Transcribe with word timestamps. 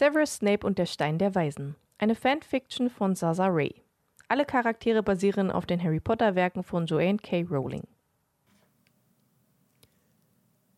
Severus 0.00 0.36
Snape 0.36 0.66
und 0.66 0.78
der 0.78 0.86
Stein 0.86 1.18
der 1.18 1.34
Weisen. 1.34 1.76
Eine 1.98 2.14
Fanfiction 2.14 2.88
von 2.88 3.14
Zaza 3.14 3.48
Ray. 3.48 3.82
Alle 4.28 4.46
Charaktere 4.46 5.02
basieren 5.02 5.50
auf 5.50 5.66
den 5.66 5.82
Harry 5.82 6.00
Potter 6.00 6.34
Werken 6.34 6.62
von 6.62 6.86
Joanne 6.86 7.18
K. 7.18 7.42
Rowling. 7.42 7.86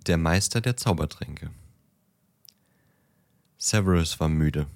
Der 0.08 0.16
Meister 0.16 0.60
der 0.60 0.76
Zaubertränke. 0.76 1.52
Severus 3.58 4.18
war 4.18 4.28
müde. 4.28 4.66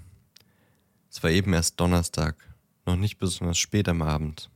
Es 1.11 1.25
war 1.25 1.31
eben 1.31 1.53
erst 1.53 1.81
Donnerstag, 1.81 2.37
noch 2.85 2.95
nicht 2.95 3.19
besonders 3.19 3.59
spät 3.59 3.89
am 3.89 4.01
Abend. 4.01 4.49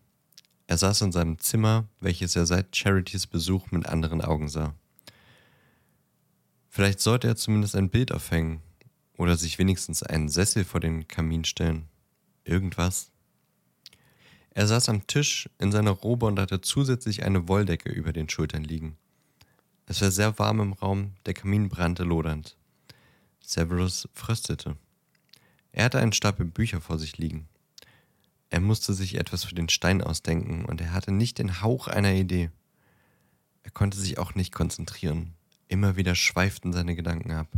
Er 0.69 0.77
saß 0.77 1.01
in 1.01 1.11
seinem 1.11 1.41
Zimmer, 1.41 1.89
welches 1.99 2.37
er 2.37 2.47
seit 2.47 2.77
Charities 2.77 3.27
Besuch 3.27 3.73
mit 3.73 3.87
anderen 3.87 4.23
Augen 4.23 4.49
sah. 4.49 4.73
Vielleicht 6.69 7.01
sollte 7.01 7.27
er 7.27 7.35
zumindest 7.35 7.75
ein 7.75 7.91
Bild 7.91 8.13
aufhängen 8.13 8.63
oder 9.21 9.37
sich 9.37 9.59
wenigstens 9.59 10.03
einen 10.03 10.31
Sessel 10.31 10.65
vor 10.65 10.81
den 10.81 11.07
Kamin 11.07 11.45
stellen. 11.45 11.91
Irgendwas. 12.43 13.11
Er 14.49 14.67
saß 14.67 14.89
am 14.89 15.07
Tisch 15.07 15.51
in 15.59 15.71
seiner 15.71 15.91
Robe 15.91 16.25
und 16.25 16.39
hatte 16.39 16.63
zusätzlich 16.63 17.23
eine 17.23 17.47
Wolldecke 17.47 17.91
über 17.91 18.15
den 18.15 18.31
Schultern 18.31 18.65
liegen. 18.65 18.97
Es 19.85 20.01
war 20.01 20.11
sehr 20.11 20.39
warm 20.39 20.61
im 20.61 20.73
Raum, 20.73 21.13
der 21.27 21.35
Kamin 21.35 21.69
brannte 21.69 22.03
lodernd. 22.03 22.57
Severus 23.41 24.09
fröstete. 24.15 24.79
Er 25.73 25.85
hatte 25.85 25.99
einen 25.99 26.15
Stapel 26.15 26.47
Bücher 26.47 26.81
vor 26.81 26.99
sich 26.99 27.19
liegen. 27.19 27.47
Er 28.49 28.61
musste 28.61 28.95
sich 28.95 29.17
etwas 29.17 29.45
für 29.45 29.55
den 29.55 29.69
Stein 29.69 30.01
ausdenken 30.01 30.65
und 30.65 30.81
er 30.81 30.95
hatte 30.95 31.13
nicht 31.13 31.37
den 31.37 31.61
Hauch 31.61 31.89
einer 31.89 32.15
Idee. 32.15 32.51
Er 33.65 33.71
konnte 33.71 33.99
sich 33.99 34.17
auch 34.17 34.35
nicht 34.35 34.55
konzentrieren. 34.55 35.35
Immer 35.69 35.97
wieder 35.97 36.15
schweiften 36.15 36.73
seine 36.73 36.97
Gedanken 36.97 37.33
ab. 37.33 37.49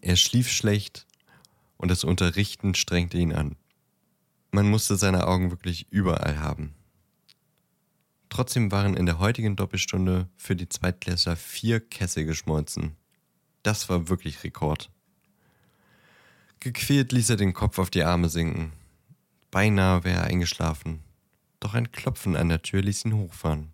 Er 0.00 0.16
schlief 0.16 0.50
schlecht 0.50 1.06
und 1.76 1.90
das 1.90 2.04
Unterrichten 2.04 2.74
strengte 2.74 3.18
ihn 3.18 3.32
an. 3.32 3.56
Man 4.50 4.68
musste 4.68 4.96
seine 4.96 5.26
Augen 5.26 5.50
wirklich 5.50 5.86
überall 5.90 6.40
haben. 6.40 6.74
Trotzdem 8.28 8.70
waren 8.70 8.96
in 8.96 9.06
der 9.06 9.18
heutigen 9.18 9.56
Doppelstunde 9.56 10.28
für 10.36 10.54
die 10.54 10.68
Zweitklässler 10.68 11.36
vier 11.36 11.80
Kessel 11.80 12.24
geschmolzen. 12.24 12.96
Das 13.62 13.88
war 13.88 14.08
wirklich 14.08 14.44
Rekord. 14.44 14.90
Gequält 16.60 17.12
ließ 17.12 17.30
er 17.30 17.36
den 17.36 17.54
Kopf 17.54 17.78
auf 17.78 17.90
die 17.90 18.02
Arme 18.02 18.28
sinken. 18.28 18.72
Beinahe 19.50 20.04
wäre 20.04 20.20
er 20.20 20.24
eingeschlafen, 20.24 21.02
doch 21.60 21.74
ein 21.74 21.92
Klopfen 21.92 22.36
an 22.36 22.48
der 22.48 22.62
Tür 22.62 22.82
ließ 22.82 23.04
ihn 23.04 23.14
hochfahren. 23.14 23.72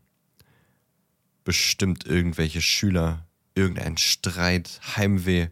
Bestimmt 1.42 2.06
irgendwelche 2.06 2.62
Schüler, 2.62 3.26
irgendein 3.54 3.96
Streit, 3.96 4.80
Heimweh. 4.96 5.48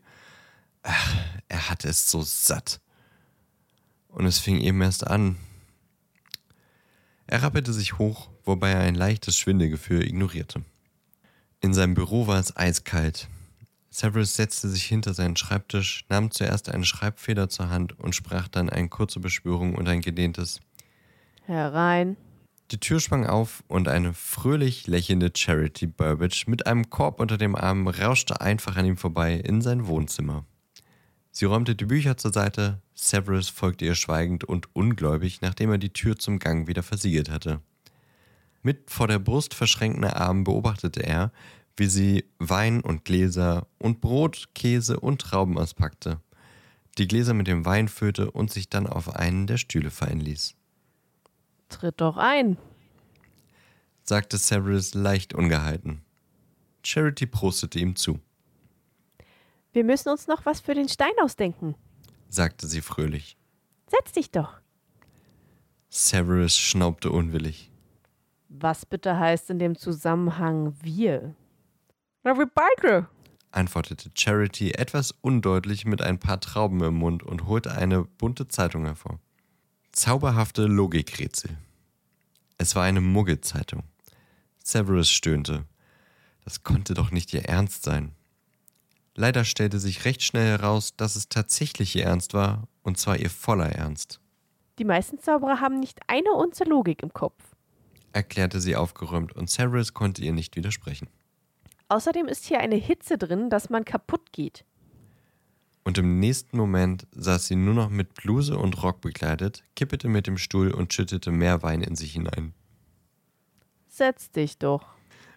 Ach, 0.82 1.16
er 1.48 1.70
hatte 1.70 1.88
es 1.88 2.10
so 2.10 2.22
satt. 2.22 2.80
Und 4.08 4.26
es 4.26 4.38
fing 4.38 4.60
eben 4.60 4.80
erst 4.82 5.06
an. 5.06 5.36
Er 7.26 7.42
rappelte 7.42 7.72
sich 7.72 7.98
hoch, 7.98 8.30
wobei 8.44 8.70
er 8.70 8.80
ein 8.80 8.94
leichtes 8.94 9.38
Schwindelgefühl 9.38 10.06
ignorierte. 10.06 10.64
In 11.60 11.72
seinem 11.72 11.94
Büro 11.94 12.26
war 12.26 12.38
es 12.38 12.56
eiskalt. 12.56 13.28
Severus 13.88 14.36
setzte 14.36 14.68
sich 14.68 14.84
hinter 14.84 15.14
seinen 15.14 15.36
Schreibtisch, 15.36 16.04
nahm 16.08 16.30
zuerst 16.30 16.68
eine 16.68 16.84
Schreibfeder 16.84 17.48
zur 17.48 17.68
Hand 17.68 17.98
und 17.98 18.14
sprach 18.14 18.48
dann 18.48 18.70
eine 18.70 18.88
kurze 18.88 19.20
Beschwörung 19.20 19.74
und 19.74 19.88
ein 19.88 20.00
gedehntes 20.00 20.60
Herein. 21.44 22.16
Die 22.70 22.80
Tür 22.80 23.00
sprang 23.00 23.26
auf 23.26 23.62
und 23.68 23.88
eine 23.88 24.14
fröhlich 24.14 24.86
lächelnde 24.86 25.30
Charity 25.36 25.86
Burbage 25.86 26.44
mit 26.46 26.66
einem 26.66 26.88
Korb 26.88 27.20
unter 27.20 27.36
dem 27.36 27.54
Arm 27.54 27.86
rauschte 27.86 28.40
einfach 28.40 28.76
an 28.76 28.86
ihm 28.86 28.96
vorbei 28.96 29.34
in 29.34 29.60
sein 29.60 29.86
Wohnzimmer. 29.86 30.46
Sie 31.34 31.46
räumte 31.46 31.74
die 31.74 31.86
Bücher 31.86 32.18
zur 32.18 32.30
Seite, 32.30 32.82
Severus 32.94 33.48
folgte 33.48 33.86
ihr 33.86 33.94
schweigend 33.94 34.44
und 34.44 34.76
ungläubig, 34.76 35.40
nachdem 35.40 35.70
er 35.70 35.78
die 35.78 35.92
Tür 35.92 36.18
zum 36.18 36.38
Gang 36.38 36.68
wieder 36.68 36.82
versiegelt 36.82 37.30
hatte. 37.30 37.62
Mit 38.62 38.90
vor 38.90 39.08
der 39.08 39.18
Brust 39.18 39.54
verschränkten 39.54 40.04
Armen 40.04 40.44
beobachtete 40.44 41.02
er, 41.02 41.32
wie 41.76 41.86
sie 41.86 42.26
Wein 42.38 42.82
und 42.82 43.06
Gläser 43.06 43.66
und 43.78 44.02
Brot, 44.02 44.50
Käse 44.54 45.00
und 45.00 45.22
Trauben 45.22 45.58
auspackte, 45.58 46.20
die 46.98 47.08
Gläser 47.08 47.32
mit 47.32 47.46
dem 47.46 47.64
Wein 47.64 47.88
füllte 47.88 48.30
und 48.30 48.52
sich 48.52 48.68
dann 48.68 48.86
auf 48.86 49.16
einen 49.16 49.46
der 49.46 49.56
Stühle 49.56 49.90
fallen 49.90 50.20
ließ. 50.20 50.54
Tritt 51.70 52.02
doch 52.02 52.18
ein, 52.18 52.58
sagte 54.02 54.36
Severus 54.36 54.92
leicht 54.92 55.32
ungehalten. 55.32 56.02
Charity 56.84 57.26
prostete 57.26 57.78
ihm 57.78 57.96
zu. 57.96 58.20
Wir 59.72 59.84
müssen 59.84 60.10
uns 60.10 60.26
noch 60.26 60.44
was 60.44 60.60
für 60.60 60.74
den 60.74 60.88
Stein 60.88 61.12
ausdenken, 61.22 61.74
sagte 62.28 62.66
sie 62.66 62.80
fröhlich. 62.80 63.36
Setz 63.88 64.12
dich 64.12 64.30
doch. 64.30 64.60
Severus 65.88 66.56
schnaubte 66.56 67.10
unwillig. 67.10 67.70
Was 68.48 68.84
bitte 68.84 69.18
heißt 69.18 69.50
in 69.50 69.58
dem 69.58 69.76
Zusammenhang 69.76 70.74
wir? 70.82 71.34
Na, 72.22 72.36
wir 72.36 72.46
beide, 72.46 73.08
antwortete 73.50 74.10
Charity 74.14 74.72
etwas 74.72 75.12
undeutlich 75.12 75.84
mit 75.84 76.02
ein 76.02 76.18
paar 76.18 76.40
Trauben 76.40 76.82
im 76.82 76.94
Mund 76.94 77.22
und 77.22 77.46
holte 77.46 77.72
eine 77.72 78.04
bunte 78.04 78.48
Zeitung 78.48 78.84
hervor. 78.84 79.20
Zauberhafte 79.92 80.66
Logikrätsel. 80.66 81.56
Es 82.58 82.74
war 82.74 82.84
eine 82.84 83.00
Muggelzeitung. 83.00 83.82
Severus 84.62 85.10
stöhnte. 85.10 85.64
Das 86.44 86.62
konnte 86.62 86.94
doch 86.94 87.10
nicht 87.10 87.32
ihr 87.34 87.44
Ernst 87.44 87.84
sein. 87.84 88.14
Leider 89.14 89.44
stellte 89.44 89.78
sich 89.78 90.04
recht 90.04 90.22
schnell 90.22 90.58
heraus, 90.58 90.96
dass 90.96 91.16
es 91.16 91.28
tatsächlich 91.28 91.94
ihr 91.96 92.04
Ernst 92.04 92.34
war, 92.34 92.68
und 92.82 92.98
zwar 92.98 93.18
ihr 93.18 93.30
voller 93.30 93.70
Ernst. 93.70 94.20
Die 94.78 94.84
meisten 94.84 95.18
Zauberer 95.18 95.60
haben 95.60 95.78
nicht 95.78 96.00
eine 96.06 96.32
Unze 96.32 96.64
Logik 96.64 97.02
im 97.02 97.12
Kopf, 97.12 97.42
erklärte 98.12 98.60
sie 98.60 98.76
aufgeräumt, 98.76 99.34
und 99.34 99.50
Severus 99.50 99.92
konnte 99.92 100.22
ihr 100.22 100.32
nicht 100.32 100.56
widersprechen. 100.56 101.08
Außerdem 101.88 102.26
ist 102.26 102.46
hier 102.46 102.60
eine 102.60 102.76
Hitze 102.76 103.18
drin, 103.18 103.50
dass 103.50 103.68
man 103.68 103.84
kaputt 103.84 104.32
geht. 104.32 104.64
Und 105.84 105.98
im 105.98 106.20
nächsten 106.20 106.56
Moment 106.56 107.06
saß 107.12 107.48
sie 107.48 107.56
nur 107.56 107.74
noch 107.74 107.90
mit 107.90 108.14
Bluse 108.14 108.56
und 108.56 108.82
Rock 108.82 109.00
bekleidet, 109.00 109.64
kippete 109.74 110.08
mit 110.08 110.26
dem 110.26 110.38
Stuhl 110.38 110.72
und 110.72 110.94
schüttete 110.94 111.32
mehr 111.32 111.62
Wein 111.62 111.82
in 111.82 111.96
sich 111.96 112.12
hinein. 112.12 112.54
Setz 113.88 114.30
dich 114.30 114.58
doch, 114.58 114.86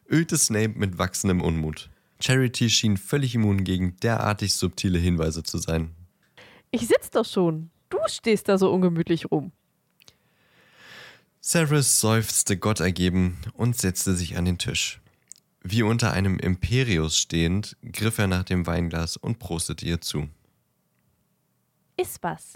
ölte 0.10 0.38
Snape 0.38 0.74
mit 0.78 0.98
wachsendem 0.98 1.42
Unmut. 1.42 1.90
Charity 2.20 2.70
schien 2.70 2.98
völlig 2.98 3.36
immun 3.36 3.64
gegen 3.64 3.98
derartig 3.98 4.56
subtile 4.56 4.98
Hinweise 4.98 5.44
zu 5.44 5.58
sein. 5.58 5.96
Ich 6.72 6.88
sitz 6.88 7.10
doch 7.10 7.26
schon. 7.26 7.70
Du 7.90 7.98
stehst 8.08 8.50
da 8.50 8.58
so 8.58 8.72
ungemütlich 8.72 9.32
rum. 9.32 9.52
Severus 11.40 12.00
seufzte 12.00 12.58
Gott 12.58 12.80
ergeben 12.80 13.38
und 13.54 13.78
setzte 13.78 14.16
sich 14.16 14.38
an 14.38 14.46
den 14.46 14.58
Tisch. 14.58 15.02
Wie 15.62 15.84
unter 15.84 16.12
einem 16.12 16.40
Imperius 16.40 17.18
stehend, 17.18 17.78
griff 17.92 18.18
er 18.18 18.28
nach 18.28 18.44
dem 18.44 18.66
Weinglas 18.66 19.18
und 19.18 19.40
prostete 19.40 19.86
ihr 19.86 20.02
zu. 20.02 20.28
Iss 21.98 22.18
was, 22.22 22.54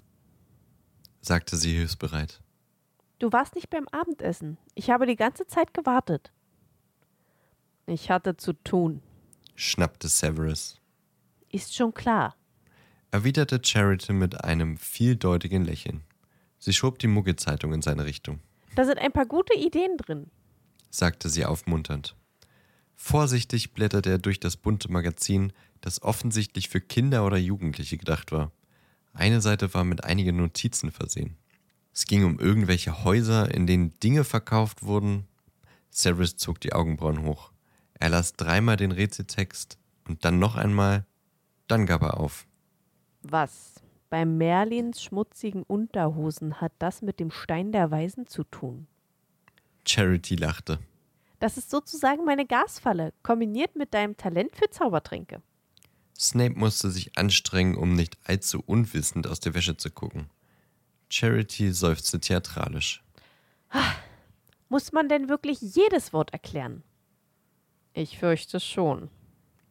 sagte 1.22 1.56
sie 1.56 1.74
hilfsbereit. 1.74 2.42
Du 3.20 3.32
warst 3.32 3.56
nicht 3.56 3.70
beim 3.70 3.88
Abendessen. 3.90 4.58
Ich 4.76 4.90
habe 4.90 5.06
die 5.06 5.16
ganze 5.16 5.46
Zeit 5.46 5.74
gewartet. 5.74 6.32
Ich 7.86 8.10
hatte 8.10 8.38
zu 8.38 8.54
tun, 8.54 9.02
schnappte 9.60 10.08
Severus. 10.08 10.80
Ist 11.52 11.76
schon 11.76 11.94
klar, 11.94 12.36
erwiderte 13.12 13.60
Charity 13.62 14.14
mit 14.14 14.42
einem 14.44 14.78
vieldeutigen 14.78 15.66
Lächeln. 15.66 16.02
Sie 16.60 16.72
schob 16.72 16.98
die 17.00 17.08
Muggelzeitung 17.08 17.74
in 17.74 17.82
seine 17.82 18.06
Richtung. 18.06 18.40
Da 18.76 18.86
sind 18.86 19.00
ein 19.00 19.12
paar 19.12 19.26
gute 19.26 19.58
Ideen 19.58 19.98
drin, 19.98 20.28
sagte 20.90 21.28
sie 21.28 21.46
aufmunternd. 21.46 22.16
Vorsichtig 22.96 23.74
blätterte 23.74 24.12
er 24.12 24.18
durch 24.18 24.40
das 24.40 24.56
bunte 24.56 24.92
Magazin, 24.92 25.52
das 25.82 26.02
offensichtlich 26.02 26.70
für 26.70 26.82
Kinder 26.82 27.26
oder 27.26 27.38
Jugendliche 27.38 27.98
gedacht 27.98 28.32
war. 28.32 28.52
Eine 29.14 29.42
Seite 29.42 29.74
war 29.74 29.84
mit 29.84 30.06
einigen 30.06 30.38
Notizen 30.38 30.92
versehen. 30.92 31.36
Es 31.94 32.06
ging 32.06 32.24
um 32.24 32.40
irgendwelche 32.40 33.04
Häuser, 33.04 33.54
in 33.54 33.68
denen 33.68 34.00
Dinge 34.00 34.24
verkauft 34.24 34.84
wurden. 34.84 35.28
Severus 35.90 36.38
zog 36.38 36.62
die 36.62 36.72
Augenbrauen 36.72 37.24
hoch. 37.24 37.52
Er 38.00 38.10
las 38.10 38.34
dreimal 38.34 38.78
den 38.78 38.92
Rätseltext 38.92 39.78
und 40.08 40.24
dann 40.26 40.40
noch 40.40 40.56
einmal, 40.56 41.06
dann 41.68 41.86
gab 41.86 42.02
er 42.02 42.20
auf. 42.20 42.48
Was 43.22 43.76
bei 44.10 44.26
Merlins 44.26 45.04
schmutzigen 45.04 45.64
Unterhosen 45.64 46.62
hat 46.62 46.72
das 46.80 47.02
mit 47.02 47.20
dem 47.20 47.30
Stein 47.30 47.72
der 47.72 47.92
Weisen 47.92 48.26
zu 48.26 48.44
tun? 48.46 48.88
Charity 49.86 50.36
lachte. 50.36 50.80
Das 51.40 51.58
ist 51.58 51.70
sozusagen 51.70 52.26
meine 52.26 52.46
Gasfalle, 52.46 53.14
kombiniert 53.24 53.76
mit 53.76 53.94
deinem 53.94 54.18
Talent 54.18 54.56
für 54.56 54.70
Zaubertränke. 54.70 55.42
Snape 56.18 56.58
musste 56.58 56.90
sich 56.90 57.18
anstrengen, 57.18 57.76
um 57.76 57.94
nicht 57.94 58.18
allzu 58.26 58.62
unwissend 58.66 59.28
aus 59.28 59.40
der 59.40 59.54
Wäsche 59.54 59.78
zu 59.78 59.90
gucken. 59.90 60.30
Charity 61.10 61.72
seufzte 61.72 62.20
theatralisch. 62.20 63.04
Muss 64.70 64.92
man 64.92 65.10
denn 65.10 65.30
wirklich 65.30 65.62
jedes 65.62 66.14
Wort 66.14 66.32
erklären? 66.32 66.84
Ich 68.00 68.18
fürchte 68.18 68.62
schon, 68.62 69.10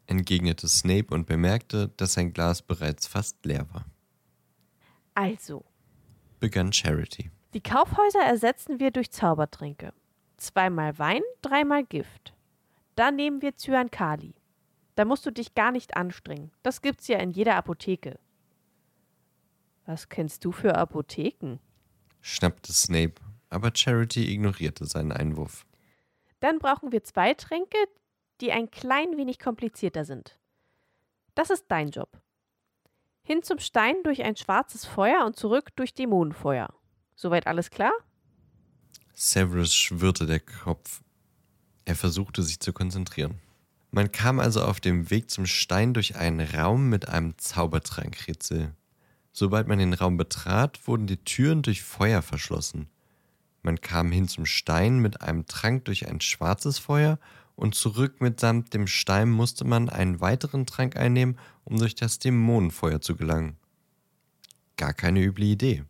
entgegnete 0.06 0.68
Snape 0.68 1.14
und 1.14 1.24
bemerkte, 1.26 1.88
dass 1.96 2.12
sein 2.12 2.34
Glas 2.34 2.60
bereits 2.60 3.06
fast 3.06 3.42
leer 3.46 3.66
war. 3.72 3.86
Also, 5.14 5.64
begann 6.38 6.70
Charity. 6.74 7.30
die 7.54 7.62
Kaufhäuser 7.62 8.20
ersetzen 8.20 8.80
wir 8.80 8.90
durch 8.90 9.10
Zaubertränke. 9.12 9.94
Zweimal 10.36 10.98
Wein, 10.98 11.22
dreimal 11.40 11.84
Gift. 11.84 12.34
Dann 12.96 13.16
nehmen 13.16 13.40
wir 13.40 13.56
Cyankali. 13.56 14.34
Da 14.94 15.06
musst 15.06 15.24
du 15.24 15.30
dich 15.30 15.54
gar 15.54 15.72
nicht 15.72 15.96
anstrengen. 15.96 16.50
Das 16.62 16.82
gibt's 16.82 17.08
ja 17.08 17.20
in 17.20 17.30
jeder 17.30 17.56
Apotheke. 17.56 18.18
Was 19.86 20.10
kennst 20.10 20.44
du 20.44 20.52
für 20.52 20.74
Apotheken? 20.74 21.60
schnappte 22.20 22.74
Snape, 22.74 23.22
aber 23.48 23.70
Charity 23.74 24.30
ignorierte 24.30 24.84
seinen 24.84 25.12
Einwurf. 25.12 25.64
Dann 26.40 26.58
brauchen 26.58 26.92
wir 26.92 27.02
zwei 27.04 27.32
Tränke, 27.32 27.78
die 28.40 28.52
ein 28.52 28.70
klein 28.70 29.16
wenig 29.16 29.38
komplizierter 29.38 30.04
sind. 30.04 30.38
Das 31.34 31.50
ist 31.50 31.66
dein 31.68 31.90
Job. 31.90 32.20
Hin 33.22 33.42
zum 33.42 33.58
Stein 33.58 33.96
durch 34.04 34.22
ein 34.22 34.36
schwarzes 34.36 34.84
Feuer 34.84 35.24
und 35.24 35.36
zurück 35.36 35.70
durch 35.76 35.94
Dämonenfeuer. 35.94 36.72
Soweit 37.14 37.46
alles 37.46 37.70
klar? 37.70 37.92
Severus 39.12 39.74
schwirrte 39.74 40.26
der 40.26 40.40
Kopf. 40.40 41.02
Er 41.84 41.96
versuchte 41.96 42.42
sich 42.42 42.60
zu 42.60 42.72
konzentrieren. 42.72 43.40
Man 43.90 44.12
kam 44.12 44.38
also 44.38 44.62
auf 44.62 44.80
dem 44.80 45.10
Weg 45.10 45.30
zum 45.30 45.46
Stein 45.46 45.94
durch 45.94 46.16
einen 46.16 46.40
Raum 46.40 46.88
mit 46.88 47.08
einem 47.08 47.36
Zaubertrankrätsel. 47.38 48.74
Sobald 49.32 49.66
man 49.68 49.78
den 49.78 49.94
Raum 49.94 50.16
betrat, 50.16 50.86
wurden 50.86 51.06
die 51.06 51.24
Türen 51.24 51.62
durch 51.62 51.82
Feuer 51.82 52.22
verschlossen. 52.22 52.88
Man 53.62 53.80
kam 53.80 54.12
hin 54.12 54.28
zum 54.28 54.46
Stein 54.46 54.98
mit 54.98 55.22
einem 55.22 55.46
Trank 55.46 55.84
durch 55.86 56.08
ein 56.08 56.20
schwarzes 56.20 56.78
Feuer 56.78 57.18
und 57.58 57.74
zurück 57.74 58.20
mitsamt 58.20 58.72
dem 58.72 58.86
Stein 58.86 59.28
musste 59.28 59.64
man 59.64 59.88
einen 59.88 60.20
weiteren 60.20 60.64
Trank 60.64 60.96
einnehmen, 60.96 61.36
um 61.64 61.76
durch 61.76 61.96
das 61.96 62.20
Dämonenfeuer 62.20 63.00
zu 63.00 63.16
gelangen. 63.16 63.56
Gar 64.76 64.94
keine 64.94 65.20
üble 65.24 65.44
Idee. 65.44 65.82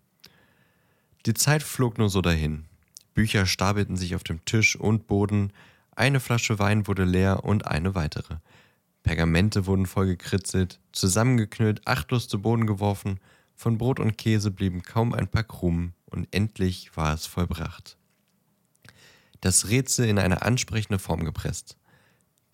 Die 1.27 1.35
Zeit 1.35 1.63
flog 1.63 1.99
nur 1.99 2.09
so 2.09 2.23
dahin. 2.23 2.65
Bücher 3.13 3.45
stapelten 3.45 3.99
sich 3.99 4.15
auf 4.15 4.25
dem 4.25 4.43
Tisch 4.47 4.77
und 4.77 5.07
Boden, 5.07 5.53
eine 5.95 6.21
Flasche 6.21 6.59
Wein 6.59 6.87
wurde 6.87 7.05
leer 7.05 7.45
und 7.45 7.67
eine 7.67 7.95
weitere. 7.95 8.37
Pergamente 9.03 9.67
wurden 9.67 9.85
vollgekritzelt, 9.85 10.81
zusammengeknüllt, 10.93 11.87
achtlos 11.87 12.29
zu 12.29 12.41
Boden 12.41 12.67
geworfen, 12.67 13.21
von 13.55 13.77
Brot 13.77 14.01
und 14.01 14.17
Käse 14.17 14.51
blieben 14.51 14.83
kaum 14.83 15.13
ein 15.13 15.29
paar 15.29 15.45
Krumen, 15.45 15.93
und 16.07 16.29
endlich 16.31 16.97
war 16.97 17.13
es 17.13 17.27
vollbracht. 17.27 17.98
Das 19.41 19.69
Rätsel 19.69 20.09
in 20.09 20.19
eine 20.19 20.43
ansprechende 20.43 20.99
Form 20.99 21.25
gepresst. 21.25 21.77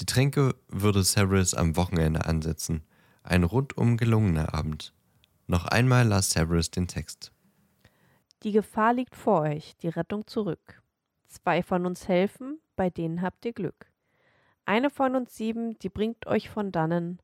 Die 0.01 0.07
Tränke 0.07 0.55
würde 0.69 1.03
Severus 1.03 1.55
am 1.55 1.77
Wochenende 1.77 2.25
ansetzen. 2.27 2.83
Ein 3.23 3.45
rundum 3.45 3.97
gelungener 3.97 4.55
Abend. 4.55 4.93
Noch 5.47 5.67
einmal 5.67 6.07
las 6.07 6.31
Severus 6.31 6.71
den 6.71 6.89
Text. 6.89 7.33
Die 8.43 8.53
Gefahr 8.53 8.93
liegt 8.93 9.17
vor 9.17 9.43
euch, 9.43 9.77
die 9.79 9.89
Rettung 9.89 10.27
zurück. 10.27 10.83
Zwei 11.29 11.63
von 11.63 11.87
uns 11.87 12.09
helfen, 12.09 12.61
bei 12.77 12.91
denen 12.91 13.23
habt 13.23 13.45
ihr 13.45 13.53
Glück. 13.53 13.91
Eine 14.67 14.91
von 14.91 15.15
uns 15.17 15.37
sieben, 15.37 15.79
die 15.79 15.89
bringt 15.89 16.27
euch 16.27 16.49
von 16.51 16.73
dannen, 16.73 17.21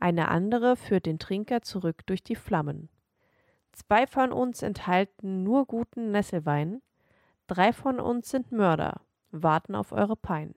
eine 0.00 0.28
andere 0.28 0.76
führt 0.76 1.04
den 1.04 1.18
Trinker 1.18 1.60
zurück 1.60 2.06
durch 2.06 2.22
die 2.22 2.34
Flammen. 2.34 2.88
Zwei 3.72 4.06
von 4.06 4.32
uns 4.32 4.62
enthalten 4.62 5.42
nur 5.42 5.66
guten 5.66 6.10
Nesselwein, 6.10 6.80
drei 7.50 7.72
von 7.72 7.98
uns 7.98 8.30
sind 8.30 8.52
Mörder, 8.52 9.00
warten 9.32 9.74
auf 9.74 9.90
eure 9.90 10.16
Pein. 10.16 10.54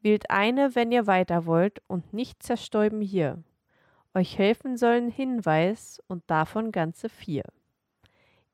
Wählt 0.00 0.30
eine, 0.30 0.74
wenn 0.74 0.90
ihr 0.90 1.06
weiter 1.06 1.44
wollt, 1.44 1.82
und 1.86 2.14
nicht 2.14 2.42
zerstäuben 2.42 3.02
hier. 3.02 3.42
Euch 4.14 4.38
helfen 4.38 4.76
sollen 4.76 5.10
Hinweis 5.10 6.02
und 6.08 6.22
davon 6.30 6.72
ganze 6.72 7.08
vier. 7.10 7.44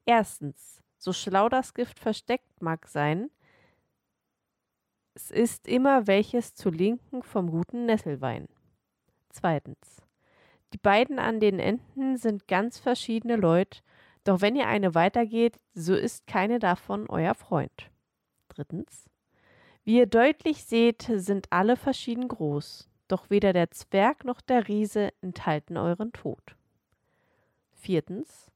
Erstens, 0.04 0.82
so 0.98 1.12
schlau 1.12 1.48
das 1.48 1.74
Gift 1.74 2.00
versteckt 2.00 2.60
mag 2.60 2.88
sein, 2.88 3.30
es 5.14 5.30
ist 5.30 5.68
immer 5.68 6.08
welches 6.08 6.54
zu 6.54 6.70
Linken 6.70 7.22
vom 7.22 7.50
guten 7.52 7.86
Nesselwein. 7.86 8.48
Zweitens, 9.30 10.02
die 10.72 10.78
beiden 10.78 11.20
an 11.20 11.38
den 11.38 11.60
Enden 11.60 12.16
sind 12.16 12.48
ganz 12.48 12.80
verschiedene 12.80 13.36
Leut, 13.36 13.84
doch 14.24 14.40
wenn 14.40 14.56
ihr 14.56 14.66
eine 14.66 14.94
weitergeht, 14.94 15.60
so 15.74 15.94
ist 15.94 16.26
keine 16.26 16.58
davon 16.58 17.08
euer 17.08 17.34
Freund. 17.34 17.90
Drittens, 18.48 19.08
wie 19.84 19.98
ihr 19.98 20.06
deutlich 20.06 20.64
seht, 20.64 21.10
sind 21.14 21.46
alle 21.50 21.76
verschieden 21.76 22.28
groß, 22.28 22.88
doch 23.08 23.28
weder 23.28 23.52
der 23.52 23.70
Zwerg 23.70 24.24
noch 24.24 24.40
der 24.40 24.66
Riese 24.66 25.10
enthalten 25.20 25.76
euren 25.76 26.12
Tod. 26.12 26.56
Viertens, 27.72 28.50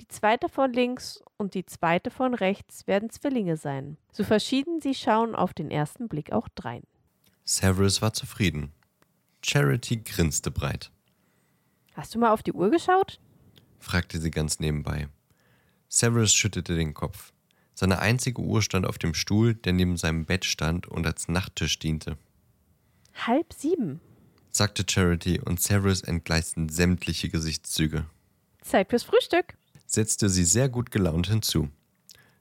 die 0.00 0.08
zweite 0.08 0.48
von 0.48 0.72
links 0.72 1.22
und 1.36 1.54
die 1.54 1.64
zweite 1.64 2.10
von 2.10 2.34
rechts 2.34 2.88
werden 2.88 3.10
Zwillinge 3.10 3.56
sein. 3.56 3.96
So 4.10 4.24
verschieden 4.24 4.80
sie 4.80 4.94
schauen 4.94 5.36
auf 5.36 5.54
den 5.54 5.70
ersten 5.70 6.08
Blick 6.08 6.32
auch 6.32 6.48
drein. 6.48 6.82
Severus 7.44 8.02
war 8.02 8.12
zufrieden. 8.12 8.72
Charity 9.44 9.98
grinste 9.98 10.50
breit. 10.50 10.90
Hast 11.94 12.14
du 12.14 12.18
mal 12.18 12.32
auf 12.32 12.42
die 12.42 12.52
Uhr 12.52 12.70
geschaut? 12.70 13.20
Fragte 13.84 14.20
sie 14.20 14.30
ganz 14.30 14.58
nebenbei. 14.60 15.08
Severus 15.88 16.34
schüttelte 16.34 16.74
den 16.74 16.94
Kopf. 16.94 17.32
Seine 17.74 17.98
einzige 17.98 18.40
Uhr 18.40 18.62
stand 18.62 18.86
auf 18.86 18.98
dem 18.98 19.14
Stuhl, 19.14 19.54
der 19.54 19.72
neben 19.72 19.96
seinem 19.96 20.24
Bett 20.24 20.44
stand 20.44 20.86
und 20.86 21.06
als 21.06 21.28
Nachttisch 21.28 21.78
diente. 21.78 22.16
Halb 23.14 23.52
sieben. 23.52 24.00
sagte 24.50 24.84
Charity 24.88 25.40
und 25.40 25.60
Severus 25.60 26.02
entgleisten 26.02 26.68
sämtliche 26.68 27.28
Gesichtszüge. 27.28 28.06
Zeit 28.62 28.90
fürs 28.90 29.02
Frühstück. 29.02 29.54
setzte 29.86 30.28
sie 30.28 30.44
sehr 30.44 30.68
gut 30.68 30.90
gelaunt 30.90 31.28
hinzu. 31.28 31.68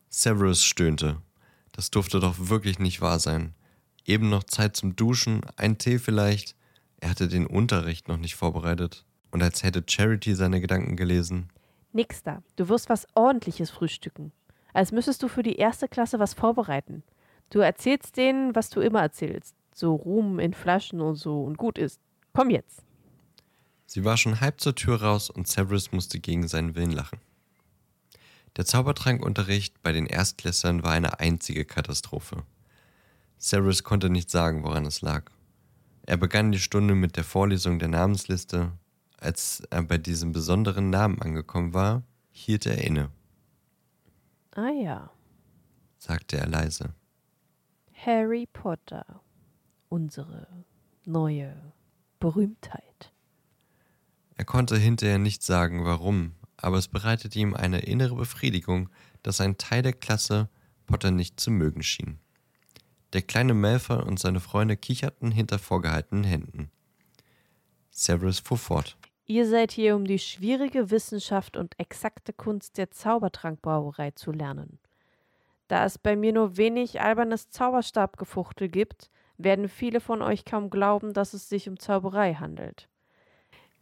Severus 0.10 0.64
stöhnte. 0.64 1.22
Das 1.72 1.90
durfte 1.90 2.20
doch 2.20 2.36
wirklich 2.38 2.80
nicht 2.80 3.02
wahr 3.02 3.20
sein. 3.20 3.54
Eben 4.06 4.30
noch 4.30 4.44
Zeit 4.44 4.76
zum 4.78 4.96
Duschen, 4.96 5.42
ein 5.58 5.78
Tee 5.78 5.98
vielleicht. 5.98 6.56
Er 6.98 7.10
hatte 7.10 7.28
den 7.28 7.48
Unterricht 7.48 8.08
noch 8.08 8.18
nicht 8.18 8.36
vorbereitet. 8.36 9.06
Und 9.34 9.42
als 9.42 9.64
hätte 9.64 9.84
Charity 9.86 10.36
seine 10.36 10.62
Gedanken 10.62 10.96
gelesen. 10.96 11.50
Nix 11.92 12.22
da. 12.22 12.44
Du 12.56 12.70
wirst 12.70 12.88
was 12.88 13.08
Ordentliches 13.16 13.72
frühstücken. 13.72 14.32
Als 14.74 14.92
müsstest 14.92 15.24
du 15.24 15.28
für 15.28 15.42
die 15.42 15.56
erste 15.56 15.88
Klasse 15.88 16.20
was 16.20 16.36
vorbereiten. 16.36 17.02
Du 17.50 17.58
erzählst 17.58 18.16
denen, 18.16 18.54
was 18.54 18.70
du 18.70 18.80
immer 18.80 19.02
erzählst. 19.02 19.56
So 19.74 19.96
Ruhm 19.96 20.38
in 20.38 20.54
Flaschen 20.54 21.02
und 21.02 21.16
so 21.16 21.44
und 21.44 21.58
gut 21.58 21.80
ist. 21.80 22.00
Komm 22.32 22.52
jetzt. 22.52 22.84
Sie 23.88 24.06
war 24.06 24.18
schon 24.18 24.40
halb 24.40 24.62
zur 24.62 24.76
Tür 24.76 25.02
raus 25.02 25.32
und 25.32 25.48
Severus 25.48 25.92
musste 25.92 26.20
gegen 26.20 26.48
seinen 26.48 26.76
Willen 26.76 26.92
lachen. 26.92 27.20
Der 28.56 28.66
Zaubertrankunterricht 28.66 29.82
bei 29.82 29.94
den 29.94 30.06
Erstklässlern 30.06 30.84
war 30.84 30.92
eine 30.92 31.20
einzige 31.20 31.66
Katastrophe. 31.66 32.44
Severus 33.40 33.84
konnte 33.84 34.12
nicht 34.12 34.30
sagen, 34.30 34.64
woran 34.64 34.86
es 34.86 35.02
lag. 35.02 35.32
Er 36.04 36.18
begann 36.18 36.52
die 36.52 36.60
Stunde 36.60 36.94
mit 36.94 37.18
der 37.18 37.24
Vorlesung 37.24 37.80
der 37.80 37.88
Namensliste. 37.88 38.74
Als 39.24 39.62
er 39.70 39.84
bei 39.84 39.98
diesem 39.98 40.34
besonderen 40.34 40.90
Namen 40.90 41.22
angekommen 41.22 41.74
war, 41.74 42.04
hielt 42.30 42.66
er 42.66 42.80
inne, 42.84 43.10
Ah 44.52 44.70
ja. 44.70 45.12
sagte 45.98 46.38
er 46.38 46.46
leise. 46.46 46.94
Harry 47.94 48.50
Potter. 48.52 49.22
Unsere 49.88 50.66
neue 51.06 51.56
Berühmtheit. 52.20 53.14
Er 54.36 54.44
konnte 54.44 54.76
hinterher 54.76 55.20
nicht 55.20 55.42
sagen, 55.42 55.86
warum, 55.86 56.34
aber 56.58 56.78
es 56.78 56.90
bereitete 56.90 57.40
ihm 57.40 57.54
eine 57.54 57.80
innere 57.80 58.16
Befriedigung, 58.16 58.90
dass 59.22 59.40
ein 59.40 59.58
Teil 59.58 59.84
der 59.84 59.94
Klasse 59.94 60.50
Potter 60.86 61.12
nicht 61.12 61.40
zu 61.40 61.50
mögen 61.50 61.82
schien. 61.82 62.20
Der 63.14 63.22
kleine 63.22 63.54
Malfoy 63.54 64.04
und 64.04 64.20
seine 64.20 64.42
Freunde 64.42 64.76
kicherten 64.76 65.32
hinter 65.32 65.60
vorgehaltenen 65.60 66.26
Händen. 66.26 66.70
Severus 67.90 68.40
fuhr 68.40 68.58
fort. 68.58 68.98
Ihr 69.26 69.48
seid 69.48 69.72
hier, 69.72 69.96
um 69.96 70.06
die 70.06 70.20
schwierige 70.20 70.92
Wissenschaft 70.92 71.56
und 71.56 71.80
exakte 71.80 72.34
Kunst 72.34 72.78
der 72.78 72.92
Zaubertrankbrauerei 72.92 74.12
zu 74.12 74.32
lernen. 74.32 74.80
Da 75.70 75.86
es 75.86 75.98
bei 75.98 76.16
mir 76.16 76.34
nur 76.34 76.58
wenig 76.58 77.00
albernes 77.00 77.50
Zauberstabgefuchtel 77.50 78.68
gibt, 78.68 79.10
werden 79.38 79.70
viele 79.70 80.02
von 80.02 80.22
euch 80.22 80.44
kaum 80.44 80.70
glauben, 80.70 81.14
dass 81.14 81.34
es 81.34 81.48
sich 81.48 81.70
um 81.70 81.80
Zauberei 81.80 82.34
handelt. 82.34 82.90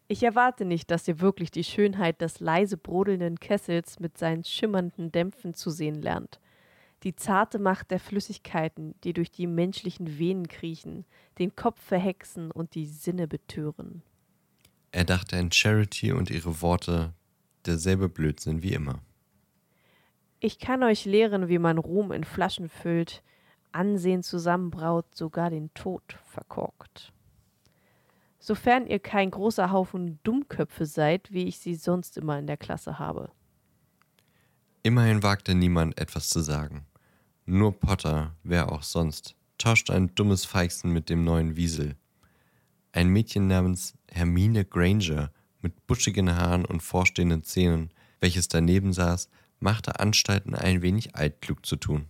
Ich 0.07 0.24
erwarte 0.24 0.65
nicht, 0.65 0.91
dass 0.91 1.07
ihr 1.07 1.21
wirklich 1.21 1.51
die 1.51 1.63
Schönheit 1.63 2.21
des 2.21 2.39
leise 2.39 2.77
brodelnden 2.77 3.39
Kessels 3.39 4.00
mit 4.00 4.17
seinen 4.17 4.43
schimmernden 4.43 5.12
Dämpfen 5.12 5.53
zu 5.53 5.69
sehen 5.69 6.01
lernt. 6.01 6.39
Die 7.03 7.15
zarte 7.15 7.57
Macht 7.57 7.89
der 7.89 8.00
Flüssigkeiten, 8.00 8.93
die 9.03 9.13
durch 9.13 9.31
die 9.31 9.48
menschlichen 9.48 10.19
Venen 10.19 10.48
kriechen, 10.48 11.05
den 11.39 11.55
Kopf 11.55 11.81
verhexen 11.81 12.51
und 12.51 12.75
die 12.75 12.86
Sinne 12.86 13.27
betören. 13.27 14.03
Er 14.91 15.05
dachte 15.05 15.38
an 15.38 15.51
Charity 15.51 16.12
und 16.12 16.29
ihre 16.29 16.62
Worte, 16.62 17.13
derselbe 17.65 18.10
Blödsinn 18.10 18.62
wie 18.62 18.74
immer. 18.74 19.00
Ich 20.39 20.60
kann 20.60 20.83
euch 20.83 21.05
lehren, 21.05 21.48
wie 21.48 21.60
man 21.60 21.77
Ruhm 21.77 22.12
in 22.12 22.24
Flaschen 22.24 22.67
füllt, 22.67 23.24
Ansehen 23.71 24.21
zusammenbraut, 24.21 25.15
sogar 25.15 25.50
den 25.50 25.74
Tod 25.74 26.17
verkorkt. 26.25 27.13
Sofern 28.39 28.88
ihr 28.88 29.00
kein 29.00 29.31
großer 29.31 29.71
Haufen 29.71 30.19
Dummköpfe 30.24 30.86
seid, 30.86 31.31
wie 31.31 31.45
ich 31.45 31.60
sie 31.60 31.75
sonst 31.75 32.17
immer 32.17 32.38
in 32.39 32.48
der 32.48 32.57
Klasse 32.57 33.00
habe. 33.00 33.31
Immerhin 34.83 35.24
wagte 35.24 35.53
niemand 35.53 35.98
etwas 36.00 36.27
zu 36.29 36.41
sagen. 36.41 36.86
Nur 37.45 37.79
Potter, 37.79 38.36
wer 38.43 38.71
auch 38.71 38.83
sonst, 38.83 39.36
tauschte 39.57 39.93
ein 39.93 40.13
dummes 40.15 40.43
Feixen 40.43 40.91
mit 40.91 41.10
dem 41.10 41.24
neuen 41.24 41.55
Wiesel. 41.55 41.95
Ein 42.91 43.10
Mädchen 43.10 43.48
namens 43.48 43.93
Hermine 44.12 44.65
Granger 44.65 45.32
mit 45.62 45.88
buschigen 45.88 46.36
Haaren 46.36 46.65
und 46.65 46.82
vorstehenden 46.82 47.44
Zähnen, 47.44 47.91
welches 48.20 48.48
daneben 48.48 48.94
saß, 48.94 49.30
machte 49.60 50.00
Anstalten, 50.00 50.56
ein 50.56 50.82
wenig 50.82 51.15
altklug 51.15 51.65
zu 51.65 51.75
tun. 51.75 52.08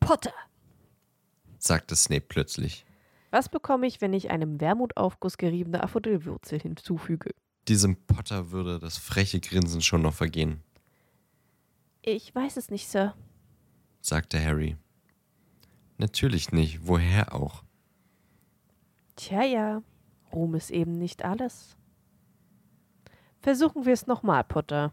Potter, 0.00 0.32
sagte 1.58 1.94
Snape 1.96 2.26
plötzlich. 2.28 2.84
Was 3.30 3.48
bekomme 3.48 3.86
ich, 3.86 4.00
wenn 4.00 4.12
ich 4.12 4.30
einem 4.30 4.60
Wermutaufguss 4.60 5.38
geriebene 5.38 5.82
Aphrodillwurzel 5.82 6.60
hinzufüge? 6.60 7.30
Diesem 7.68 7.96
Potter 8.06 8.50
würde 8.50 8.78
das 8.80 8.96
freche 8.98 9.40
Grinsen 9.40 9.82
schon 9.82 10.02
noch 10.02 10.14
vergehen. 10.14 10.62
Ich 12.02 12.34
weiß 12.34 12.56
es 12.56 12.70
nicht, 12.70 12.88
Sir, 12.88 13.14
sagte 14.00 14.42
Harry. 14.42 14.76
Natürlich 15.98 16.50
nicht, 16.50 16.86
woher 16.86 17.34
auch? 17.34 17.62
Tja, 19.16 19.44
ja, 19.44 19.82
Ruhm 20.32 20.54
ist 20.54 20.70
eben 20.70 20.92
nicht 20.92 21.24
alles. 21.24 21.76
Versuchen 23.40 23.86
wir 23.86 23.92
es 23.92 24.06
nochmal, 24.06 24.44
Potter. 24.44 24.92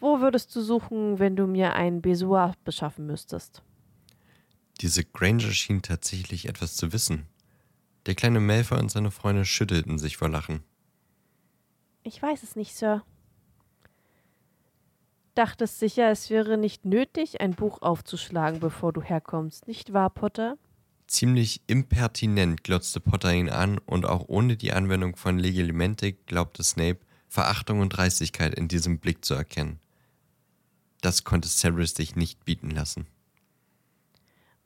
Wo 0.00 0.20
würdest 0.20 0.54
du 0.54 0.60
suchen, 0.60 1.18
wenn 1.18 1.34
du 1.34 1.46
mir 1.46 1.74
ein 1.74 2.02
Besoir 2.02 2.54
beschaffen 2.64 3.06
müsstest? 3.06 3.62
Diese 4.80 5.04
Granger 5.04 5.50
schien 5.50 5.82
tatsächlich 5.82 6.48
etwas 6.48 6.76
zu 6.76 6.92
wissen. 6.92 7.26
Der 8.06 8.14
kleine 8.14 8.40
Malfoy 8.40 8.78
und 8.78 8.90
seine 8.90 9.10
Freunde 9.10 9.44
schüttelten 9.44 9.98
sich 9.98 10.16
vor 10.16 10.28
Lachen. 10.28 10.62
Ich 12.02 12.22
weiß 12.22 12.42
es 12.42 12.54
nicht, 12.54 12.74
Sir. 12.74 13.02
Dachtest 15.34 15.78
sicher, 15.78 16.10
es 16.10 16.30
wäre 16.30 16.56
nicht 16.58 16.84
nötig, 16.84 17.40
ein 17.40 17.54
Buch 17.54 17.82
aufzuschlagen, 17.82 18.60
bevor 18.60 18.92
du 18.92 19.02
herkommst, 19.02 19.68
nicht 19.68 19.92
wahr, 19.92 20.10
Potter? 20.10 20.56
Ziemlich 21.08 21.62
impertinent 21.66 22.62
glotzte 22.64 23.00
Potter 23.00 23.32
ihn 23.32 23.48
an 23.48 23.78
und 23.78 24.04
auch 24.04 24.26
ohne 24.28 24.58
die 24.58 24.72
Anwendung 24.72 25.16
von 25.16 25.38
Legilimentik 25.38 26.26
glaubte 26.26 26.62
Snape, 26.62 26.98
Verachtung 27.28 27.80
und 27.80 27.88
Dreistigkeit 27.88 28.54
in 28.54 28.68
diesem 28.68 28.98
Blick 28.98 29.24
zu 29.24 29.32
erkennen. 29.32 29.80
Das 31.00 31.24
konnte 31.24 31.48
Severus 31.48 31.94
sich 31.94 32.14
nicht 32.14 32.44
bieten 32.44 32.70
lassen. 32.70 33.06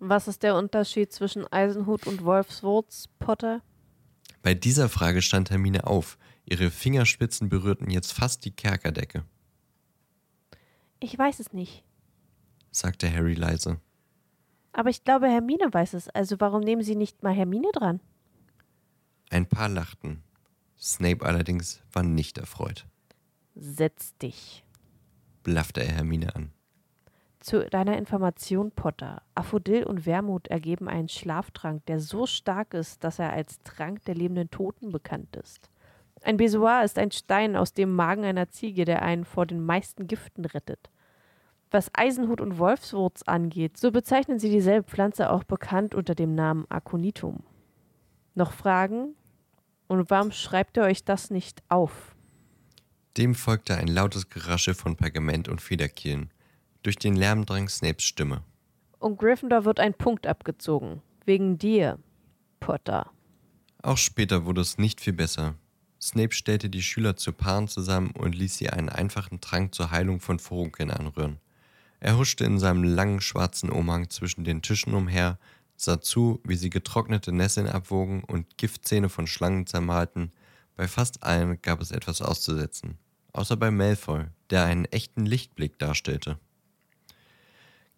Was 0.01 0.27
ist 0.27 0.43
der 0.43 0.57
Unterschied 0.57 1.13
zwischen 1.13 1.47
Eisenhut 1.53 2.09
und 2.09 2.25
Wolfswurz, 2.25 3.09
Potter? 3.21 3.63
Bei 4.43 4.53
dieser 4.53 4.89
Frage 4.89 5.23
stand 5.23 5.51
Hermine 5.51 5.87
auf. 5.87 6.19
Ihre 6.45 6.73
Fingerspitzen 6.73 7.49
berührten 7.51 7.89
jetzt 7.89 8.13
fast 8.13 8.45
die 8.45 8.51
Kerkerdecke. 8.51 9.25
Ich 10.99 11.17
weiß 11.17 11.39
es 11.39 11.53
nicht, 11.53 11.85
sagte 12.73 13.13
Harry 13.13 13.35
leise. 13.35 13.81
Aber 14.73 14.91
ich 14.91 15.05
glaube, 15.05 15.29
Hermine 15.29 15.73
weiß 15.73 15.95
es, 15.95 16.09
also 16.09 16.37
warum 16.41 16.61
nehmen 16.61 16.83
Sie 16.83 16.97
nicht 16.97 17.23
mal 17.23 17.35
Hermine 17.35 17.71
dran? 17.73 18.01
Ein 19.31 19.47
paar 19.47 19.69
lachten. 19.69 20.23
Snape 20.79 21.25
allerdings 21.25 21.83
war 21.93 22.03
nicht 22.03 22.39
erfreut. 22.39 22.87
Setz 23.55 24.17
dich, 24.19 24.65
blaffte 25.43 25.83
er 25.83 25.93
Hermine 25.93 26.35
an. 26.35 26.53
Zu 27.39 27.69
deiner 27.69 27.99
Information, 27.99 28.71
Potter. 28.71 29.21
Aphodil 29.35 29.85
und 29.85 30.07
Wermut 30.07 30.47
ergeben 30.47 30.89
einen 30.89 31.09
Schlaftrank, 31.09 31.85
der 31.87 31.99
so 31.99 32.25
stark 32.25 32.73
ist, 32.73 33.03
dass 33.03 33.19
er 33.19 33.33
als 33.33 33.59
Trank 33.65 34.05
der 34.05 34.15
lebenden 34.15 34.51
Toten 34.51 34.93
bekannt 34.93 35.35
ist. 35.37 35.69
Ein 36.23 36.37
Besoir 36.37 36.85
ist 36.85 36.99
ein 36.99 37.11
Stein 37.11 37.57
aus 37.57 37.73
dem 37.73 37.95
Magen 37.95 38.25
einer 38.25 38.49
Ziege, 38.49 38.85
der 38.85 39.03
einen 39.03 39.25
vor 39.25 39.45
den 39.45 39.65
meisten 39.65 40.07
Giften 40.07 40.45
rettet. 40.45 40.89
Was 41.73 41.91
Eisenhut 41.95 42.43
und 42.43 42.59
Wolfswurz 42.59 43.23
angeht, 43.23 43.79
so 43.79 43.91
bezeichnen 43.91 44.39
sie 44.39 44.51
dieselbe 44.51 44.87
Pflanze 44.87 45.31
auch 45.31 45.43
bekannt 45.43 45.95
unter 45.95 46.15
dem 46.15 46.35
Namen 46.35 46.67
Aconitum. 46.69 47.43
Noch 48.35 48.53
Fragen? 48.53 49.15
Und 49.89 50.11
warum 50.11 50.33
schreibt 50.33 50.77
ihr 50.77 50.83
euch 50.83 51.03
das 51.05 51.31
nicht 51.31 51.63
auf? 51.71 52.15
Dem 53.17 53.35
folgte 53.35 53.75
ein 53.77 53.89
lautes 53.89 54.29
Gerasche 54.29 54.75
von 54.75 54.97
Pergament 54.97 55.49
und 55.49 55.63
Federkielen. 55.63 56.31
Durch 56.83 56.97
den 56.97 57.17
Lärm 57.17 57.47
drang 57.47 57.71
Snapes 57.71 58.05
Stimme. 58.05 58.43
Und 58.99 59.19
Gryffindor 59.19 59.65
wird 59.65 59.81
ein 59.81 59.95
Punkt 59.95 60.27
abgezogen. 60.27 61.01
Wegen 61.25 61.57
dir, 61.57 61.99
Potter. 62.61 63.11
Auch 63.83 63.99
später 63.99 64.45
wurde 64.45 64.61
es 64.61 64.77
nicht 64.77 65.01
viel 65.01 65.15
besser. 65.15 65.55
Snape 66.01 66.35
stellte 66.35 66.69
die 66.69 66.83
Schüler 66.83 67.17
zu 67.17 67.33
Paaren 67.33 67.69
zusammen 67.69 68.11
und 68.11 68.35
ließ 68.35 68.59
sie 68.59 68.69
einen 68.69 68.91
einfachen 68.91 69.41
Trank 69.41 69.75
zur 69.75 69.91
Heilung 69.91 70.21
von 70.21 70.39
Furunkeln 70.39 70.91
anrühren. 70.91 71.39
Er 72.05 72.19
huschte 72.19 72.43
in 72.43 72.59
seinem 72.59 72.83
langen 72.83 73.21
schwarzen 73.21 73.71
Umhang 73.71 74.11
zwischen 74.11 74.43
den 74.43 74.61
Tischen 74.61 74.93
umher, 74.93 75.39
sah 75.77 76.01
zu, 76.01 76.41
wie 76.43 76.57
sie 76.57 76.69
getrocknete 76.69 77.31
Nesseln 77.31 77.69
abwogen 77.69 78.25
und 78.25 78.59
Giftzähne 78.59 79.09
von 79.09 79.29
Schlangen 79.29 79.69
zermalten. 79.69 80.33
Bei 80.75 80.89
fast 80.89 81.23
allen 81.23 81.63
gab 81.63 81.81
es 81.81 81.93
etwas 81.93 82.21
auszusetzen. 82.21 82.99
Außer 83.33 83.57
bei 83.57 83.71
Malfoy, 83.71 84.25
der 84.51 84.65
einen 84.65 84.87
echten 84.87 85.27
Lichtblick 85.27 85.79
darstellte. 85.79 86.41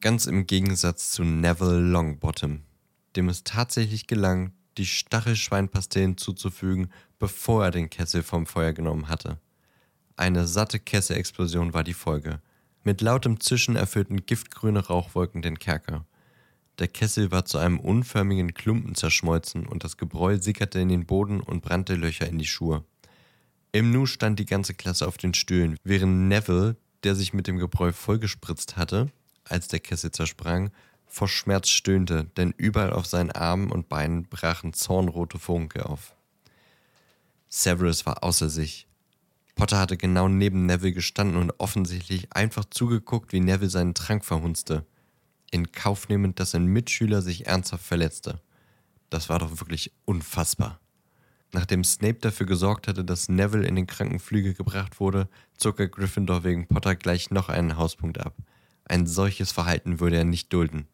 Ganz 0.03 0.27
im 0.27 0.47
Gegensatz 0.47 1.13
zu 1.13 1.25
Neville 1.25 1.81
Longbottom, 1.81 2.61
dem 3.17 3.31
es 3.31 3.43
tatsächlich 3.43 4.07
gelang, 4.07 4.53
die 4.77 4.85
Stachelschweinpastillen 4.85 6.19
zuzufügen, 6.19 6.93
bevor 7.19 7.65
er 7.65 7.71
den 7.71 7.89
Kessel 7.89 8.23
vom 8.23 8.45
Feuer 8.45 8.75
genommen 8.75 9.09
hatte. 9.09 9.39
Eine 10.15 10.47
satte 10.47 10.79
Kesselexplosion 10.79 11.73
war 11.73 11.85
die 11.85 11.95
Folge. 11.95 12.43
Mit 12.85 13.01
lautem 13.01 13.41
Zischen 13.41 13.77
erfüllten 13.77 14.27
giftgrüne 14.27 14.87
Rauchwolken 14.87 15.41
den 15.41 15.59
Kerker. 15.59 16.05
Der 16.79 16.89
Kessel 16.89 17.31
war 17.31 17.47
zu 17.47 17.57
einem 17.57 17.81
unförmigen 17.81 18.53
Klumpen 18.53 18.95
zerschmolzen 18.95 19.67
und 19.67 19.85
das 19.85 19.97
Gebräu 19.97 20.37
sickerte 20.39 20.81
in 20.81 20.91
den 20.91 21.07
Boden 21.07 21.41
und 21.41 21.63
brannte 21.63 21.95
Löcher 21.95 22.29
in 22.29 22.39
die 22.39 22.45
Schuhe. 22.45 22.85
Im 23.73 23.91
Nu 23.91 24.05
stand 24.05 24.39
die 24.39 24.45
ganze 24.45 24.75
Klasse 24.75 25.09
auf 25.09 25.17
den 25.17 25.33
Stühlen, 25.33 25.77
während 25.83 26.29
Neville, 26.29 26.77
der 27.05 27.15
sich 27.15 27.33
mit 27.33 27.47
dem 27.47 27.59
Gebräu 27.59 27.93
vollgespritzt 27.93 28.77
hatte, 28.77 29.11
als 29.45 29.69
der 29.69 29.81
Kessel 29.81 30.11
zersprang, 30.11 30.71
vor 31.07 31.29
Schmerz 31.29 31.69
stöhnte, 31.69 32.25
denn 32.37 32.53
überall 32.57 32.93
auf 32.93 33.07
seinen 33.07 33.31
Armen 33.31 33.71
und 33.71 33.89
Beinen 33.89 34.25
brachen 34.25 34.75
zornrote 34.75 35.39
Funke 35.39 35.87
auf. 35.87 36.15
Severus 37.49 38.05
war 38.05 38.25
außer 38.25 38.51
sich. 38.51 38.89
Potter 39.55 39.79
hatte 39.79 39.97
genau 39.97 40.29
neben 40.29 40.67
Neville 40.67 40.93
gestanden 40.93 41.37
und 41.37 41.53
offensichtlich 41.59 42.33
einfach 42.33 42.65
zugeguckt, 42.65 43.33
wie 43.33 43.41
Neville 43.41 43.71
seinen 43.71 43.95
Trank 43.95 44.25
verhunzte, 44.25 44.85
in 45.51 45.71
Kauf 45.71 46.09
nehmend, 46.09 46.41
dass 46.41 46.55
ein 46.55 46.67
Mitschüler 46.67 47.23
sich 47.23 47.47
ernsthaft 47.47 47.85
verletzte. 47.85 48.41
Das 49.11 49.29
war 49.29 49.39
doch 49.39 49.61
wirklich 49.61 49.93
unfassbar. 50.05 50.81
Nachdem 51.53 51.85
Snape 51.85 52.19
dafür 52.19 52.47
gesorgt 52.47 52.89
hatte, 52.89 53.05
dass 53.05 53.29
Neville 53.29 53.67
in 53.67 53.77
den 53.77 53.87
Krankenflügel 53.87 54.55
gebracht 54.55 54.99
wurde, 54.99 55.29
zog 55.57 55.79
er 55.79 55.87
Gryffindor 55.87 56.43
wegen 56.43 56.67
Potter 56.67 56.97
gleich 56.97 57.31
noch 57.31 57.49
einen 57.49 57.77
Hauspunkt 57.77 58.19
ab. 58.19 58.35
Ein 58.87 59.07
solches 59.07 59.53
Verhalten 59.53 60.01
würde 60.01 60.17
er 60.17 60.25
nicht 60.25 60.53
dulden. 60.53 60.89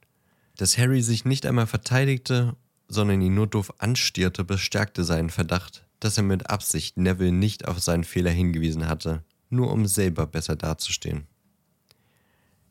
Dass 0.57 0.77
Harry 0.77 1.01
sich 1.01 1.25
nicht 1.25 1.47
einmal 1.47 1.67
verteidigte, 1.67 2.57
sondern 2.89 3.23
ihn 3.23 3.35
nur 3.35 3.47
doof 3.47 3.73
anstierte, 3.79 4.45
bestärkte 4.45 5.03
seinen 5.03 5.31
Verdacht, 5.31 5.87
dass 6.01 6.17
er 6.17 6.23
mit 6.23 6.51
Absicht 6.51 6.97
Neville 6.97 7.33
nicht 7.33 7.69
auf 7.69 7.81
seinen 7.81 8.05
Fehler 8.05 8.31
hingewiesen 8.31 8.89
hatte, 8.89 9.25
nur 9.49 9.73
um 9.73 9.87
selber 9.87 10.27
besser 10.27 10.57
dazustehen. 10.57 11.27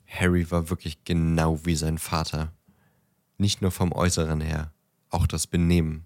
Harry 0.07 0.49
war 0.51 0.69
wirklich 0.69 1.03
genau 1.03 1.65
wie 1.65 1.75
sein 1.75 1.97
Vater. 1.97 2.53
Nicht 3.37 3.61
nur 3.61 3.71
vom 3.71 3.91
Äußeren 3.91 4.41
her, 4.41 4.73
auch 5.09 5.27
das 5.27 5.47
Benehmen. 5.47 6.05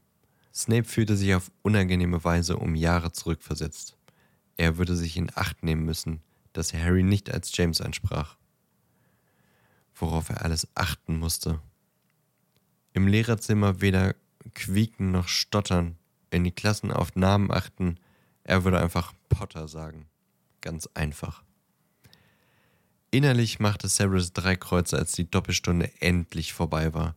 Snape 0.54 0.84
fühlte 0.84 1.18
sich 1.18 1.34
auf 1.34 1.52
unangenehme 1.62 2.24
Weise 2.24 2.58
um 2.58 2.76
Jahre 2.76 3.12
zurückversetzt. 3.12 3.98
Er 4.58 4.78
würde 4.78 4.96
sich 4.96 5.18
in 5.18 5.32
Acht 5.34 5.64
nehmen 5.64 5.84
müssen, 5.84 6.22
dass 6.52 6.74
Harry 6.74 7.02
nicht 7.02 7.34
als 7.34 7.56
James 7.56 7.82
ansprach 7.82 8.38
worauf 9.96 10.30
er 10.30 10.44
alles 10.44 10.68
achten 10.76 11.18
musste. 11.18 11.62
Im 12.94 13.08
Lehrerzimmer 13.08 13.82
weder 13.82 14.16
quieken 14.54 15.12
noch 15.12 15.28
stottern, 15.28 15.98
in 16.34 16.44
die 16.44 16.52
Klassen 16.52 16.92
auf 16.92 17.16
Namen 17.16 17.52
achten, 17.52 17.98
er 18.44 18.64
würde 18.64 18.82
einfach 18.82 19.14
Potter 19.30 19.68
sagen. 19.68 20.08
Ganz 20.62 20.90
einfach. 20.94 21.44
Innerlich 23.12 23.60
machte 23.60 23.88
Severus 23.88 24.34
drei 24.34 24.56
Kreuze, 24.56 24.98
als 24.98 25.14
die 25.14 25.30
Doppelstunde 25.30 25.92
endlich 26.00 26.54
vorbei 26.54 26.94
war. 26.94 27.16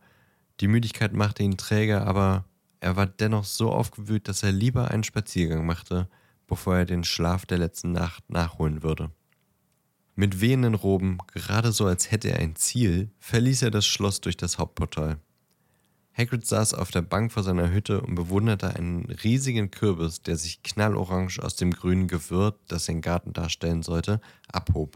Die 0.59 0.67
Müdigkeit 0.67 1.13
machte 1.13 1.43
ihn 1.43 1.57
träger, 1.57 2.05
aber 2.05 2.45
er 2.79 2.95
war 2.95 3.07
dennoch 3.07 3.45
so 3.45 3.71
aufgewühlt, 3.71 4.27
dass 4.27 4.43
er 4.43 4.51
lieber 4.51 4.91
einen 4.91 5.03
Spaziergang 5.03 5.65
machte, 5.65 6.07
bevor 6.45 6.77
er 6.77 6.85
den 6.85 7.03
Schlaf 7.03 7.45
der 7.45 7.57
letzten 7.57 7.91
Nacht 7.91 8.29
nachholen 8.29 8.83
würde. 8.83 9.11
Mit 10.15 10.41
wehenden 10.41 10.73
Roben, 10.73 11.19
gerade 11.33 11.71
so 11.71 11.85
als 11.85 12.11
hätte 12.11 12.29
er 12.29 12.39
ein 12.39 12.55
Ziel, 12.55 13.11
verließ 13.19 13.63
er 13.63 13.71
das 13.71 13.85
Schloss 13.85 14.21
durch 14.21 14.37
das 14.37 14.57
Hauptportal. 14.57 15.19
Hagrid 16.17 16.47
saß 16.47 16.73
auf 16.73 16.89
der 16.89 17.03
Bank 17.03 17.31
vor 17.31 17.43
seiner 17.43 17.71
Hütte 17.71 18.01
und 18.01 18.15
bewunderte 18.15 18.75
einen 18.75 19.05
riesigen 19.05 19.69
Kürbis, 19.69 20.23
der 20.23 20.35
sich 20.35 20.63
knallorange 20.63 21.43
aus 21.43 21.55
dem 21.55 21.71
grünen 21.71 22.07
Gewirr, 22.07 22.57
das 22.67 22.85
den 22.87 23.01
Garten 23.01 23.33
darstellen 23.33 23.83
sollte, 23.83 24.19
abhob. 24.51 24.95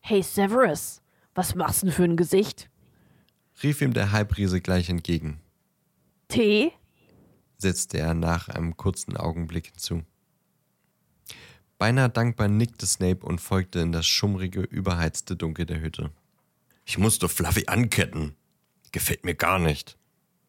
Hey 0.00 0.22
Severus, 0.22 1.02
was 1.34 1.54
machst 1.54 1.82
du 1.82 1.86
denn 1.86 1.94
für 1.94 2.04
ein 2.04 2.16
Gesicht? 2.16 2.70
rief 3.62 3.82
ihm 3.82 3.92
der 3.92 4.12
Halbriese 4.12 4.60
gleich 4.60 4.88
entgegen, 4.88 5.40
Tee? 6.28 6.72
setzte 7.58 7.98
er 7.98 8.14
nach 8.14 8.48
einem 8.48 8.76
kurzen 8.76 9.16
Augenblick 9.16 9.66
hinzu. 9.66 10.04
Beinahe 11.76 12.08
dankbar 12.08 12.48
nickte 12.48 12.86
Snape 12.86 13.26
und 13.26 13.40
folgte 13.40 13.80
in 13.80 13.92
das 13.92 14.06
schummrige, 14.06 14.60
überheizte 14.60 15.36
Dunkel 15.36 15.66
der 15.66 15.80
Hütte. 15.80 16.10
Ich 16.88 16.96
musste 16.96 17.28
Fluffy 17.28 17.66
anketten. 17.66 18.34
Gefällt 18.92 19.22
mir 19.22 19.34
gar 19.34 19.58
nicht. 19.58 19.98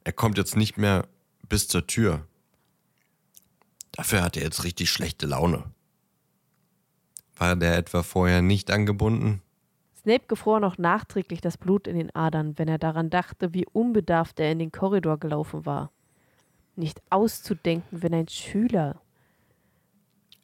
Er 0.06 0.14
kommt 0.14 0.38
jetzt 0.38 0.56
nicht 0.56 0.78
mehr 0.78 1.06
bis 1.50 1.68
zur 1.68 1.86
Tür. 1.86 2.26
Dafür 3.92 4.22
hat 4.22 4.38
er 4.38 4.44
jetzt 4.44 4.64
richtig 4.64 4.90
schlechte 4.90 5.26
Laune. 5.26 5.66
War 7.36 7.58
der 7.58 7.76
etwa 7.76 8.04
vorher 8.04 8.42
nicht 8.42 8.72
angebunden? 8.72 9.42
Snape 10.00 10.28
gefror 10.30 10.62
noch 10.62 10.78
nachträglich 10.78 11.42
das 11.42 11.58
Blut 11.58 11.88
in 11.88 11.98
den 11.98 12.16
Adern, 12.16 12.58
wenn 12.58 12.70
er 12.70 12.78
daran 12.78 13.10
dachte, 13.10 13.54
wie 13.54 13.66
unbedarft 13.66 14.40
er 14.40 14.50
in 14.50 14.60
den 14.60 14.72
Korridor 14.72 15.18
gelaufen 15.18 15.66
war. 15.66 15.92
Nicht 16.78 17.02
auszudenken, 17.10 18.02
wenn 18.02 18.14
ein 18.14 18.30
Schüler. 18.30 19.02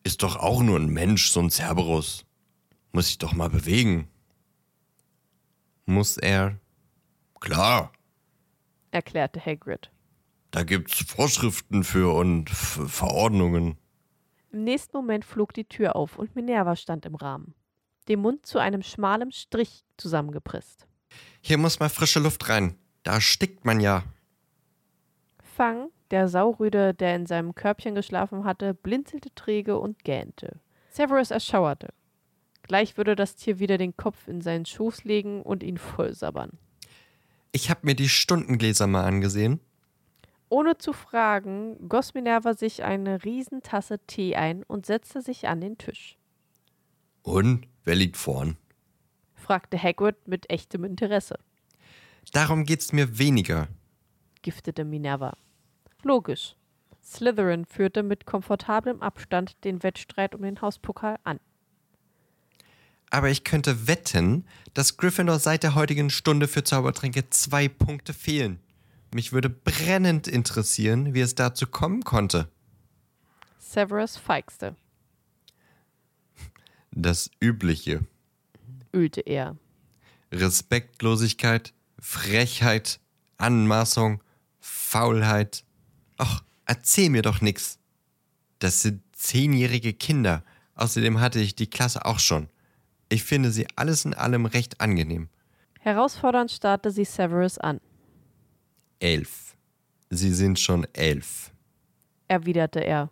Ist 0.03 0.23
doch 0.23 0.35
auch 0.35 0.61
nur 0.61 0.77
ein 0.77 0.89
Mensch, 0.89 1.31
so 1.31 1.39
ein 1.39 1.49
Cerberus. 1.49 2.25
Muss 2.91 3.07
sich 3.07 3.17
doch 3.17 3.31
mal 3.31 3.49
bewegen. 3.49 4.09
Muss 5.86 6.18
er? 6.18 6.60
Klar, 7.39 7.92
erklärte 8.92 9.39
Hagrid. 9.39 9.92
da 10.51 10.63
gibt's 10.63 11.04
Vorschriften 11.04 11.84
für 11.84 12.13
und 12.13 12.50
F 12.50 12.80
Verordnungen. 12.88 13.77
Im 14.51 14.63
nächsten 14.63 14.96
Moment 14.98 15.25
flog 15.25 15.54
die 15.54 15.65
Tür 15.65 15.96
auf 15.96 16.18
und 16.18 16.36
Minerva 16.36 16.75
stand 16.75 17.06
im 17.06 17.15
Rahmen, 17.15 17.54
den 18.08 18.22
Mund 18.22 18.46
zu 18.46 18.58
einem 18.58 18.82
schmalen 18.82 19.32
Strich 19.32 19.84
zusammengepresst. 19.98 20.88
Hier 21.42 21.58
muss 21.58 21.80
mal 21.80 21.89
frische 21.89 22.20
Luft 22.20 22.50
rein. 22.50 22.77
Da 23.04 23.22
stickt 23.22 23.65
man 23.65 23.80
ja. 23.80 24.04
Fang, 25.56 25.89
der 26.10 26.27
Saurüde, 26.27 26.94
der 26.94 27.15
in 27.15 27.25
seinem 27.25 27.54
Körbchen 27.54 27.94
geschlafen 27.94 28.46
hatte, 28.46 28.74
blinzelte 28.74 29.34
träge 29.36 29.77
und 29.77 30.04
gähnte. 30.04 30.60
Severus 30.89 31.32
erschauerte. 31.32 31.94
Gleich 32.67 32.98
würde 32.98 33.15
das 33.15 33.36
Tier 33.36 33.60
wieder 33.60 33.77
den 33.77 33.95
Kopf 33.95 34.27
in 34.27 34.41
seinen 34.41 34.65
Schoß 34.65 35.03
legen 35.03 35.43
und 35.43 35.62
ihn 35.62 35.77
vollsabbern. 35.77 36.57
Ich 37.51 37.69
hab 37.69 37.84
mir 37.84 37.95
die 37.95 38.10
Stundengläser 38.10 38.88
mal 38.88 39.05
angesehen. 39.05 39.60
Ohne 40.50 40.77
zu 40.77 40.91
fragen, 40.91 41.88
goss 41.88 42.15
Minerva 42.15 42.55
sich 42.55 42.84
eine 42.84 43.24
Riesentasse 43.24 44.00
Tee 44.07 44.36
ein 44.36 44.63
und 44.63 44.86
setzte 44.86 45.22
sich 45.22 45.48
an 45.48 45.62
den 45.62 45.77
Tisch. 45.77 46.17
Und 47.22 47.67
wer 47.84 47.95
liegt 47.95 48.17
vorn? 48.17 48.57
Fragte 49.36 49.81
Hagrid 49.81 50.27
mit 50.27 50.50
echtem 50.50 50.84
Interesse, 50.84 51.38
Darum 52.34 52.65
geht's 52.65 52.91
mir 52.91 53.19
weniger. 53.19 53.67
giftete 54.41 54.84
Minerva. 54.84 55.38
Logisch. 56.01 56.55
Slytherin 57.03 57.65
führte 57.65 58.01
mit 58.01 58.25
komfortablem 58.25 59.03
Abstand 59.03 59.63
den 59.63 59.84
Wettstreit 59.84 60.34
um 60.34 60.41
den 60.41 60.62
Hauspokal 60.62 61.17
an. 61.24 61.39
Aber 63.15 63.29
ich 63.29 63.45
könnte 63.45 63.88
wetten, 63.88 64.45
dass 64.74 64.98
Gryffindor 64.98 65.39
seit 65.39 65.63
der 65.63 65.74
heutigen 65.74 66.10
Stunde 66.10 66.50
für 66.50 66.65
Zaubertränke 66.65 67.29
zwei 67.29 67.69
Punkte 67.69 68.13
fehlen. 68.13 68.60
Mich 69.13 69.31
würde 69.31 69.50
brennend 69.50 70.27
interessieren, 70.27 71.13
wie 71.13 71.22
es 71.22 71.34
dazu 71.34 71.65
kommen 71.65 72.03
konnte. 72.03 72.50
Severus 73.57 74.17
feixte, 74.17 74.75
Das 76.91 77.32
Übliche. 77.39 78.06
ölte 78.91 79.21
er. 79.21 79.56
Respektlosigkeit, 80.34 81.73
Frechheit, 81.97 82.99
Anmaßung, 83.38 84.21
Faulheit. 84.60 85.63
Och, 86.21 86.43
erzähl 86.65 87.10
mir 87.10 87.21
doch 87.21 87.39
nix. 87.39 87.80
Das 88.60 88.82
sind 88.82 89.04
zehnjährige 89.13 89.93
Kinder. 89.93 90.43
Außerdem 90.73 91.21
hatte 91.21 91.39
ich 91.39 91.56
die 91.56 91.69
Klasse 91.69 92.04
auch 92.04 92.19
schon. 92.19 92.49
Ich 93.10 93.24
finde 93.24 93.52
sie 93.52 93.68
alles 93.76 94.06
in 94.06 94.13
allem 94.13 94.46
recht 94.46 94.82
angenehm. 94.82 95.30
Herausfordernd 95.80 96.52
starrte 96.52 96.89
sie 96.91 97.06
Severus 97.06 97.58
an, 97.58 97.80
Elf. 99.00 99.56
Sie 100.10 100.32
sind 100.34 100.60
schon 100.60 100.88
elf. 100.94 101.52
erwiderte 102.28 102.80
er. 102.80 103.12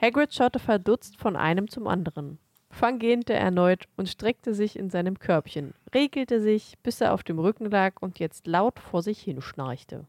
Hagrid 0.00 0.32
schaute 0.32 0.58
verdutzt 0.58 1.16
von 1.18 1.36
einem 1.36 1.68
zum 1.68 1.86
anderen. 1.86 2.38
Fang 2.70 2.98
gähnte 2.98 3.32
erneut 3.32 3.84
und 3.96 4.08
streckte 4.08 4.54
sich 4.54 4.78
in 4.78 4.90
seinem 4.90 5.18
Körbchen, 5.18 5.74
regelte 5.94 6.40
sich, 6.40 6.74
bis 6.82 7.00
er 7.00 7.14
auf 7.14 7.22
dem 7.22 7.38
Rücken 7.38 7.70
lag 7.70 8.00
und 8.00 8.18
jetzt 8.18 8.46
laut 8.46 8.78
vor 8.78 9.02
sich 9.02 9.20
hinschnarchte. 9.20 10.06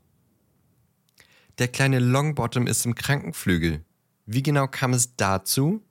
Der 1.57 1.67
kleine 1.67 1.99
Longbottom 1.99 2.67
ist 2.67 2.85
im 2.85 2.95
Krankenflügel. 2.95 3.83
Wie 4.25 4.43
genau 4.43 4.67
kam 4.67 4.93
es 4.93 5.15
dazu? 5.15 5.81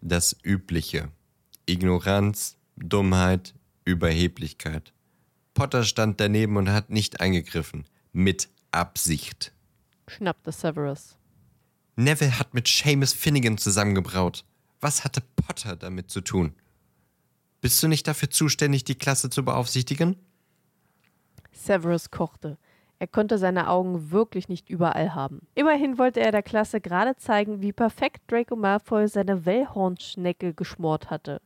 Das 0.00 0.36
Übliche. 0.42 1.08
Ignoranz, 1.68 2.56
Dummheit, 2.76 3.54
Überheblichkeit. 3.84 4.92
Potter 5.52 5.82
stand 5.82 6.20
daneben 6.20 6.56
und 6.56 6.70
hat 6.70 6.90
nicht 6.90 7.20
eingegriffen. 7.20 7.86
Mit 8.12 8.48
Absicht. 8.70 9.52
schnappte 10.06 10.52
Severus. 10.52 11.16
Neville 11.96 12.38
hat 12.38 12.54
mit 12.54 12.68
Seamus 12.68 13.12
Finnegan 13.12 13.58
zusammengebraut. 13.58 14.44
Was 14.80 15.02
hatte 15.02 15.22
Potter 15.34 15.74
damit 15.74 16.10
zu 16.10 16.20
tun? 16.20 16.54
Bist 17.60 17.82
du 17.82 17.88
nicht 17.88 18.06
dafür 18.06 18.30
zuständig, 18.30 18.84
die 18.84 18.94
Klasse 18.94 19.28
zu 19.28 19.44
beaufsichtigen? 19.44 20.16
Severus 21.52 22.12
kochte. 22.12 22.58
Er 22.98 23.08
konnte 23.08 23.38
seine 23.38 23.68
Augen 23.68 24.10
wirklich 24.12 24.48
nicht 24.48 24.70
überall 24.70 25.14
haben. 25.14 25.46
Immerhin 25.54 25.98
wollte 25.98 26.20
er 26.20 26.32
der 26.32 26.42
Klasse 26.42 26.80
gerade 26.80 27.16
zeigen, 27.16 27.60
wie 27.60 27.72
perfekt 27.72 28.30
Draco 28.30 28.56
Malfoy 28.56 29.08
seine 29.08 29.44
Wellhornschnecke 29.44 30.54
geschmort 30.54 31.10
hatte. 31.10 31.40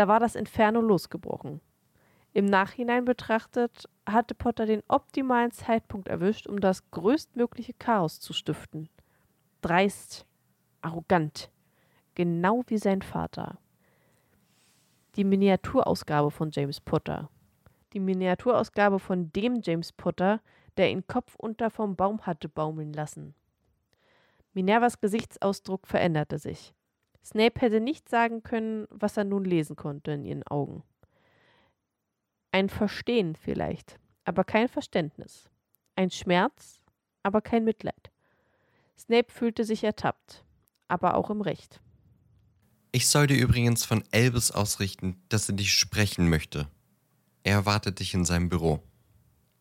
Da 0.00 0.08
war 0.08 0.18
das 0.18 0.34
Inferno 0.34 0.80
losgebrochen. 0.80 1.60
Im 2.32 2.46
Nachhinein 2.46 3.04
betrachtet 3.04 3.86
hatte 4.06 4.34
Potter 4.34 4.64
den 4.64 4.82
optimalen 4.88 5.50
Zeitpunkt 5.50 6.08
erwischt, 6.08 6.46
um 6.46 6.58
das 6.58 6.90
größtmögliche 6.90 7.74
Chaos 7.74 8.18
zu 8.18 8.32
stiften. 8.32 8.88
Dreist, 9.60 10.24
arrogant, 10.80 11.50
genau 12.14 12.62
wie 12.68 12.78
sein 12.78 13.02
Vater. 13.02 13.58
Die 15.16 15.24
Miniaturausgabe 15.24 16.30
von 16.30 16.50
James 16.50 16.80
Potter. 16.80 17.28
Die 17.92 18.00
Miniaturausgabe 18.00 19.00
von 19.00 19.30
dem 19.34 19.60
James 19.62 19.92
Potter, 19.92 20.40
der 20.78 20.90
ihn 20.90 21.06
kopfunter 21.06 21.68
vom 21.68 21.94
Baum 21.94 22.22
hatte 22.22 22.48
baumeln 22.48 22.94
lassen. 22.94 23.34
Minervas 24.54 24.98
Gesichtsausdruck 24.98 25.86
veränderte 25.86 26.38
sich. 26.38 26.72
Snape 27.24 27.60
hätte 27.60 27.80
nicht 27.80 28.08
sagen 28.08 28.42
können, 28.42 28.86
was 28.90 29.16
er 29.16 29.24
nun 29.24 29.44
lesen 29.44 29.76
konnte 29.76 30.12
in 30.12 30.24
ihren 30.24 30.46
Augen. 30.46 30.82
Ein 32.52 32.68
Verstehen 32.68 33.36
vielleicht, 33.36 33.98
aber 34.24 34.44
kein 34.44 34.68
Verständnis. 34.68 35.48
Ein 35.96 36.10
Schmerz, 36.10 36.82
aber 37.22 37.40
kein 37.40 37.64
Mitleid. 37.64 38.10
Snape 38.98 39.30
fühlte 39.30 39.64
sich 39.64 39.84
ertappt, 39.84 40.44
aber 40.88 41.14
auch 41.14 41.30
im 41.30 41.40
Recht. 41.40 41.80
Ich 42.92 43.08
soll 43.08 43.28
dir 43.28 43.38
übrigens 43.38 43.84
von 43.84 44.02
Elvis 44.10 44.50
ausrichten, 44.50 45.22
dass 45.28 45.48
er 45.48 45.54
dich 45.54 45.72
sprechen 45.72 46.28
möchte. 46.28 46.68
Er 47.44 47.54
erwartet 47.54 48.00
dich 48.00 48.14
in 48.14 48.24
seinem 48.24 48.48
Büro. 48.48 48.80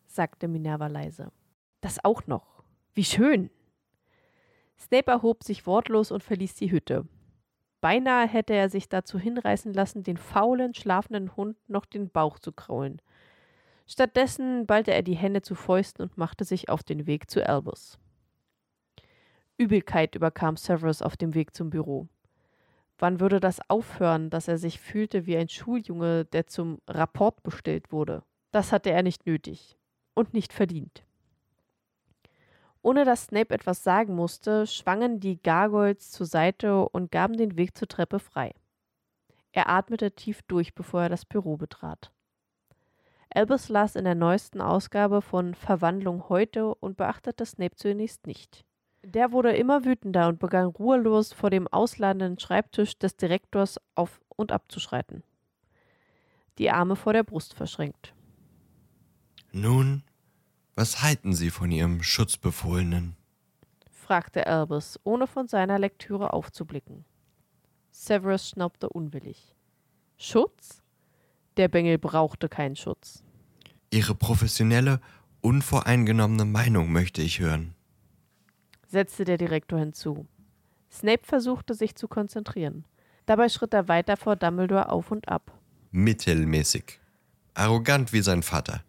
sagte 0.08 0.48
Minerva 0.48 0.88
leise. 0.88 1.32
Das 1.82 2.04
auch 2.04 2.26
noch. 2.26 2.64
Wie 2.94 3.06
schön. 3.06 3.52
Snape 4.80 5.12
erhob 5.12 5.44
sich 5.44 5.66
wortlos 5.68 6.12
und 6.12 6.24
verließ 6.24 6.56
die 6.56 6.72
Hütte. 6.72 7.08
Beinahe 7.82 8.28
hätte 8.28 8.54
er 8.54 8.70
sich 8.70 8.90
dazu 8.90 9.18
hinreißen 9.18 9.74
lassen, 9.74 10.04
den 10.04 10.18
faulen, 10.18 10.74
schlafenden 10.74 11.36
Hund 11.36 11.58
noch 11.68 11.86
den 11.86 12.10
Bauch 12.10 12.40
zu 12.40 12.52
kraulen. 12.52 13.02
Stattdessen 13.88 14.68
ballte 14.68 14.94
er 14.94 15.02
die 15.02 15.16
Hände 15.16 15.42
zu 15.42 15.56
Fäusten 15.56 16.04
und 16.04 16.18
machte 16.18 16.44
sich 16.44 16.70
auf 16.70 16.84
den 16.84 17.08
Weg 17.08 17.30
zu 17.30 17.48
Albus. 17.48 17.98
Übelkeit 19.58 20.16
überkam 20.16 20.58
Severus 20.58 21.02
auf 21.02 21.18
dem 21.18 21.34
Weg 21.34 21.56
zum 21.56 21.70
Büro. 21.70 22.08
Wann 22.98 23.20
würde 23.20 23.40
das 23.40 23.62
aufhören, 23.70 24.30
dass 24.30 24.48
er 24.48 24.58
sich 24.58 24.80
fühlte 24.80 25.26
wie 25.26 25.38
ein 25.38 25.50
Schuljunge, 25.50 26.26
der 26.26 26.48
zum 26.48 26.82
Rapport 26.88 27.42
bestellt 27.44 27.92
wurde? 27.92 28.24
Das 28.52 28.72
hatte 28.72 28.92
er 28.92 29.04
nicht 29.04 29.26
nötig 29.26 29.78
und 30.14 30.34
nicht 30.34 30.54
verdient. 30.54 31.04
Ohne 32.82 33.06
dass 33.06 33.26
Snape 33.26 33.54
etwas 33.54 33.84
sagen 33.84 34.16
musste, 34.16 34.68
schwangen 34.68 35.20
die 35.20 35.42
Gargoyles 35.42 36.12
zur 36.12 36.26
Seite 36.26 36.90
und 36.90 37.12
gaben 37.12 37.38
den 37.38 37.58
Weg 37.58 37.78
zur 37.78 37.88
Treppe 37.88 38.20
frei. 38.20 38.54
Er 39.52 39.70
atmete 39.70 40.12
tief 40.12 40.42
durch, 40.44 40.74
bevor 40.74 41.04
er 41.04 41.10
das 41.10 41.26
Büro 41.26 41.58
betrat. 41.58 42.12
Albus 43.34 43.70
las 43.70 43.96
in 43.96 44.06
der 44.06 44.16
neuesten 44.16 44.62
Ausgabe 44.62 45.22
von 45.22 45.54
Verwandlung 45.54 46.30
heute 46.30 46.74
und 46.76 46.98
beachtete 46.98 47.46
Snape 47.46 47.76
zunächst 47.76 48.26
nicht. 48.28 48.66
Der 49.04 49.32
wurde 49.32 49.56
immer 49.56 49.86
wütender 49.86 50.28
und 50.28 50.40
begann 50.40 50.66
ruhelos 50.66 51.34
vor 51.34 51.50
dem 51.50 51.68
ausladenden 51.68 52.40
Schreibtisch 52.40 52.98
des 52.98 53.16
Direktors 53.18 53.80
auf 53.96 54.20
und 54.36 54.52
abzuschreiten. 54.52 55.24
die 56.60 56.70
Arme 56.72 56.96
vor 56.96 57.14
der 57.14 57.24
Brust 57.24 57.54
verschränkt. 57.54 58.14
Nun, 59.52 60.04
was 60.80 61.02
halten 61.04 61.34
Sie 61.34 61.50
von 61.50 61.72
Ihrem 61.72 62.02
Schutzbefohlenen? 62.02 63.18
fragte 63.92 64.48
Albus, 64.48 64.98
ohne 65.04 65.28
von 65.28 65.50
seiner 65.50 65.78
Lektüre 65.78 66.32
aufzublicken. 66.32 67.04
Severus 67.92 68.48
schnaubte 68.48 68.88
unwillig. 68.88 69.58
Schutz? 70.18 70.82
Der 71.58 71.68
Bengel 71.68 71.98
brauchte 71.98 72.48
keinen 72.48 72.78
Schutz. 72.78 73.26
Ihre 73.92 74.16
professionelle, 74.16 75.02
unvoreingenommene 75.42 76.46
Meinung 76.46 76.94
möchte 76.94 77.22
ich 77.22 77.42
hören, 77.42 77.76
setzte 78.88 79.26
der 79.26 79.38
Direktor 79.38 79.80
hinzu. 79.80 80.28
Snape 80.90 81.26
versuchte 81.26 81.74
sich 81.74 81.96
zu 81.96 82.08
konzentrieren. 82.08 82.86
Dabei 83.26 83.50
schritt 83.50 83.74
er 83.74 83.90
weiter 83.90 84.16
vor 84.16 84.38
Dumbledore 84.38 84.88
auf 84.88 85.12
und 85.12 85.28
ab. 85.28 85.52
Mittelmäßig. 85.92 87.02
Arrogant 87.54 88.14
wie 88.14 88.22
sein 88.22 88.44
Vater. 88.44 88.82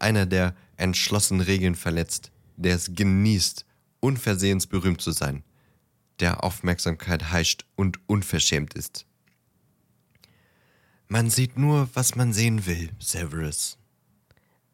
Einer, 0.00 0.26
der 0.26 0.56
entschlossen 0.76 1.40
Regeln 1.40 1.74
verletzt, 1.74 2.32
der 2.56 2.74
es 2.74 2.94
genießt, 2.94 3.64
unversehens 4.00 4.66
berühmt 4.66 5.00
zu 5.00 5.10
sein, 5.10 5.42
der 6.20 6.44
Aufmerksamkeit 6.44 7.30
heischt 7.30 7.64
und 7.76 7.98
unverschämt 8.06 8.74
ist. 8.74 9.06
Man 11.08 11.30
sieht 11.30 11.58
nur, 11.58 11.88
was 11.94 12.16
man 12.16 12.32
sehen 12.32 12.66
will, 12.66 12.90
Severus, 12.98 13.78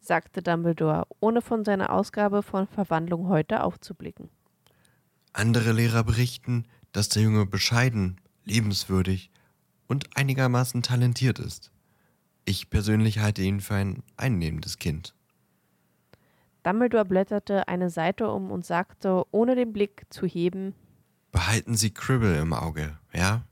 sagte 0.03 0.41
Dumbledore, 0.41 1.07
ohne 1.19 1.41
von 1.41 1.63
seiner 1.63 1.91
Ausgabe 1.91 2.43
von 2.43 2.67
Verwandlung 2.67 3.27
heute 3.27 3.63
aufzublicken. 3.63 4.29
Andere 5.31 5.71
Lehrer 5.71 6.03
berichten, 6.03 6.65
dass 6.91 7.09
der 7.09 7.23
Junge 7.23 7.45
bescheiden, 7.45 8.19
liebenswürdig 8.43 9.31
und 9.87 10.15
einigermaßen 10.15 10.83
talentiert 10.83 11.39
ist. 11.39 11.71
Ich 12.45 12.69
persönlich 12.69 13.19
halte 13.19 13.41
ihn 13.41 13.61
für 13.61 13.75
ein 13.75 14.03
einnehmendes 14.17 14.77
Kind. 14.77 15.15
Dumbledore 16.63 17.03
blätterte 17.03 17.67
eine 17.67 17.89
Seite 17.89 18.31
um 18.31 18.49
und 18.49 18.65
sagte, 18.65 19.25
ohne 19.31 19.55
den 19.55 19.73
Blick 19.73 20.05
zu 20.09 20.25
heben: 20.25 20.73
Behalten 21.31 21.75
Sie 21.75 21.93
Cribble 21.93 22.39
im 22.39 22.53
Auge, 22.53 22.97
ja? 23.13 23.43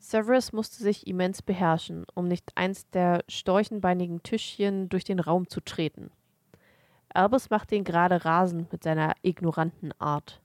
Severus 0.00 0.52
musste 0.52 0.82
sich 0.82 1.06
immens 1.06 1.40
beherrschen, 1.40 2.04
um 2.14 2.26
nicht 2.26 2.50
eins 2.56 2.88
der 2.90 3.22
storchenbeinigen 3.28 4.22
Tischchen 4.22 4.88
durch 4.88 5.04
den 5.04 5.20
Raum 5.20 5.48
zu 5.48 5.60
treten. 5.60 6.10
Albus 7.10 7.50
machte 7.50 7.76
ihn 7.76 7.84
gerade 7.84 8.24
rasend 8.24 8.72
mit 8.72 8.82
seiner 8.82 9.14
ignoranten 9.22 9.92
Art. 10.00 10.42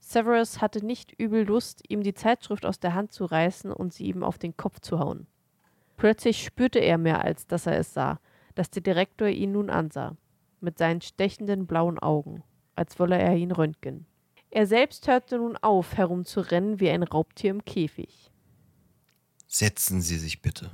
Severus 0.00 0.60
hatte 0.60 0.84
nicht 0.84 1.12
übel 1.18 1.44
Lust, 1.44 1.82
ihm 1.88 2.02
die 2.02 2.14
Zeitschrift 2.14 2.64
aus 2.64 2.78
der 2.78 2.94
Hand 2.94 3.12
zu 3.12 3.24
reißen 3.24 3.72
und 3.72 3.92
sie 3.92 4.06
ihm 4.06 4.22
auf 4.22 4.38
den 4.38 4.56
Kopf 4.56 4.80
zu 4.80 4.98
hauen. 4.98 5.26
Plötzlich 5.96 6.42
spürte 6.42 6.78
er 6.78 6.98
mehr, 6.98 7.22
als 7.22 7.46
dass 7.46 7.66
er 7.66 7.78
es 7.78 7.92
sah, 7.92 8.18
dass 8.54 8.70
der 8.70 8.82
Direktor 8.82 9.28
ihn 9.28 9.52
nun 9.52 9.70
ansah 9.70 10.16
mit 10.64 10.78
seinen 10.78 11.00
stechenden 11.00 11.66
blauen 11.66 11.98
Augen, 11.98 12.42
als 12.74 12.98
wolle 12.98 13.18
er 13.18 13.36
ihn 13.36 13.52
röntgen. 13.52 14.06
Er 14.50 14.66
selbst 14.66 15.06
hörte 15.06 15.36
nun 15.38 15.56
auf, 15.56 15.96
herumzurennen 15.96 16.80
wie 16.80 16.90
ein 16.90 17.02
Raubtier 17.02 17.50
im 17.50 17.64
Käfig. 17.64 18.30
Setzen 19.46 20.00
Sie 20.00 20.16
sich 20.16 20.42
bitte, 20.42 20.70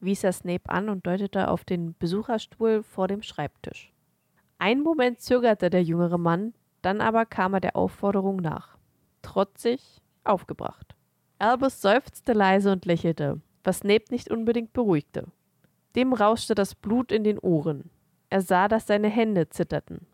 wies 0.00 0.24
er 0.24 0.32
Snape 0.32 0.70
an 0.70 0.88
und 0.88 1.06
deutete 1.06 1.48
auf 1.48 1.64
den 1.64 1.94
Besucherstuhl 1.98 2.82
vor 2.82 3.08
dem 3.08 3.22
Schreibtisch. 3.22 3.92
Einen 4.58 4.82
Moment 4.82 5.20
zögerte 5.20 5.70
der 5.70 5.82
jüngere 5.82 6.18
Mann, 6.18 6.54
dann 6.82 7.00
aber 7.00 7.26
kam 7.26 7.54
er 7.54 7.60
der 7.60 7.76
Aufforderung 7.76 8.36
nach. 8.36 8.78
Trotzig, 9.22 10.00
aufgebracht. 10.22 10.94
Albus 11.38 11.80
seufzte 11.80 12.32
leise 12.32 12.72
und 12.72 12.84
lächelte, 12.84 13.40
was 13.64 13.78
Snape 13.78 14.04
nicht 14.10 14.30
unbedingt 14.30 14.72
beruhigte. 14.72 15.26
Dem 15.96 16.12
rauschte 16.12 16.54
das 16.54 16.74
Blut 16.74 17.12
in 17.12 17.24
den 17.24 17.38
Ohren. 17.38 17.90
Er 18.34 18.42
sah, 18.42 18.66
dass 18.66 18.88
seine 18.88 19.08
Hände 19.08 19.48
zitterten. 19.48 20.08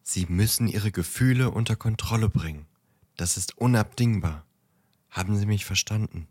Sie 0.00 0.24
müssen 0.30 0.66
Ihre 0.66 0.90
Gefühle 0.90 1.50
unter 1.50 1.76
Kontrolle 1.76 2.30
bringen. 2.30 2.64
Das 3.18 3.36
ist 3.36 3.58
unabdingbar. 3.58 4.46
Haben 5.10 5.36
Sie 5.36 5.44
mich 5.44 5.66
verstanden? 5.66 6.26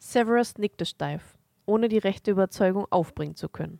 Severus 0.00 0.58
nickte 0.58 0.86
steif, 0.86 1.38
ohne 1.66 1.88
die 1.88 1.98
rechte 1.98 2.32
Überzeugung 2.32 2.84
aufbringen 2.90 3.36
zu 3.36 3.48
können. 3.48 3.78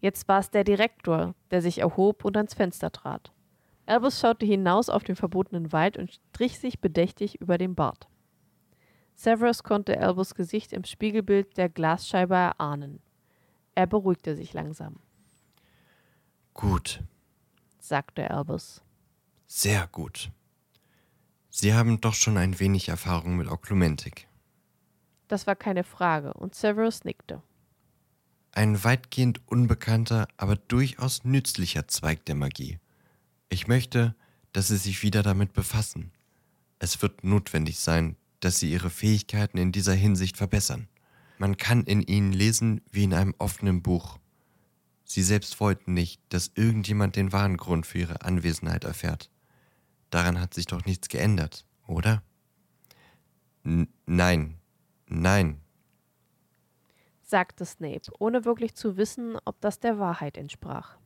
Jetzt 0.00 0.28
war 0.28 0.38
es 0.38 0.48
der 0.48 0.64
Direktor, 0.64 1.34
der 1.50 1.60
sich 1.60 1.80
erhob 1.80 2.24
und 2.24 2.38
ans 2.38 2.54
Fenster 2.54 2.90
trat. 2.90 3.30
Albus 3.84 4.20
schaute 4.20 4.46
hinaus 4.46 4.88
auf 4.88 5.04
den 5.04 5.16
verbotenen 5.16 5.72
Wald 5.72 5.98
und 5.98 6.22
strich 6.30 6.58
sich 6.58 6.80
bedächtig 6.80 7.38
über 7.38 7.58
den 7.58 7.74
Bart. 7.74 8.08
Severus 9.14 9.62
konnte 9.62 10.00
Albus 10.00 10.34
Gesicht 10.34 10.72
im 10.72 10.84
Spiegelbild 10.84 11.58
der 11.58 11.68
Glasscheibe 11.68 12.34
erahnen. 12.34 13.00
Er 13.74 13.86
beruhigte 13.86 14.34
sich 14.34 14.54
langsam. 14.54 15.00
Gut, 16.60 17.04
sagte 17.78 18.32
Albus. 18.32 18.82
Sehr 19.46 19.86
gut. 19.86 20.32
Sie 21.50 21.72
haben 21.72 22.00
doch 22.00 22.14
schon 22.14 22.36
ein 22.36 22.58
wenig 22.58 22.88
Erfahrung 22.88 23.36
mit 23.36 23.46
Oklumentik. 23.46 24.26
Das 25.28 25.46
war 25.46 25.54
keine 25.54 25.84
Frage, 25.84 26.34
und 26.34 26.56
Severus 26.56 27.04
nickte. 27.04 27.44
Ein 28.50 28.82
weitgehend 28.82 29.40
unbekannter, 29.46 30.26
aber 30.36 30.56
durchaus 30.56 31.22
nützlicher 31.22 31.86
Zweig 31.86 32.24
der 32.24 32.34
Magie. 32.34 32.80
Ich 33.50 33.68
möchte, 33.68 34.16
dass 34.52 34.66
Sie 34.66 34.78
sich 34.78 35.04
wieder 35.04 35.22
damit 35.22 35.52
befassen. 35.52 36.10
Es 36.80 37.00
wird 37.02 37.22
notwendig 37.22 37.78
sein, 37.78 38.16
dass 38.40 38.58
Sie 38.58 38.72
Ihre 38.72 38.90
Fähigkeiten 38.90 39.58
in 39.58 39.70
dieser 39.70 39.94
Hinsicht 39.94 40.36
verbessern. 40.36 40.88
Man 41.38 41.56
kann 41.56 41.84
in 41.84 42.02
ihnen 42.02 42.32
lesen 42.32 42.80
wie 42.90 43.04
in 43.04 43.14
einem 43.14 43.36
offenen 43.38 43.80
Buch. 43.80 44.18
Sie 45.10 45.22
selbst 45.22 45.58
wollten 45.58 45.94
nicht, 45.94 46.20
dass 46.28 46.52
irgendjemand 46.54 47.16
den 47.16 47.32
wahren 47.32 47.56
Grund 47.56 47.86
für 47.86 47.98
ihre 47.98 48.20
Anwesenheit 48.20 48.84
erfährt. 48.84 49.30
Daran 50.10 50.38
hat 50.38 50.52
sich 50.52 50.66
doch 50.66 50.84
nichts 50.84 51.08
geändert, 51.08 51.64
oder? 51.86 52.22
N 53.64 53.88
nein, 54.04 54.58
nein, 55.06 55.62
sagte 57.22 57.64
Snape, 57.64 58.12
ohne 58.18 58.44
wirklich 58.44 58.74
zu 58.74 58.98
wissen, 58.98 59.36
ob 59.46 59.60
das 59.62 59.80
der 59.80 59.98
Wahrheit 59.98 60.36
entsprach. 60.36 60.98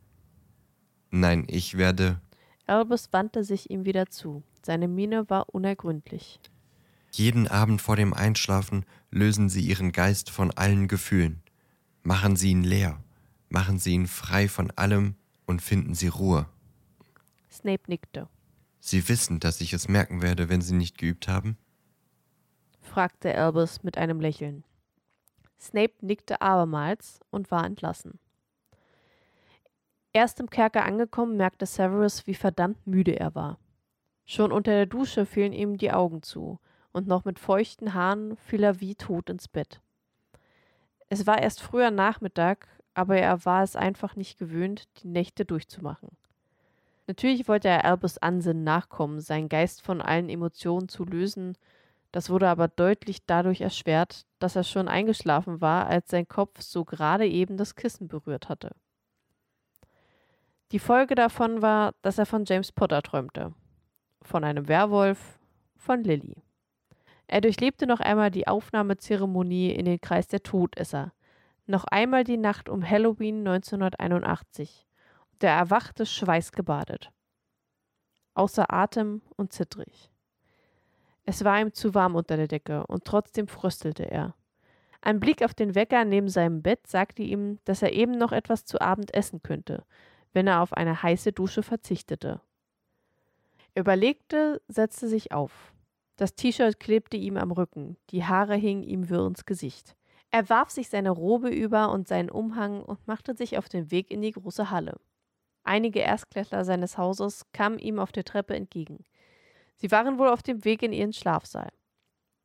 Nein, 1.11 1.45
ich 1.49 1.77
werde. 1.77 2.21
Albus 2.67 3.13
wandte 3.13 3.45
sich 3.45 3.71
ihm 3.71 3.85
wieder 3.85 4.07
zu. 4.07 4.43
Seine 4.65 4.89
Miene 4.89 5.31
war 5.31 5.53
unergründlich. 5.55 6.41
Jeden 7.13 7.47
Abend 7.47 7.83
vor 7.83 7.97
dem 7.97 8.15
Einschlafen 8.15 8.85
lösen 9.11 9.49
Sie 9.49 9.63
Ihren 9.63 9.93
Geist 9.93 10.31
von 10.31 10.51
allen 10.53 10.89
Gefühlen. 10.89 11.43
Machen 12.03 12.37
Sie 12.37 12.51
ihn 12.51 12.65
leer 12.65 13.03
Machen 13.53 13.79
Sie 13.79 13.93
ihn 13.93 14.07
frei 14.07 14.49
von 14.49 14.71
allem 14.77 15.15
und 15.45 15.61
finden 15.61 15.93
Sie 15.93 16.09
Ruhe. 16.09 16.47
Snape 17.51 17.83
nickte. 17.87 18.31
Sie 18.81 19.07
wissen, 19.11 19.41
dass 19.41 19.61
ich 19.61 19.75
es 19.75 19.89
merken 19.89 20.23
werde, 20.23 20.49
wenn 20.49 20.63
Sie 20.63 20.75
nicht 20.75 20.97
geübt 20.97 21.29
haben? 21.29 21.59
fragte 22.81 23.37
Albus 23.37 23.83
mit 23.83 23.99
einem 23.99 24.21
Lächeln. 24.21 24.65
Snape 25.61 25.93
nickte 26.01 26.41
abermals 26.41 27.21
und 27.29 27.51
war 27.51 27.67
entlassen. 27.67 28.19
Erst 30.15 30.41
im 30.41 30.49
Kerker 30.49 30.87
angekommen, 30.87 31.37
merkte 31.37 31.67
Severus, 31.67 32.27
wie 32.27 32.35
verdammt 32.35 32.87
müde 32.87 33.21
er 33.21 33.35
war. 33.35 33.59
Schon 34.25 34.51
unter 34.51 34.73
der 34.73 34.87
Dusche 34.87 35.27
fielen 35.27 35.53
ihm 35.53 35.77
die 35.77 35.93
Augen 35.93 36.23
zu, 36.23 36.59
und 36.93 37.07
noch 37.07 37.27
mit 37.27 37.39
feuchten 37.39 37.93
Haaren 37.93 38.35
fiel 38.39 38.63
er 38.63 38.81
wie 38.81 38.95
tot 38.95 39.29
ins 39.29 39.47
Bett. 39.47 39.83
Es 41.11 41.27
war 41.27 41.43
erst 41.43 41.61
früher 41.61 41.91
Nachmittag, 41.91 42.67
aber 42.95 43.17
er 43.17 43.45
war 43.45 43.63
es 43.63 43.77
einfach 43.77 44.17
nicht 44.17 44.39
gewöhnt, 44.39 44.89
die 45.03 45.09
Nächte 45.09 45.45
durchzumachen. 45.45 46.11
Natürlich 47.07 47.49
wollte 47.49 47.69
er 47.69 47.85
Albus 47.85 48.19
Ansinnen 48.19 48.65
nachkommen, 48.65 49.21
seinen 49.21 49.49
Geist 49.49 49.83
von 49.83 50.01
allen 50.01 50.29
Emotionen 50.29 50.89
zu 50.89 51.05
lösen, 51.05 51.57
das 52.13 52.29
wurde 52.29 52.49
aber 52.49 52.69
deutlich 52.69 53.25
dadurch 53.25 53.63
erschwert, 53.63 54.27
dass 54.39 54.55
er 54.55 54.65
schon 54.65 54.87
eingeschlafen 54.87 55.63
war, 55.63 55.87
als 55.87 56.11
sein 56.11 56.29
Kopf 56.29 56.61
so 56.61 56.85
gerade 56.85 57.27
eben 57.27 57.57
das 57.57 57.75
Kissen 57.75 58.07
berührt 58.07 58.51
hatte. 58.51 58.71
Die 60.73 60.79
Folge 60.79 61.15
davon 61.15 61.63
war, 61.63 61.95
dass 62.03 62.19
er 62.19 62.27
von 62.27 62.45
James 62.45 62.71
Potter 62.71 63.03
träumte. 63.03 63.55
Von 64.21 64.45
einem 64.45 64.69
Werwolf, 64.69 65.39
von 65.77 66.05
Lily. 66.05 66.43
Er 67.27 67.41
durchlebte 67.41 67.87
noch 67.87 68.01
einmal 68.01 68.31
die 68.31 68.47
Aufnahmezeremonie 68.47 69.71
in 69.71 69.87
den 69.87 70.01
Kreis 70.01 70.29
der 70.29 70.43
Todesser, 70.43 71.13
noch 71.73 71.85
einmal 71.85 72.23
die 72.23 72.37
Nacht 72.37 72.69
um 72.69 72.89
Halloween 72.89 73.39
1981. 73.39 74.87
Und 75.33 75.43
er 75.43 75.57
erwachte 75.57 76.07
schweißgebadet. 76.07 77.11
Außer 78.35 78.73
Atem 78.73 79.23
und 79.37 79.53
zittrig. 79.53 80.11
Es 81.25 81.45
war 81.45 81.61
ihm 81.61 81.73
zu 81.73 81.95
warm 81.95 82.15
unter 82.15 82.37
der 82.37 82.47
Decke 82.47 82.87
und 82.87 83.05
trotzdem 83.05 83.49
fröstelte 83.49 84.05
er. 84.05 84.35
Ein 85.01 85.19
Blick 85.19 85.43
auf 85.43 85.55
den 85.55 85.75
Wecker 85.75 86.05
neben 86.05 86.29
seinem 86.29 86.63
Bett 86.63 86.87
sagte 86.87 87.23
ihm, 87.23 87.59
dass 87.65 87.83
er 87.83 87.93
eben 87.93 88.13
noch 88.13 88.33
etwas 88.33 88.65
zu 88.65 88.81
Abend 88.81 89.15
essen 89.15 89.43
könnte, 89.43 89.85
wenn 90.33 90.47
er 90.47 90.61
auf 90.61 90.73
eine 90.73 91.03
heiße 91.03 91.33
Dusche 91.33 91.63
verzichtete. 91.63 92.41
Er 93.75 93.81
überlegte, 93.81 94.61
setzte 94.69 95.09
sich 95.09 95.33
auf. 95.33 95.73
Das 96.17 96.35
T-Shirt 96.35 96.79
klebte 96.79 97.17
ihm 97.17 97.37
am 97.37 97.51
Rücken, 97.51 97.97
die 98.11 98.25
Haare 98.25 98.55
hingen 98.55 98.83
ihm 98.83 99.09
wirr 99.09 99.27
ins 99.27 99.45
Gesicht. 99.45 99.97
Er 100.33 100.49
warf 100.49 100.71
sich 100.71 100.89
seine 100.89 101.11
Robe 101.11 101.51
über 101.51 101.93
und 101.93 102.09
seinen 102.09 102.31
Umhang 102.31 102.83
und 102.83 103.07
machte 103.07 103.37
sich 103.37 103.59
auf 103.59 103.69
den 103.69 103.91
Weg 103.91 104.11
in 104.11 104.23
die 104.23 104.33
große 104.33 104.71
Halle. 104.71 104.99
Einige 105.63 106.01
Erstklässler 106.01 106.65
seines 106.65 106.97
Hauses 106.97 107.45
kamen 107.53 107.79
ihm 107.79 107.99
auf 107.99 108.13
der 108.13 108.25
Treppe 108.25 108.57
entgegen. 108.57 109.05
Sie 109.77 109.91
waren 109.91 110.19
wohl 110.19 110.29
auf 110.29 110.43
dem 110.43 110.65
Weg 110.65 110.83
in 110.83 110.95
ihren 110.95 111.13
Schlafsaal. 111.13 111.69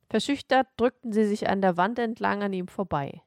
Verschüchtert 0.10 0.68
drückten 0.76 1.14
sie 1.14 1.24
sich 1.24 1.50
an 1.50 1.62
der 1.62 1.78
Wand 1.78 1.98
entlang 1.98 2.44
an 2.44 2.52
ihm 2.52 2.68
vorbei, 2.68 3.22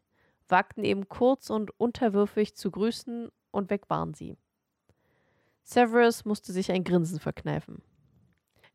wagten 0.47 0.85
eben 0.85 1.09
kurz 1.09 1.49
und 1.49 1.71
unterwürfig 1.81 2.55
zu 2.55 2.71
grüßen 2.71 3.31
und 3.51 3.71
weg 3.71 3.89
waren 3.89 4.13
sie. 4.13 4.37
Severus 5.63 6.27
musste 6.27 6.53
sich 6.53 6.71
ein 6.71 6.85
Grinsen 6.85 7.19
verkneifen. 7.19 7.83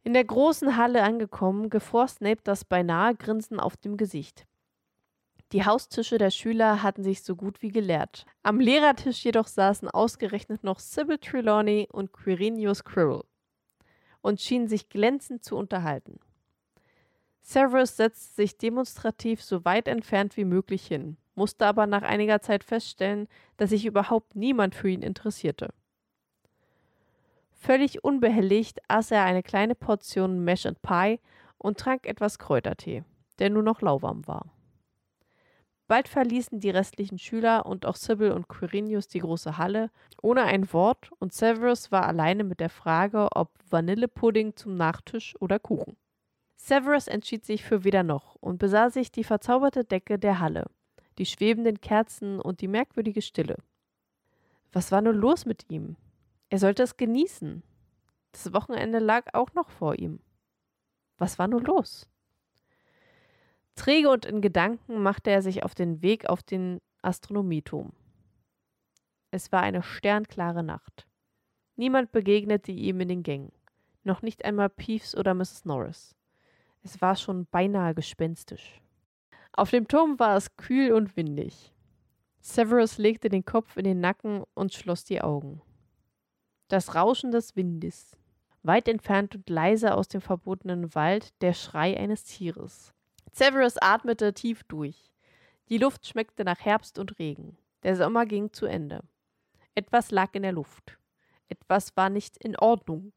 In 0.04 0.14
der 0.14 0.26
großen 0.26 0.78
Halle 0.78 1.04
angekommen, 1.04 1.70
gefror 1.70 2.08
Snape 2.08 2.42
das 2.44 2.66
beinahe 2.66 3.16
Grinsen 3.16 3.60
auf 3.60 3.78
dem 3.78 3.98
Gesicht. 3.98 4.48
Die 5.56 5.64
Haustische 5.64 6.18
der 6.18 6.32
Schüler 6.32 6.84
hatten 6.84 7.02
sich 7.02 7.24
so 7.24 7.38
gut 7.38 7.62
wie 7.62 7.70
geleert. 7.70 8.26
Am 8.44 8.60
Lehrertisch 8.60 9.24
jedoch 9.24 9.48
saßen 9.48 9.90
ausgerechnet 9.90 10.66
noch 10.66 10.80
Sybil 10.80 11.18
Trelawney 11.18 11.88
und 11.90 12.12
Quirinius 12.12 12.84
Quirrell 12.84 13.24
und 14.20 14.42
schienen 14.42 14.68
sich 14.68 14.90
glänzend 14.90 15.46
zu 15.46 15.56
unterhalten. 15.56 16.20
Severus 17.40 17.96
setzte 17.96 18.36
sich 18.36 18.58
demonstrativ 18.58 19.42
so 19.42 19.64
weit 19.64 19.88
entfernt 19.88 20.36
wie 20.36 20.44
möglich 20.44 20.86
hin, 20.88 21.16
musste 21.36 21.66
aber 21.66 21.88
nach 21.88 22.04
einiger 22.04 22.42
Zeit 22.42 22.66
feststellen, 22.66 23.30
dass 23.56 23.70
sich 23.70 23.86
überhaupt 23.86 24.36
niemand 24.36 24.76
für 24.76 24.90
ihn 24.90 25.02
interessierte. 25.02 25.74
Völlig 27.54 28.04
unbehelligt 28.04 28.82
aß 28.90 29.12
er 29.12 29.24
eine 29.24 29.42
kleine 29.42 29.76
Portion 29.76 30.44
Mash 30.44 30.66
and 30.66 30.82
Pie 30.82 31.22
und 31.58 31.78
trank 31.78 32.06
etwas 32.08 32.40
Kräutertee, 32.40 33.06
der 33.40 33.50
nur 33.50 33.64
noch 33.64 33.80
lauwarm 33.80 34.28
war. 34.28 34.52
Bald 35.88 36.08
verließen 36.08 36.60
die 36.60 36.72
restlichen 36.72 37.20
Schüler 37.20 37.66
und 37.68 37.86
auch 37.86 37.96
Sybil 37.96 38.32
und 38.32 38.48
Quirinius 38.48 39.08
die 39.08 39.20
große 39.20 39.58
Halle 39.58 39.92
ohne 40.22 40.44
ein 40.44 40.72
Wort 40.74 41.12
und 41.20 41.32
Severus 41.32 41.92
war 41.92 42.08
alleine 42.08 42.44
mit 42.44 42.60
der 42.60 42.72
Frage, 42.72 43.28
ob 43.36 43.52
Vanillepudding 43.70 44.56
zum 44.56 44.76
Nachtisch 44.78 45.36
oder 45.40 45.60
Kuchen. 45.60 45.96
Severus 46.56 47.08
entschied 47.08 47.46
sich 47.46 47.64
für 47.64 47.84
weder 47.84 48.02
noch 48.02 48.36
und 48.36 48.58
besah 48.58 48.90
sich 48.90 49.12
die 49.12 49.24
verzauberte 49.24 49.84
Decke 49.84 50.18
der 50.18 50.40
Halle, 50.40 50.66
die 51.20 51.28
schwebenden 51.28 51.80
Kerzen 51.80 52.40
und 52.40 52.62
die 52.62 52.68
merkwürdige 52.68 53.22
Stille. 53.22 53.58
Was 54.74 54.92
war 54.92 55.02
nur 55.02 55.14
los 55.14 55.46
mit 55.46 55.70
ihm? 55.70 55.98
Er 56.50 56.58
sollte 56.58 56.82
es 56.82 56.98
genießen. 56.98 57.62
Das 58.32 58.52
Wochenende 58.52 58.98
lag 58.98 59.34
auch 59.34 59.54
noch 59.54 59.70
vor 59.70 60.00
ihm. 60.00 60.20
Was 61.20 61.38
war 61.38 61.48
nur 61.48 61.62
los? 61.62 62.10
Träge 63.76 64.10
und 64.10 64.26
in 64.26 64.42
Gedanken 64.42 65.04
machte 65.04 65.30
er 65.30 65.42
sich 65.42 65.64
auf 65.64 65.76
den 65.76 66.02
Weg 66.02 66.28
auf 66.28 66.42
den 66.42 66.82
Astronomieturm. 67.02 67.92
Es 69.32 69.52
war 69.52 69.62
eine 69.62 69.84
sternklare 69.84 70.64
Nacht. 70.64 71.06
Niemand 71.76 72.12
begegnete 72.12 72.72
ihm 72.72 73.02
in 73.02 73.10
den 73.10 73.24
Gängen, 73.24 73.52
noch 74.04 74.22
nicht 74.22 74.46
einmal 74.46 74.70
Peeves 74.70 75.16
oder 75.16 75.34
Mrs. 75.34 75.66
Norris. 75.66 76.16
Es 76.84 77.02
war 77.02 77.18
schon 77.18 77.46
beinahe 77.48 77.94
gespenstisch. 77.94 78.82
Auf 79.52 79.72
dem 79.72 79.88
Turm 79.88 80.20
war 80.20 80.38
es 80.38 80.56
kühl 80.56 80.94
und 80.94 81.18
windig. 81.18 81.74
Severus 82.40 82.98
legte 82.98 83.28
den 83.28 83.44
Kopf 83.44 83.76
in 83.76 83.84
den 83.84 84.00
Nacken 84.00 84.44
und 84.54 84.74
schloss 84.74 85.04
die 85.04 85.22
Augen. 85.22 85.62
Das 86.70 86.96
Rauschen 86.96 87.32
des 87.32 87.56
Windes, 87.56 88.18
weit 88.64 88.88
entfernt 88.88 89.36
und 89.36 89.50
leise 89.50 89.96
aus 89.96 90.08
dem 90.08 90.22
verbotenen 90.22 90.96
Wald 90.96 91.34
der 91.42 91.54
Schrei 91.54 91.98
eines 91.98 92.24
Tieres. 92.24 92.95
Severus 93.38 93.76
atmete 93.82 94.34
tief 94.34 94.64
durch. 94.64 95.12
Die 95.68 95.78
Luft 95.78 96.08
schmeckte 96.08 96.46
nach 96.46 96.62
Herbst 96.62 96.98
und 96.98 97.20
Regen. 97.20 97.58
Der 97.84 97.98
Sommer 97.98 98.26
ging 98.26 98.54
zu 98.54 98.66
Ende. 98.66 99.04
Etwas 99.74 100.10
lag 100.12 100.34
in 100.36 100.44
der 100.44 100.54
Luft. 100.54 100.98
Etwas 101.50 101.98
war 101.98 102.10
nicht 102.10 102.38
in 102.38 102.56
Ordnung. 102.56 103.12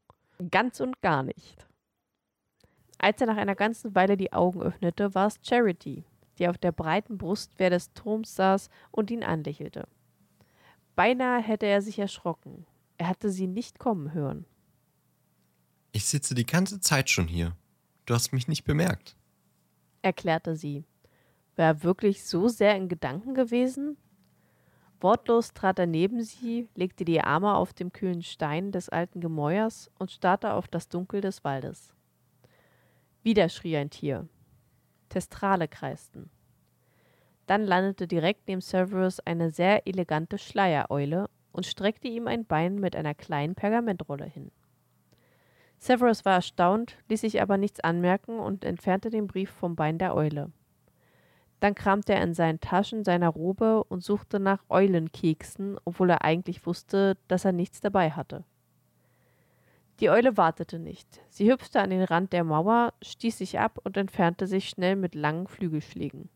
Ganz 0.51 0.81
und 0.81 1.01
gar 1.01 1.23
nicht. 1.23 1.65
Als 2.97 3.21
er 3.21 3.27
nach 3.27 3.37
einer 3.37 3.55
ganzen 3.55 3.95
Weile 3.95 4.17
die 4.17 4.33
Augen 4.33 4.61
öffnete, 4.61 5.15
war 5.15 5.27
es 5.27 5.39
Charity, 5.41 6.03
die 6.37 6.49
auf 6.49 6.57
der 6.57 6.73
breiten 6.73 7.17
Brustwehr 7.17 7.69
des 7.69 7.93
Turms 7.93 8.35
saß 8.35 8.69
und 8.91 9.11
ihn 9.11 9.23
anlächelte. 9.23 9.87
Beinahe 10.97 11.41
hätte 11.41 11.65
er 11.65 11.81
sich 11.81 11.97
erschrocken. 11.97 12.65
Er 12.97 13.07
hatte 13.07 13.29
sie 13.29 13.47
nicht 13.47 13.79
kommen 13.79 14.13
hören. 14.13 14.45
Ich 15.93 16.05
sitze 16.05 16.35
die 16.35 16.45
ganze 16.45 16.81
Zeit 16.81 17.09
schon 17.09 17.29
hier. 17.29 17.55
Du 18.05 18.13
hast 18.13 18.33
mich 18.33 18.49
nicht 18.49 18.65
bemerkt 18.65 19.15
erklärte 20.01 20.55
sie. 20.55 20.85
War 21.55 21.65
er 21.65 21.83
wirklich 21.83 22.23
so 22.23 22.47
sehr 22.47 22.75
in 22.75 22.87
Gedanken 22.87 23.33
gewesen? 23.33 23.97
Wortlos 25.01 25.53
trat 25.53 25.79
er 25.79 25.87
neben 25.87 26.21
sie, 26.23 26.67
legte 26.75 27.05
die 27.05 27.21
Arme 27.21 27.55
auf 27.55 27.73
dem 27.73 27.93
kühlen 27.93 28.21
Stein 28.21 28.71
des 28.71 28.89
alten 28.89 29.21
Gemäuers 29.21 29.89
und 29.97 30.11
starrte 30.11 30.53
auf 30.53 30.67
das 30.67 30.89
Dunkel 30.89 31.21
des 31.21 31.43
Waldes. 31.43 31.93
Wieder 33.23 33.49
schrie 33.49 33.77
ein 33.77 33.89
Tier. 33.89 34.27
Testrale 35.09 35.67
kreisten. 35.67 36.29
Dann 37.45 37.65
landete 37.65 38.07
direkt 38.07 38.47
neben 38.47 38.61
Severus 38.61 39.19
eine 39.21 39.49
sehr 39.49 39.87
elegante 39.87 40.37
Schleiereule 40.37 41.29
und 41.51 41.65
streckte 41.65 42.07
ihm 42.07 42.27
ein 42.27 42.45
Bein 42.45 42.75
mit 42.75 42.95
einer 42.95 43.15
kleinen 43.15 43.55
Pergamentrolle 43.55 44.25
hin. 44.25 44.51
Severus 45.79 46.25
war 46.25 46.33
erstaunt, 46.33 46.97
ließ 47.07 47.21
sich 47.21 47.41
aber 47.41 47.57
nichts 47.57 47.79
anmerken 47.79 48.37
und 48.37 48.65
entfernte 48.65 49.09
den 49.09 49.27
Brief 49.27 49.49
vom 49.49 49.75
Bein 49.75 49.97
der 49.97 50.13
Eule. 50.13 50.51
Dann 51.61 51.73
kramte 51.73 52.13
er 52.13 52.21
in 52.21 52.33
seinen 52.33 52.59
Taschen 52.59 53.03
seiner 53.03 53.29
Robe 53.29 53.83
und 53.85 54.03
suchte 54.03 54.39
nach 54.39 54.63
Eulenkeksen, 54.69 55.77
obwohl 55.85 56.09
er 56.09 56.23
eigentlich 56.23 56.65
wusste, 56.65 57.17
dass 57.27 57.45
er 57.45 57.53
nichts 57.53 57.81
dabei 57.81 58.11
hatte. 58.11 58.43
Die 59.99 60.09
Eule 60.09 60.37
wartete 60.37 60.79
nicht. 60.79 61.21
Sie 61.29 61.51
hüpfte 61.51 61.81
an 61.81 61.89
den 61.89 62.03
Rand 62.03 62.31
der 62.31 62.45
Mauer, 62.45 62.93
stieß 63.01 63.37
sich 63.37 63.59
ab 63.59 63.79
und 63.83 63.97
entfernte 63.97 64.47
sich 64.47 64.69
schnell 64.69 64.95
mit 64.95 65.15
langen 65.15 65.47
Flügelschlägen. 65.47 66.29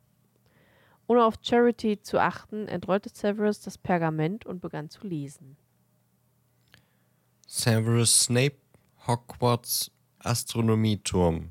Ohne 1.07 1.25
auf 1.25 1.35
Charity 1.41 2.01
zu 2.01 2.19
achten, 2.19 2.67
entrollte 2.67 3.09
Severus 3.09 3.61
das 3.61 3.77
Pergament 3.77 4.45
und 4.45 4.61
begann 4.61 4.89
zu 4.89 5.05
lesen. 5.05 5.57
Severus 7.47 8.21
Snape 8.21 8.62
Hogwarts 9.05 9.91
Astronomieturm. 10.19 11.49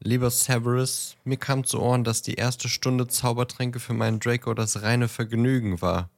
Lieber 0.00 0.28
Severus, 0.28 1.16
mir 1.22 1.36
kam 1.36 1.62
zu 1.62 1.80
Ohren, 1.80 2.02
dass 2.02 2.22
die 2.22 2.34
erste 2.34 2.68
Stunde 2.68 3.06
Zaubertränke 3.06 3.78
für 3.78 3.94
meinen 3.94 4.18
Draco 4.18 4.52
das 4.52 4.82
reine 4.82 5.06
Vergnügen 5.06 5.80
war. 5.80 6.10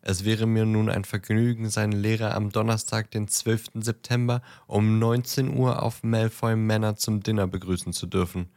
Es 0.00 0.24
wäre 0.24 0.46
mir 0.46 0.64
nun 0.64 0.88
ein 0.88 1.04
Vergnügen, 1.04 1.68
seinen 1.68 1.92
Lehrer 1.92 2.34
am 2.34 2.50
Donnerstag, 2.50 3.10
den 3.10 3.28
12. 3.28 3.72
September 3.74 4.40
um 4.66 4.98
19 4.98 5.54
Uhr 5.54 5.82
auf 5.82 6.02
Malfoy 6.02 6.56
Manor 6.56 6.96
zum 6.96 7.22
Dinner 7.22 7.46
begrüßen 7.46 7.92
zu 7.92 8.06
dürfen, 8.06 8.48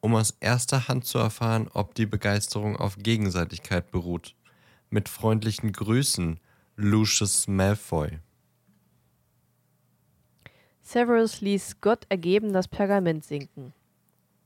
um 0.00 0.14
aus 0.14 0.34
erster 0.40 0.88
Hand 0.88 1.04
zu 1.04 1.18
erfahren, 1.18 1.68
ob 1.74 1.94
die 1.94 2.06
Begeisterung 2.06 2.78
auf 2.78 2.96
Gegenseitigkeit 2.96 3.90
beruht. 3.90 4.36
Mit 4.88 5.10
freundlichen 5.10 5.72
Grüßen, 5.72 6.40
Lucius 6.76 7.46
Malfoy. 7.46 8.20
Severus 10.82 11.40
ließ 11.40 11.80
Gott 11.80 12.06
ergeben 12.08 12.52
das 12.52 12.68
Pergament 12.68 13.24
sinken. 13.24 13.72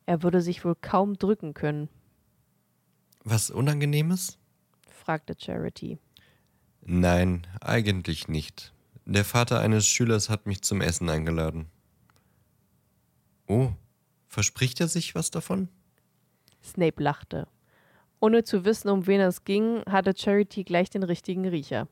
Er 0.05 0.23
würde 0.23 0.41
sich 0.41 0.65
wohl 0.65 0.77
kaum 0.81 1.19
drücken 1.19 1.55
können. 1.55 1.89
Was 3.25 3.51
Unangenehmes? 3.51 4.39
fragte 4.89 5.35
Charity. 5.37 5.99
Nein, 6.83 7.47
eigentlich 7.61 8.29
nicht. 8.29 8.73
Der 9.05 9.25
Vater 9.25 9.61
eines 9.61 9.87
Schülers 9.87 10.29
hat 10.29 10.47
mich 10.47 10.63
zum 10.63 10.81
Essen 10.81 11.09
eingeladen. 11.09 11.67
Oh, 13.49 13.73
verspricht 14.29 14.81
er 14.81 14.89
sich 14.89 15.15
was 15.15 15.31
davon? 15.31 15.69
Snape 16.63 17.03
lachte. 17.03 17.49
Ohne 18.21 18.45
zu 18.45 18.65
wissen, 18.65 18.89
um 18.89 19.07
wen 19.07 19.21
es 19.21 19.45
ging, 19.45 19.83
hatte 19.89 20.15
Charity 20.17 20.65
gleich 20.65 20.91
den 20.91 21.03
richtigen 21.03 21.47
Riecher. 21.47 21.89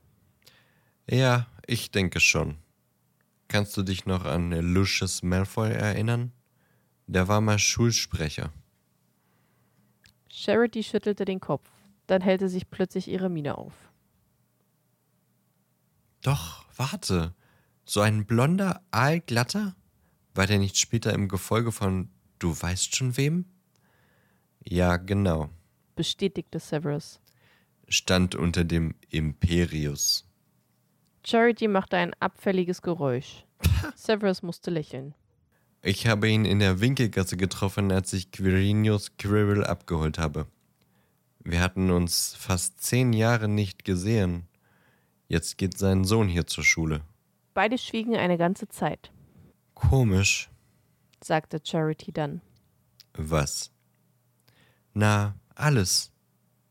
Ja, 1.09 1.46
ich 1.66 1.90
denke 1.90 2.20
schon. 2.20 2.57
Kannst 3.55 3.77
du 3.77 3.85
dich 3.85 4.05
noch 4.05 4.25
an 4.25 4.51
Lucius 4.51 5.23
Malfoy 5.23 5.71
erinnern? 5.71 6.33
Der 7.07 7.29
war 7.29 7.40
mal 7.40 7.61
Schulsprecher. 7.61 8.53
Charity 10.29 10.83
schüttelte 10.83 11.25
den 11.25 11.38
Kopf. 11.38 11.71
Dann 12.09 12.21
hellte 12.21 12.49
sich 12.49 12.69
plötzlich 12.69 13.07
ihre 13.07 13.29
Miene 13.29 13.57
auf. 13.57 13.73
Doch, 16.23 16.64
warte. 16.77 17.33
So 17.85 18.01
ein 18.01 18.27
blonder, 18.27 18.83
aalglatter? 18.90 19.77
War 20.35 20.49
der 20.49 20.59
nicht 20.59 20.77
später 20.77 21.12
im 21.12 21.29
Gefolge 21.29 21.71
von 21.71 22.11
du 22.40 22.61
weißt 22.61 22.97
schon 22.97 23.17
wem? 23.17 23.45
Ja, 24.64 24.97
genau. 24.97 25.49
Bestätigte 25.95 26.59
Severus. 26.59 27.21
Stand 27.87 28.35
unter 28.35 28.64
dem 28.64 28.97
Imperius. 29.11 30.29
Charity 31.27 31.69
machte 31.69 31.97
ein 31.97 32.13
abfälliges 32.21 32.83
Geräusch. 32.83 33.45
Severus 33.97 34.43
musste 34.43 34.71
lächeln. 34.71 35.15
Ich 35.83 36.07
habe 36.07 36.29
ihn 36.29 36.45
in 36.45 36.59
der 36.61 36.81
Winkelgasse 36.81 37.37
getroffen, 37.37 37.93
als 37.93 38.13
ich 38.13 38.31
Quirinius 38.31 39.17
Quirrell 39.19 39.65
abgeholt 39.65 40.19
habe. 40.19 40.47
Wir 41.41 41.61
hatten 41.61 41.91
uns 41.91 42.35
fast 42.35 42.81
zehn 42.81 43.13
Jahre 43.13 43.49
nicht 43.49 43.85
gesehen. 43.85 44.47
Jetzt 45.29 45.59
geht 45.59 45.77
sein 45.77 46.05
Sohn 46.05 46.29
hier 46.29 46.47
zur 46.47 46.65
Schule. 46.65 47.03
Beide 47.53 47.77
schwiegen 47.79 48.17
eine 48.17 48.39
ganze 48.39 48.69
Zeit, 48.69 49.13
Komisch. 49.75 50.51
sagte 51.23 51.61
Charity 51.63 52.13
dann. 52.13 52.41
Was? 53.15 53.71
Na, 54.93 55.35
alles. 55.55 56.13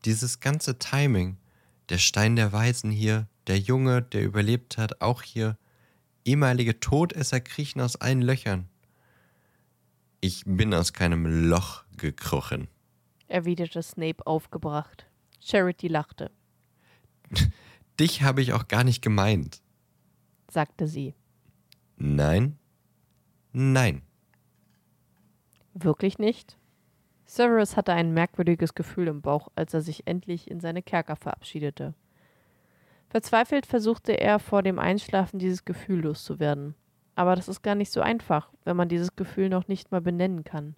Dieses 0.04 0.40
ganze 0.40 0.78
Timing. 0.78 1.38
Der 1.88 1.98
Stein 1.98 2.34
der 2.36 2.52
Weisen 2.52 2.90
hier, 2.90 3.28
der 3.46 3.58
Junge, 3.58 4.02
der 4.02 4.22
überlebt 4.24 4.78
hat, 4.78 5.00
auch 5.00 5.22
hier. 5.22 5.56
Ehemalige 6.24 6.80
Todesser 6.80 7.40
kriechen 7.40 7.80
aus 7.80 7.96
allen 7.96 8.22
Löchern. 8.22 8.68
Ich 10.20 10.44
bin 10.46 10.72
aus 10.72 10.92
keinem 10.94 11.48
Loch 11.48 11.84
gekrochen. 11.96 12.68
erwiderte 13.28 13.82
Snape 13.82 14.26
aufgebracht. 14.26 15.06
Charity 15.40 15.88
lachte, 15.88 16.30
Dich 18.00 18.22
habe 18.22 18.40
ich 18.42 18.52
auch 18.52 18.66
gar 18.68 18.82
nicht 18.84 19.02
gemeint. 19.02 19.60
sagte 20.50 20.86
sie. 20.88 21.14
Nein? 21.96 22.58
Nein. 23.52 24.02
Wirklich 25.74 26.18
nicht? 26.18 26.56
Severus 27.26 27.76
hatte 27.76 27.92
ein 27.92 28.12
merkwürdiges 28.12 28.74
Gefühl 28.74 29.08
im 29.08 29.20
Bauch, 29.22 29.48
als 29.54 29.74
er 29.74 29.80
sich 29.80 30.06
endlich 30.06 30.50
in 30.50 30.60
seine 30.60 30.82
Kerker 30.82 31.16
verabschiedete. 31.16 31.94
Verzweifelt 33.14 33.64
versuchte 33.64 34.18
er 34.18 34.40
vor 34.40 34.64
dem 34.64 34.80
Einschlafen 34.80 35.38
dieses 35.38 35.64
Gefühl 35.64 36.00
loszuwerden. 36.00 36.74
Aber 37.14 37.36
das 37.36 37.46
ist 37.46 37.62
gar 37.62 37.76
nicht 37.76 37.92
so 37.92 38.00
einfach, 38.00 38.50
wenn 38.64 38.76
man 38.76 38.88
dieses 38.88 39.14
Gefühl 39.14 39.48
noch 39.50 39.68
nicht 39.68 39.92
mal 39.92 40.00
benennen 40.00 40.42
kann. 40.42 40.74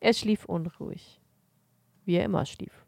Er 0.00 0.14
schlief 0.14 0.46
unruhig. 0.46 1.20
Wie 2.06 2.14
er 2.14 2.24
immer 2.24 2.46
schlief. 2.46 2.85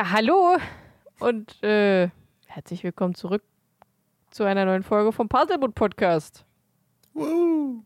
Ja, 0.00 0.12
hallo 0.12 0.56
und 1.18 1.62
äh, 1.62 2.08
herzlich 2.46 2.82
willkommen 2.84 3.14
zurück 3.14 3.42
zu 4.30 4.44
einer 4.44 4.64
neuen 4.64 4.82
Folge 4.82 5.12
vom 5.12 5.28
Puzzleboot 5.28 5.74
Podcast. 5.74 6.46
Woo. 7.12 7.82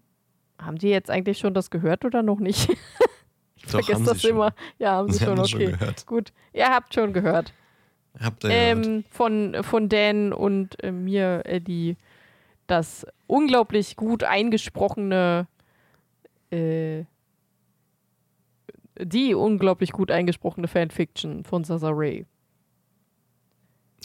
Haben 0.62 0.78
die 0.78 0.90
jetzt 0.90 1.10
eigentlich 1.10 1.38
schon 1.38 1.54
das 1.54 1.70
gehört 1.70 2.04
oder 2.04 2.22
noch 2.22 2.38
nicht? 2.38 2.68
ich 3.56 3.62
Doch, 3.64 3.70
vergesse 3.70 3.94
haben 3.94 4.04
das 4.04 4.22
schon. 4.22 4.30
immer. 4.30 4.54
Ja, 4.78 4.92
haben 4.92 5.10
sie, 5.10 5.18
Sie 5.18 5.26
haben 5.26 5.38
schon, 5.38 5.48
schon 5.48 5.62
okay. 5.62 5.72
gehört. 5.72 6.06
Gut, 6.06 6.32
ihr 6.52 6.68
habt 6.68 6.94
schon 6.94 7.12
gehört. 7.12 7.52
Habt 8.20 8.44
ihr 8.44 8.50
gehört? 8.50 8.86
Ähm, 8.86 9.04
von, 9.10 9.56
von 9.64 9.88
Dan 9.88 10.32
und 10.32 10.80
äh, 10.84 10.92
mir, 10.92 11.42
äh, 11.46 11.60
die 11.60 11.96
das 12.68 13.08
unglaublich 13.26 13.96
gut 13.96 14.22
eingesprochene, 14.22 15.48
äh, 16.52 17.06
die 19.00 19.34
unglaublich 19.34 19.92
gut 19.92 20.10
eingesprochene 20.10 20.68
Fanfiction 20.68 21.44
von 21.44 21.64
Sasa 21.64 21.90
Ray. 21.90 22.26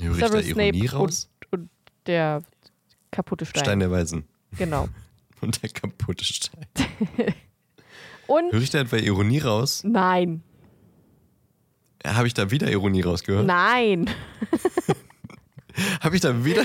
Höre 0.01 0.13
ich 0.13 0.19
da 0.19 0.39
Ironie 0.39 0.79
Snape 0.87 0.91
raus? 0.97 1.29
Der 2.05 2.41
kaputte 3.11 3.45
Stein. 3.45 3.63
Stein 3.63 3.79
der 3.79 3.91
Weisen. 3.91 4.23
Genau. 4.57 4.87
Und 5.41 5.61
der 5.61 5.69
kaputte 5.69 6.23
Stein. 6.23 6.65
Und 8.27 8.51
Höre 8.53 8.61
ich 8.61 8.69
da 8.71 8.79
etwa 8.81 8.97
Ironie 8.97 9.39
raus? 9.39 9.83
nein, 9.83 10.43
Habe 12.05 12.27
ich 12.27 12.33
da 12.33 12.49
wieder 12.51 12.69
Ironie 12.71 13.01
rausgehört? 13.01 13.45
nein. 13.45 14.09
Habe 16.01 16.15
ich 16.15 16.21
da 16.21 16.43
wieder? 16.43 16.63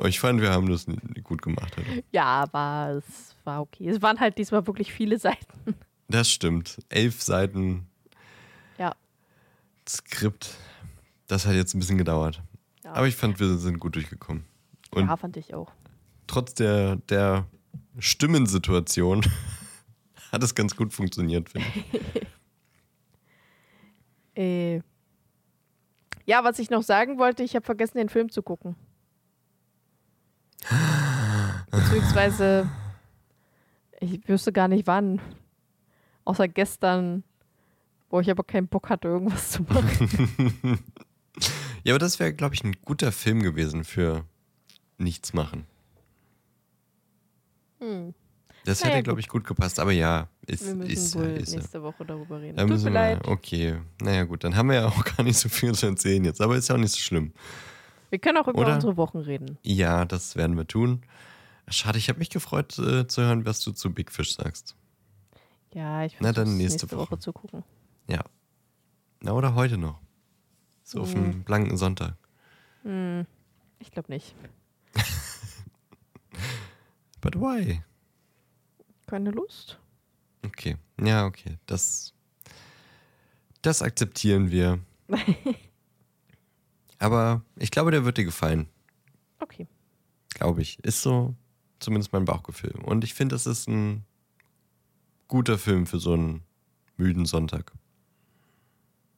oh, 0.00 0.06
ich 0.06 0.18
fand, 0.18 0.40
wir 0.40 0.50
haben 0.50 0.68
das 0.68 0.86
gut 1.22 1.42
gemacht. 1.42 1.76
Heute. 1.76 2.02
Ja, 2.12 2.24
aber 2.24 2.98
es 2.98 3.36
war 3.44 3.60
okay. 3.62 3.88
Es 3.88 4.02
waren 4.02 4.18
halt 4.18 4.36
diesmal 4.36 4.66
wirklich 4.66 4.92
viele 4.92 5.18
Seiten. 5.18 5.76
Das 6.08 6.30
stimmt. 6.30 6.78
Elf 6.88 7.22
Seiten 7.22 7.86
Ja. 8.78 8.94
Skript. 9.88 10.56
Das 11.26 11.46
hat 11.46 11.54
jetzt 11.54 11.74
ein 11.74 11.78
bisschen 11.78 11.98
gedauert. 11.98 12.42
Ja. 12.84 12.92
Aber 12.92 13.06
ich 13.08 13.16
fand, 13.16 13.40
wir 13.40 13.56
sind 13.58 13.78
gut 13.80 13.94
durchgekommen. 13.96 14.44
Und 14.90 15.06
ja, 15.08 15.16
fand 15.16 15.36
ich 15.36 15.54
auch. 15.54 15.72
trotz 16.26 16.54
der, 16.54 16.96
der 16.96 17.46
Stimmensituation 17.98 19.24
hat 20.32 20.42
es 20.42 20.54
ganz 20.54 20.76
gut 20.76 20.92
funktioniert, 20.92 21.48
finde 21.50 21.66
ich. 21.74 22.26
Äh, 24.36 24.80
ja, 26.26 26.42
was 26.42 26.58
ich 26.58 26.68
noch 26.68 26.82
sagen 26.82 27.18
wollte, 27.18 27.44
ich 27.44 27.54
habe 27.54 27.64
vergessen, 27.64 27.98
den 27.98 28.08
Film 28.08 28.30
zu 28.30 28.42
gucken. 28.42 28.74
Beziehungsweise, 31.70 32.68
ich 34.00 34.26
wüsste 34.28 34.52
gar 34.52 34.66
nicht 34.66 34.88
wann. 34.88 35.20
Außer 36.24 36.48
gestern, 36.48 37.24
wo 38.10 38.20
ich 38.20 38.30
aber 38.30 38.44
keinen 38.44 38.68
Bock 38.68 38.88
hatte, 38.90 39.08
irgendwas 39.08 39.50
zu 39.52 39.62
machen. 39.62 40.78
Ja, 41.84 41.92
aber 41.92 41.98
das 41.98 42.18
wäre, 42.18 42.32
glaube 42.32 42.54
ich, 42.54 42.64
ein 42.64 42.74
guter 42.84 43.12
Film 43.12 43.42
gewesen 43.42 43.84
für 43.84 44.24
nichts 44.96 45.34
machen. 45.34 45.66
Hm. 47.78 48.14
Das 48.64 48.80
Naja, 48.82 48.94
hätte, 48.94 49.02
glaube 49.02 49.20
ich, 49.20 49.28
gut 49.28 49.44
gepasst. 49.44 49.78
Aber 49.78 49.92
ja, 49.92 50.28
ist, 50.46 50.66
Wir 50.66 50.74
müssen 50.76 50.90
ist, 50.90 51.14
wohl 51.14 51.24
ist 51.26 51.54
nächste 51.54 51.82
Woche 51.82 52.06
darüber 52.06 52.40
reden. 52.40 52.56
Da 52.56 52.62
Tut 52.62 52.70
müssen 52.70 52.84
wir, 52.86 52.92
leid. 52.92 53.28
okay. 53.28 53.78
Naja, 54.00 54.24
gut, 54.24 54.44
dann 54.44 54.56
haben 54.56 54.68
wir 54.70 54.76
ja 54.76 54.86
auch 54.86 55.04
gar 55.16 55.22
nicht 55.24 55.36
so 55.36 55.50
viel 55.50 55.74
zu 55.74 55.86
erzählen 55.86 56.24
jetzt. 56.24 56.40
Aber 56.40 56.56
ist 56.56 56.68
ja 56.68 56.74
auch 56.74 56.80
nicht 56.80 56.92
so 56.92 56.98
schlimm. 57.00 57.34
Wir 58.08 58.18
können 58.18 58.38
auch 58.38 58.48
über 58.48 58.60
Oder? 58.60 58.76
unsere 58.76 58.96
Wochen 58.96 59.18
reden. 59.18 59.58
Ja, 59.62 60.06
das 60.06 60.36
werden 60.36 60.56
wir 60.56 60.66
tun. 60.66 61.02
Schade, 61.68 61.98
ich 61.98 62.08
habe 62.08 62.18
mich 62.18 62.30
gefreut 62.30 62.78
äh, 62.78 63.06
zu 63.06 63.22
hören, 63.22 63.44
was 63.44 63.60
du 63.60 63.72
zu 63.72 63.92
Big 63.92 64.10
Fish 64.10 64.34
sagst. 64.34 64.74
Ja, 65.74 66.04
ich 66.04 66.16
versuche 66.16 66.32
dann 66.32 66.56
nächste, 66.56 66.86
nächste 66.86 66.96
Woche. 66.96 67.10
Woche. 67.10 67.18
zu 67.18 67.32
gucken. 67.32 67.64
Ja. 68.08 68.24
Na, 69.20 69.32
oder 69.32 69.54
heute 69.54 69.76
noch. 69.76 70.00
So 70.84 71.00
auf 71.00 71.12
dem 71.12 71.42
blanken 71.42 71.76
Sonntag. 71.76 72.16
Hm, 72.82 73.26
ich 73.80 73.90
glaube 73.90 74.12
nicht. 74.12 74.36
But 77.20 77.34
why? 77.36 77.82
Keine 79.06 79.30
Lust? 79.30 79.78
Okay. 80.46 80.76
Ja, 81.00 81.26
okay. 81.26 81.58
Das, 81.66 82.12
das 83.62 83.82
akzeptieren 83.82 84.50
wir. 84.50 84.78
Aber 86.98 87.42
ich 87.56 87.70
glaube, 87.70 87.90
der 87.90 88.04
wird 88.04 88.18
dir 88.18 88.24
gefallen. 88.24 88.68
Okay. 89.40 89.66
Glaube 90.34 90.62
ich. 90.62 90.78
Ist 90.84 91.02
so 91.02 91.34
zumindest 91.80 92.12
mein 92.12 92.26
Bauchgefühl. 92.26 92.74
Und 92.82 93.04
ich 93.04 93.14
finde, 93.14 93.34
das 93.34 93.46
ist 93.46 93.68
ein 93.68 94.04
guter 95.28 95.58
Film 95.58 95.86
für 95.86 95.98
so 95.98 96.12
einen 96.14 96.42
müden 96.96 97.26
Sonntag. 97.26 97.72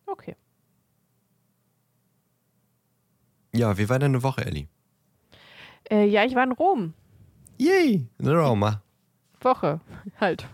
Okay. 0.07 0.37
Ja, 3.55 3.77
wie 3.79 3.88
war 3.88 3.99
deine 3.99 4.23
Woche, 4.23 4.45
Ellie? 4.45 4.69
Äh, 5.90 6.07
ja, 6.07 6.25
ich 6.25 6.35
war 6.35 6.45
in 6.45 6.53
Rom. 6.53 6.95
Yay! 7.59 8.07
In 8.19 8.29
Roma. 8.29 8.83
Woche. 9.40 9.81
Halt. 10.21 10.46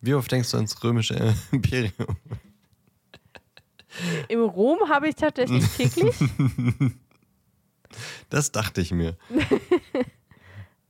Wie 0.00 0.14
oft 0.14 0.30
denkst 0.30 0.50
du 0.50 0.56
ans 0.56 0.82
römische 0.82 1.34
Imperium? 1.52 2.16
Im 4.28 4.40
Rom 4.42 4.88
habe 4.88 5.08
ich 5.08 5.14
tatsächlich 5.16 5.66
täglich. 5.76 6.16
Das 8.28 8.52
dachte 8.52 8.80
ich 8.80 8.92
mir. 8.92 9.16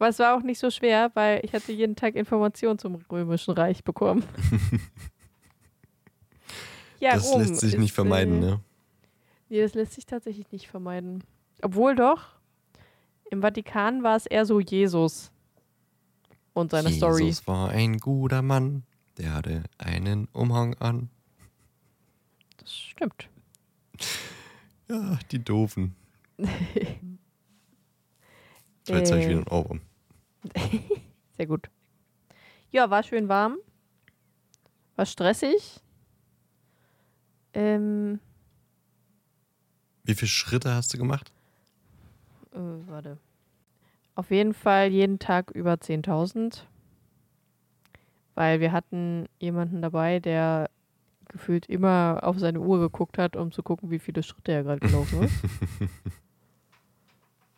Aber 0.01 0.09
es 0.09 0.19
war 0.19 0.35
auch 0.35 0.43
nicht 0.43 0.59
so 0.59 0.71
schwer, 0.71 1.11
weil 1.13 1.41
ich 1.45 1.53
hatte 1.53 1.73
jeden 1.73 1.95
Tag 1.95 2.15
Informationen 2.15 2.79
zum 2.79 2.95
Römischen 3.13 3.53
Reich 3.53 3.85
bekommen. 3.85 4.25
ja, 7.01 7.13
das 7.13 7.31
Rom 7.31 7.43
lässt 7.43 7.57
sich 7.61 7.75
ist, 7.75 7.79
nicht 7.79 7.93
vermeiden, 7.93 8.43
äh, 8.43 8.47
ne? 8.47 8.61
Nee, 9.51 9.61
das 9.61 9.75
lässt 9.75 9.93
sich 9.93 10.07
tatsächlich 10.07 10.51
nicht 10.53 10.69
vermeiden. 10.69 11.23
Obwohl 11.61 11.97
doch, 11.97 12.29
im 13.31 13.43
Vatikan 13.43 14.03
war 14.03 14.17
es 14.17 14.25
eher 14.25 14.47
so 14.47 14.59
Jesus 14.59 15.31
und 16.55 16.71
seine 16.71 16.89
Jesus 16.89 17.37
Story. 17.37 17.37
war 17.45 17.69
ein 17.69 17.99
guter 17.99 18.41
Mann. 18.41 18.85
Der 19.19 19.35
hatte 19.35 19.65
einen 19.77 20.29
Umhang 20.33 20.73
an. 20.79 21.11
Das 22.57 22.73
stimmt. 22.73 23.29
Ja, 24.89 25.19
die 25.31 25.45
Doofen. 25.45 25.95
Jetzt 28.89 29.11
habe 29.11 29.21
ich 29.21 29.27
Äh, 29.27 29.29
wieder 29.29 29.39
einen 29.41 29.49
Ohrwurm. 29.49 29.81
Sehr 31.37 31.47
gut. 31.47 31.69
Ja, 32.71 32.91
war 32.91 33.03
schön 33.03 33.29
warm. 33.29 33.57
War 34.97 35.07
stressig. 35.07 35.81
Ähm, 37.53 38.21
Wie 40.05 40.15
viele 40.15 40.29
Schritte 40.29 40.75
hast 40.75 40.95
du 40.95 40.99
gemacht? 40.99 41.33
äh, 42.53 42.59
warte. 42.89 43.19
Auf 44.15 44.31
jeden 44.31 44.55
Fall 44.55 44.89
jeden 44.89 45.19
Tag 45.19 45.51
über 45.51 45.75
10.000. 45.75 46.67
Weil 48.35 48.61
wir 48.61 48.73
hatten 48.73 49.27
jemanden 49.39 49.83
dabei, 49.83 50.21
der 50.21 50.71
gefühlt 51.29 51.67
immer 51.67 52.21
auf 52.23 52.39
seine 52.39 52.61
Uhr 52.61 52.81
geguckt 52.81 53.19
hat, 53.19 53.37
um 53.37 53.53
zu 53.53 53.63
gucken, 53.63 53.91
wie 53.91 53.99
viele 53.99 54.23
Schritte 54.23 54.53
er 54.53 54.65
gerade 54.65 54.81
gelaufen 54.81 55.23
ist. 55.23 55.35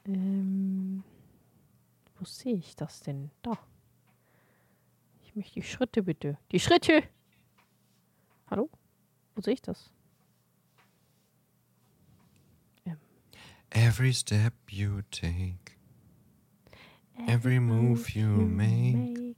ähm, 0.07 1.03
wo 2.23 2.25
sehe 2.25 2.55
ich 2.55 2.77
das 2.77 3.01
denn? 3.01 3.33
Da. 3.43 3.59
Ich 5.25 5.35
möchte 5.35 5.55
die 5.55 5.63
Schritte 5.63 6.05
bitte. 6.05 6.39
Die 6.53 6.61
Schritte! 6.61 7.03
Hallo? 8.49 8.71
Wo 9.35 9.41
sehe 9.41 9.55
ich 9.55 9.63
das? 9.63 9.91
Every 13.75 14.13
step 14.13 14.53
you 14.69 15.01
take, 15.11 15.79
every 17.27 17.59
move 17.59 18.15
you 18.15 18.27
make. 18.27 19.35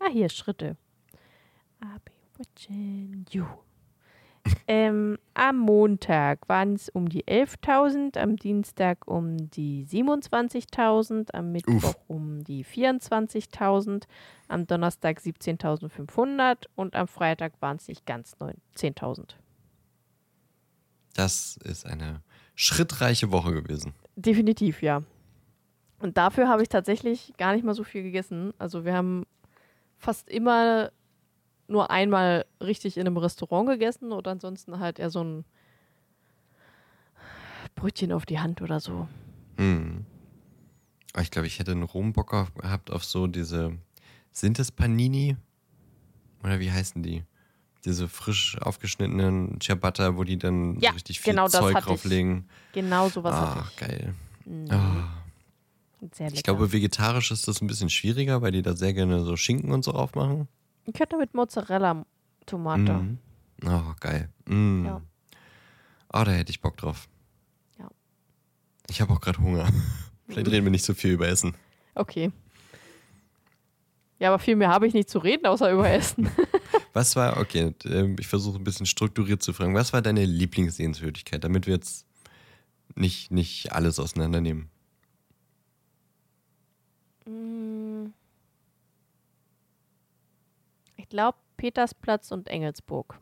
Ah, 0.00 0.08
hier, 0.10 0.30
Schritte. 0.30 0.78
I'll 1.82 2.00
be 2.06 2.12
watching 2.38 3.26
you. 3.30 3.46
Ähm, 4.74 5.18
am 5.34 5.58
Montag 5.58 6.48
waren 6.48 6.72
es 6.72 6.88
um 6.88 7.06
die 7.06 7.24
11.000, 7.24 8.16
am 8.16 8.36
Dienstag 8.36 9.06
um 9.06 9.50
die 9.50 9.84
27.000, 9.84 11.34
am 11.34 11.52
Mittwoch 11.52 11.74
Uff. 11.90 11.98
um 12.08 12.42
die 12.42 12.64
24.000, 12.64 14.04
am 14.48 14.66
Donnerstag 14.66 15.18
17.500 15.18 16.68
und 16.74 16.96
am 16.96 17.06
Freitag 17.06 17.52
waren 17.60 17.76
es 17.76 17.86
nicht 17.86 18.06
ganz 18.06 18.38
neun- 18.40 18.62
10.000. 18.74 19.36
Das 21.12 21.58
ist 21.64 21.84
eine 21.84 22.22
schrittreiche 22.54 23.30
Woche 23.30 23.52
gewesen. 23.52 23.92
Definitiv, 24.16 24.80
ja. 24.80 25.02
Und 25.98 26.16
dafür 26.16 26.48
habe 26.48 26.62
ich 26.62 26.70
tatsächlich 26.70 27.34
gar 27.36 27.52
nicht 27.52 27.62
mal 27.62 27.74
so 27.74 27.84
viel 27.84 28.02
gegessen. 28.02 28.54
Also 28.58 28.86
wir 28.86 28.94
haben 28.94 29.26
fast 29.98 30.30
immer 30.30 30.92
nur 31.72 31.90
einmal 31.90 32.46
richtig 32.60 32.96
in 32.96 33.06
einem 33.06 33.16
Restaurant 33.16 33.68
gegessen 33.68 34.12
oder 34.12 34.30
ansonsten 34.30 34.78
halt 34.78 34.98
eher 34.98 35.10
so 35.10 35.24
ein 35.24 35.44
Brötchen 37.74 38.12
auf 38.12 38.26
die 38.26 38.38
Hand 38.38 38.62
oder 38.62 38.80
so. 38.80 39.08
Hm. 39.56 40.04
Aber 41.12 41.22
ich 41.22 41.30
glaube, 41.30 41.46
ich 41.46 41.58
hätte 41.58 41.72
einen 41.72 41.82
Rombock 41.82 42.32
auf- 42.34 42.54
gehabt 42.54 42.90
auf 42.90 43.04
so 43.04 43.26
diese. 43.26 43.76
Sind 44.30 44.58
das 44.58 44.70
Panini? 44.72 45.36
Oder 46.42 46.58
wie 46.60 46.70
heißen 46.70 47.02
die? 47.02 47.24
Diese 47.84 48.08
frisch 48.08 48.56
aufgeschnittenen 48.60 49.58
Ciabatta, 49.60 50.16
wo 50.16 50.24
die 50.24 50.38
dann 50.38 50.78
Ja, 50.80 50.90
so 50.90 50.94
richtig 50.94 51.20
viel 51.20 51.32
genau 51.32 51.48
Zeug 51.48 51.74
hatte 51.74 51.78
ich. 51.78 51.84
drauflegen. 51.84 52.48
Genau 52.72 53.08
sowas 53.08 53.34
Ah, 53.34 53.54
hatte 53.56 53.68
ich. 53.70 53.76
geil. 53.76 54.14
Mhm. 54.46 54.70
Ah. 54.70 55.08
Lecker. 56.18 56.32
Ich 56.34 56.42
glaube, 56.42 56.72
vegetarisch 56.72 57.30
ist 57.30 57.46
das 57.46 57.60
ein 57.60 57.66
bisschen 57.68 57.88
schwieriger, 57.90 58.42
weil 58.42 58.50
die 58.52 58.62
da 58.62 58.74
sehr 58.74 58.92
gerne 58.92 59.22
so 59.22 59.36
Schinken 59.36 59.70
und 59.72 59.84
so 59.84 59.92
aufmachen. 59.92 60.48
Ich 60.84 60.94
könnte 60.94 61.16
mit 61.16 61.34
Mozzarella-Tomate. 61.34 62.92
Mhm. 62.92 63.18
Oh, 63.64 63.94
geil. 64.00 64.28
Mm. 64.46 64.84
Ja. 64.86 65.02
Oh, 66.12 66.24
da 66.24 66.30
hätte 66.32 66.50
ich 66.50 66.60
Bock 66.60 66.76
drauf. 66.76 67.08
Ja. 67.78 67.88
Ich 68.90 69.00
habe 69.00 69.12
auch 69.12 69.20
gerade 69.20 69.38
Hunger. 69.38 69.68
Vielleicht 70.28 70.48
reden 70.48 70.64
wir 70.64 70.70
nicht 70.70 70.84
so 70.84 70.94
viel 70.94 71.12
über 71.12 71.28
Essen. 71.28 71.54
Okay. 71.94 72.32
Ja, 74.18 74.28
aber 74.28 74.38
viel 74.38 74.56
mehr 74.56 74.68
habe 74.68 74.86
ich 74.86 74.94
nicht 74.94 75.10
zu 75.10 75.18
reden, 75.18 75.46
außer 75.46 75.72
über 75.72 75.88
Essen. 75.90 76.30
Was 76.92 77.16
war, 77.16 77.38
okay, 77.38 77.74
ähm, 77.84 78.16
ich 78.18 78.28
versuche 78.28 78.58
ein 78.58 78.64
bisschen 78.64 78.86
strukturiert 78.86 79.42
zu 79.42 79.52
fragen. 79.52 79.74
Was 79.74 79.92
war 79.92 80.02
deine 80.02 80.24
Lieblingssehenswürdigkeit, 80.24 81.42
damit 81.42 81.66
wir 81.66 81.74
jetzt 81.74 82.06
nicht, 82.94 83.30
nicht 83.30 83.72
alles 83.72 83.98
auseinandernehmen? 83.98 84.68
Mm. 87.24 88.12
Ich 90.96 91.01
glaube 91.12 91.36
Petersplatz 91.58 92.32
und 92.32 92.48
Engelsburg. 92.48 93.18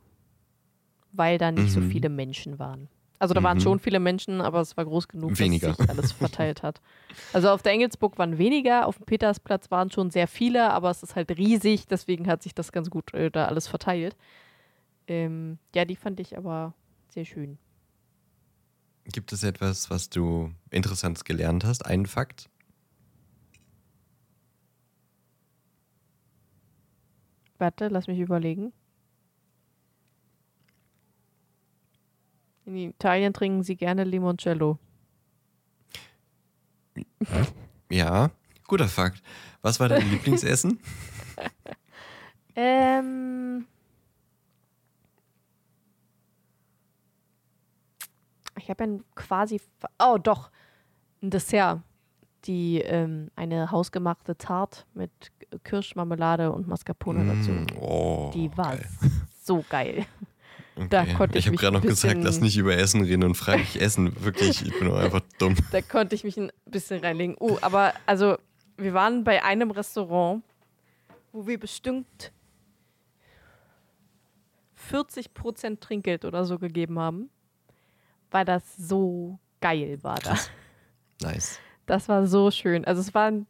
Weil 1.13 1.39
da 1.39 1.51
nicht 1.51 1.73
so 1.73 1.81
Mhm. 1.81 1.91
viele 1.91 2.09
Menschen 2.09 2.59
waren. 2.61 2.89
Also 3.19 3.35
da 3.35 3.43
waren 3.43 3.59
Mhm. 3.59 3.63
schon 3.63 3.79
viele 3.81 3.99
Menschen, 4.01 4.41
aber 4.41 4.61
es 4.61 4.77
war 4.77 4.85
groß 4.85 5.09
genug, 5.09 5.37
Weniger. 5.39 5.69
dass 5.69 5.77
sich 5.79 5.91
alles 5.91 6.13
verteilt 6.13 6.63
hat. 6.63 6.81
Also 7.33 7.51
auf 7.51 7.63
der 7.63 7.73
Engelsburg 7.73 8.17
waren 8.19 8.39
weniger, 8.39 8.87
auf 8.87 8.97
dem 8.97 9.07
Petersplatz 9.07 9.71
waren 9.71 9.91
schon 9.91 10.11
sehr 10.11 10.27
viele, 10.29 10.71
aber 10.71 10.91
es 10.91 11.03
ist 11.03 11.17
halt 11.17 11.31
riesig, 11.37 11.87
deswegen 11.87 12.27
hat 12.29 12.43
sich 12.43 12.55
das 12.55 12.73
ganz 12.73 12.89
gut 12.91 13.13
äh, 13.15 13.31
da 13.31 13.47
alles 13.47 13.67
verteilt. 13.69 14.17
Ähm, 15.07 15.59
ja, 15.75 15.85
die 15.85 15.97
fand 15.97 16.19
ich 16.21 16.37
aber 16.39 16.75
sehr 17.09 17.25
schön. 17.25 17.59
Gibt 19.05 19.33
es 19.33 19.43
etwas, 19.43 19.91
was 19.91 20.09
du 20.11 20.53
Interessantes 20.71 21.25
gelernt 21.25 21.65
hast? 21.65 21.85
Einen 21.85 22.07
Fakt? 22.07 22.49
Warte, 27.61 27.89
lass 27.89 28.07
mich 28.07 28.19
überlegen. 28.19 28.73
In 32.65 32.75
Italien 32.77 33.35
trinken 33.35 33.63
sie 33.63 33.77
gerne 33.77 34.05
Limoncello. 34.05 34.79
Ja, 37.91 38.31
guter 38.67 38.89
Fakt. 38.89 39.23
Was 39.61 39.79
war 39.79 39.89
dein 39.89 40.09
Lieblingsessen? 40.11 40.81
Ähm. 42.57 43.65
Ich 48.59 48.69
habe 48.69 48.85
ja 48.85 48.99
quasi. 49.15 49.61
Oh, 50.01 50.19
doch. 50.19 50.51
Ein 51.23 51.31
Dessert. 51.31 51.81
Die, 52.47 52.81
ähm, 52.81 53.31
eine 53.37 53.71
hausgemachte 53.71 54.37
Tart 54.37 54.87
mit 54.95 55.11
Kirschmarmelade 55.65 56.53
und 56.53 56.67
Mascarpone 56.69 57.25
dazu. 57.27 57.51
Mm, 57.51 57.67
oh, 57.81 58.31
Die 58.35 58.51
war 58.57 58.77
geil. 58.77 58.89
so 59.43 59.65
geil. 59.69 60.07
Da 60.89 61.03
Okay. 61.03 61.15
konnte 61.15 61.37
ich 61.39 61.45
ich 61.45 61.49
habe 61.49 61.57
gerade 61.59 61.77
noch 61.77 61.83
gesagt, 61.83 62.23
lass 62.23 62.41
nicht 62.41 62.57
über 62.57 62.75
Essen 62.75 63.03
reden 63.03 63.25
und 63.25 63.35
frage 63.35 63.61
ich 63.61 63.79
Essen. 63.81 64.25
Wirklich, 64.25 64.63
ich 64.65 64.79
bin 64.79 64.89
auch 64.91 64.97
einfach 64.97 65.21
dumm. 65.39 65.55
Da 65.73 65.83
konnte 65.83 66.15
ich 66.15 66.25
mich 66.25 66.39
ein 66.39 66.51
bisschen 66.65 67.01
reinlegen. 67.05 67.37
Oh, 67.39 67.59
aber 67.61 67.93
also, 68.07 68.39
wir 68.79 68.95
waren 68.95 69.23
bei 69.25 69.45
einem 69.45 69.71
Restaurant, 69.73 70.43
wo 71.33 71.47
wir 71.47 71.59
bestimmt 71.61 72.33
40% 74.91 75.81
Trinkgeld 75.81 76.25
oder 76.25 76.45
so 76.45 76.59
gegeben 76.59 76.99
haben, 76.99 77.29
weil 78.31 78.45
das 78.45 78.63
so 78.77 79.39
geil 79.61 79.99
war 80.03 80.19
da. 80.21 80.37
Nice. 81.21 81.59
Das 81.91 82.09
war 82.09 82.25
so 82.29 82.53
schön. 82.53 82.85
Also 82.85 83.01
es 83.01 83.15
war 83.15 83.27
ein 83.27 83.49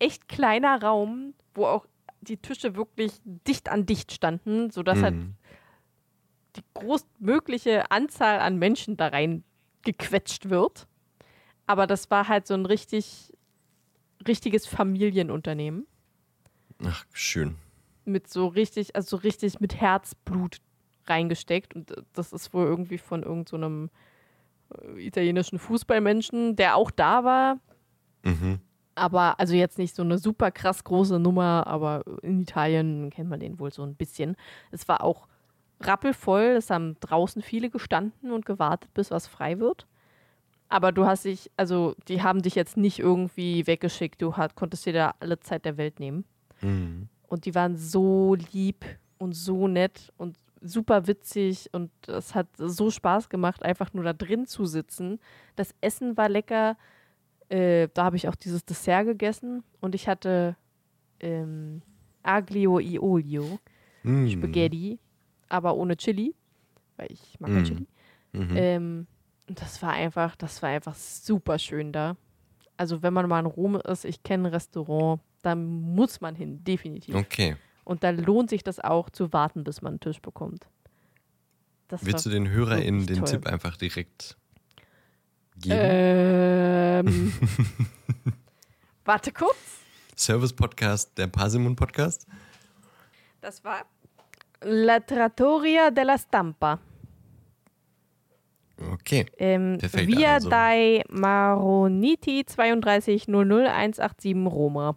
echt 0.00 0.26
kleiner 0.28 0.82
Raum, 0.82 1.34
wo 1.54 1.66
auch 1.66 1.86
die 2.20 2.36
Tische 2.36 2.74
wirklich 2.74 3.12
dicht 3.24 3.68
an 3.68 3.86
dicht 3.86 4.10
standen, 4.10 4.70
sodass 4.70 5.04
halt 5.04 5.14
Mhm. 5.14 5.34
die 6.56 6.64
größtmögliche 6.74 7.88
Anzahl 7.92 8.40
an 8.40 8.58
Menschen 8.58 8.96
da 8.96 9.06
rein 9.06 9.44
gequetscht 9.82 10.50
wird. 10.50 10.88
Aber 11.68 11.86
das 11.86 12.10
war 12.10 12.26
halt 12.26 12.48
so 12.48 12.54
ein 12.54 12.66
richtig, 12.66 13.32
richtiges 14.26 14.66
Familienunternehmen. 14.66 15.86
Ach, 16.82 17.04
schön. 17.12 17.54
Mit 18.04 18.28
so 18.28 18.48
richtig, 18.48 18.96
also 18.96 19.16
so 19.16 19.22
richtig 19.22 19.60
mit 19.60 19.80
Herzblut 19.80 20.56
reingesteckt. 21.06 21.76
Und 21.76 21.94
das 22.14 22.32
ist 22.32 22.52
wohl 22.52 22.66
irgendwie 22.66 22.98
von 22.98 23.22
irgendeinem 23.22 23.86
so 23.86 23.96
äh, 23.96 24.09
italienischen 24.96 25.58
Fußballmenschen, 25.58 26.56
der 26.56 26.76
auch 26.76 26.90
da 26.90 27.24
war. 27.24 27.58
Mhm. 28.22 28.60
Aber 28.94 29.38
also 29.40 29.54
jetzt 29.54 29.78
nicht 29.78 29.94
so 29.94 30.02
eine 30.02 30.18
super 30.18 30.50
krass 30.50 30.84
große 30.84 31.18
Nummer, 31.18 31.66
aber 31.66 32.02
in 32.22 32.40
Italien 32.40 33.10
kennt 33.10 33.30
man 33.30 33.40
den 33.40 33.58
wohl 33.58 33.72
so 33.72 33.82
ein 33.82 33.94
bisschen. 33.94 34.36
Es 34.70 34.88
war 34.88 35.02
auch 35.02 35.26
rappelvoll, 35.80 36.56
es 36.58 36.70
haben 36.70 36.96
draußen 37.00 37.42
viele 37.42 37.70
gestanden 37.70 38.32
und 38.32 38.44
gewartet, 38.44 38.92
bis 38.92 39.10
was 39.10 39.26
frei 39.26 39.58
wird. 39.58 39.86
Aber 40.68 40.92
du 40.92 41.04
hast 41.04 41.24
dich, 41.24 41.50
also 41.56 41.94
die 42.08 42.22
haben 42.22 42.42
dich 42.42 42.54
jetzt 42.54 42.76
nicht 42.76 42.98
irgendwie 42.98 43.66
weggeschickt, 43.66 44.22
du 44.22 44.36
hat, 44.36 44.54
konntest 44.54 44.86
dir 44.86 44.92
da 44.92 45.14
alle 45.18 45.40
Zeit 45.40 45.64
der 45.64 45.76
Welt 45.76 45.98
nehmen. 45.98 46.24
Mhm. 46.60 47.08
Und 47.26 47.44
die 47.44 47.54
waren 47.54 47.76
so 47.76 48.36
lieb 48.52 48.84
und 49.18 49.32
so 49.32 49.66
nett 49.66 50.12
und 50.16 50.36
super 50.60 51.06
witzig 51.06 51.68
und 51.72 51.90
es 52.08 52.34
hat 52.34 52.46
so 52.56 52.90
Spaß 52.90 53.28
gemacht, 53.28 53.62
einfach 53.62 53.92
nur 53.92 54.04
da 54.04 54.12
drin 54.12 54.46
zu 54.46 54.66
sitzen. 54.66 55.18
Das 55.56 55.74
Essen 55.80 56.16
war 56.16 56.28
lecker. 56.28 56.76
Äh, 57.48 57.88
da 57.94 58.04
habe 58.04 58.16
ich 58.16 58.28
auch 58.28 58.34
dieses 58.36 58.64
Dessert 58.64 59.06
gegessen 59.06 59.64
und 59.80 59.94
ich 59.94 60.06
hatte 60.08 60.56
ähm, 61.20 61.82
Aglio 62.22 62.78
e 62.80 62.98
Olio, 62.98 63.58
Mhm. 64.02 64.30
Spaghetti, 64.30 64.98
aber 65.48 65.74
ohne 65.74 65.96
Chili, 65.96 66.34
weil 66.96 67.08
ich 67.10 67.38
mag 67.40 67.50
Mhm. 67.50 67.64
Chili. 67.64 67.86
Mhm. 68.32 68.50
Ähm, 68.54 69.06
und 69.48 69.60
das 69.60 69.82
war 69.82 69.92
einfach, 69.92 70.36
das 70.36 70.62
war 70.62 70.70
einfach 70.70 70.94
super 70.94 71.58
schön 71.58 71.92
da. 71.92 72.16
Also 72.76 73.02
wenn 73.02 73.12
man 73.12 73.28
mal 73.28 73.40
in 73.40 73.46
Rom 73.46 73.76
ist, 73.76 74.04
ich 74.04 74.22
kenne 74.22 74.44
ein 74.48 74.52
Restaurant, 74.54 75.20
da 75.42 75.54
muss 75.54 76.20
man 76.20 76.34
hin, 76.34 76.62
definitiv. 76.64 77.14
Okay. 77.14 77.56
Und 77.84 78.04
da 78.04 78.10
lohnt 78.10 78.50
sich 78.50 78.62
das 78.62 78.78
auch 78.80 79.10
zu 79.10 79.32
warten, 79.32 79.64
bis 79.64 79.82
man 79.82 79.92
einen 79.92 80.00
Tisch 80.00 80.20
bekommt. 80.20 80.66
das 81.88 82.04
Willst 82.04 82.26
du 82.26 82.30
den 82.30 82.48
HörerInnen 82.48 83.06
den 83.06 83.18
toll. 83.20 83.28
Tipp 83.28 83.46
einfach 83.46 83.76
direkt 83.76 84.36
geben? 85.56 85.78
Ähm, 85.80 87.32
warte 89.04 89.32
kurz. 89.32 89.56
Service-Podcast, 90.16 91.16
der 91.16 91.28
Parsimon-Podcast? 91.28 92.26
Das 93.40 93.64
war 93.64 93.84
La 94.62 95.00
Trattoria 95.00 95.90
della 95.90 96.18
Stampa. 96.18 96.78
Okay. 98.92 99.26
Ähm, 99.38 99.78
Perfekt, 99.78 100.06
Via 100.08 100.34
also. 100.34 100.48
dai 100.48 101.02
Maroniti 101.08 102.44
3200187 102.46 104.46
Roma. 104.46 104.96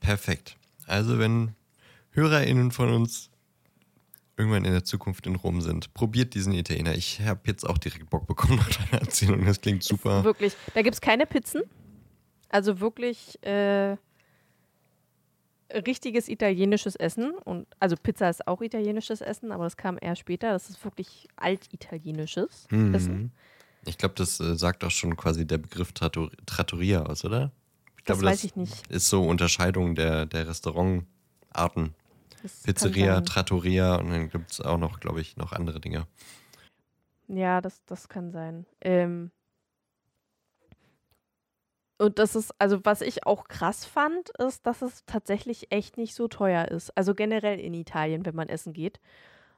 Perfekt. 0.00 0.56
Also, 0.86 1.18
wenn 1.18 1.54
HörerInnen 2.10 2.70
von 2.70 2.92
uns 2.92 3.30
irgendwann 4.36 4.64
in 4.64 4.72
der 4.72 4.84
Zukunft 4.84 5.26
in 5.26 5.36
Rom 5.36 5.60
sind, 5.60 5.94
probiert 5.94 6.34
diesen 6.34 6.52
Italiener. 6.54 6.94
Ich 6.94 7.20
habe 7.20 7.40
jetzt 7.46 7.64
auch 7.64 7.78
direkt 7.78 8.10
Bock 8.10 8.26
bekommen 8.26 8.56
nach 8.58 8.70
deiner 8.70 9.02
Erzählung. 9.02 9.44
Das 9.44 9.60
klingt 9.60 9.82
super. 9.82 10.24
Wirklich. 10.24 10.54
Da 10.74 10.82
gibt 10.82 10.94
es 10.94 11.00
keine 11.00 11.26
Pizzen. 11.26 11.62
Also 12.48 12.80
wirklich 12.80 13.42
äh, 13.42 13.96
richtiges 15.72 16.28
italienisches 16.28 16.96
Essen. 16.96 17.32
Und, 17.44 17.66
also 17.80 17.96
Pizza 17.96 18.28
ist 18.28 18.46
auch 18.46 18.60
italienisches 18.60 19.20
Essen, 19.20 19.52
aber 19.52 19.64
das 19.64 19.76
kam 19.76 19.98
eher 20.00 20.16
später. 20.16 20.52
Das 20.52 20.70
ist 20.70 20.84
wirklich 20.84 21.28
altitalienisches 21.36 22.66
Essen. 22.92 23.14
Mhm. 23.14 23.30
Ich 23.86 23.98
glaube, 23.98 24.14
das 24.16 24.40
äh, 24.40 24.56
sagt 24.56 24.82
auch 24.84 24.90
schon 24.90 25.16
quasi 25.16 25.46
der 25.46 25.58
Begriff 25.58 25.92
Trattor 25.92 26.30
Trattoria 26.46 27.02
aus, 27.04 27.24
oder? 27.24 27.52
Ich 28.04 28.08
Das 28.08 28.18
glaube, 28.18 28.32
weiß 28.32 28.44
ich 28.44 28.54
nicht. 28.54 28.86
Ist 28.88 29.08
so 29.08 29.26
Unterscheidung 29.26 29.94
der, 29.94 30.26
der 30.26 30.46
Restaurantarten. 30.46 31.94
Das 32.42 32.62
Pizzeria. 32.62 33.22
Trattoria 33.22 33.96
und 33.96 34.10
dann 34.10 34.28
gibt 34.28 34.52
es 34.52 34.60
auch 34.60 34.76
noch, 34.76 35.00
glaube 35.00 35.22
ich, 35.22 35.38
noch 35.38 35.52
andere 35.52 35.80
Dinge. 35.80 36.06
Ja, 37.28 37.62
das, 37.62 37.82
das 37.86 38.10
kann 38.10 38.30
sein. 38.30 38.66
Ähm 38.82 39.30
und 41.96 42.18
das 42.18 42.36
ist, 42.36 42.54
also 42.58 42.84
was 42.84 43.00
ich 43.00 43.26
auch 43.26 43.48
krass 43.48 43.86
fand, 43.86 44.28
ist, 44.38 44.66
dass 44.66 44.82
es 44.82 45.06
tatsächlich 45.06 45.72
echt 45.72 45.96
nicht 45.96 46.14
so 46.14 46.28
teuer 46.28 46.66
ist. 46.68 46.94
Also 46.98 47.14
generell 47.14 47.58
in 47.58 47.72
Italien, 47.72 48.26
wenn 48.26 48.34
man 48.34 48.50
essen 48.50 48.74
geht. 48.74 49.00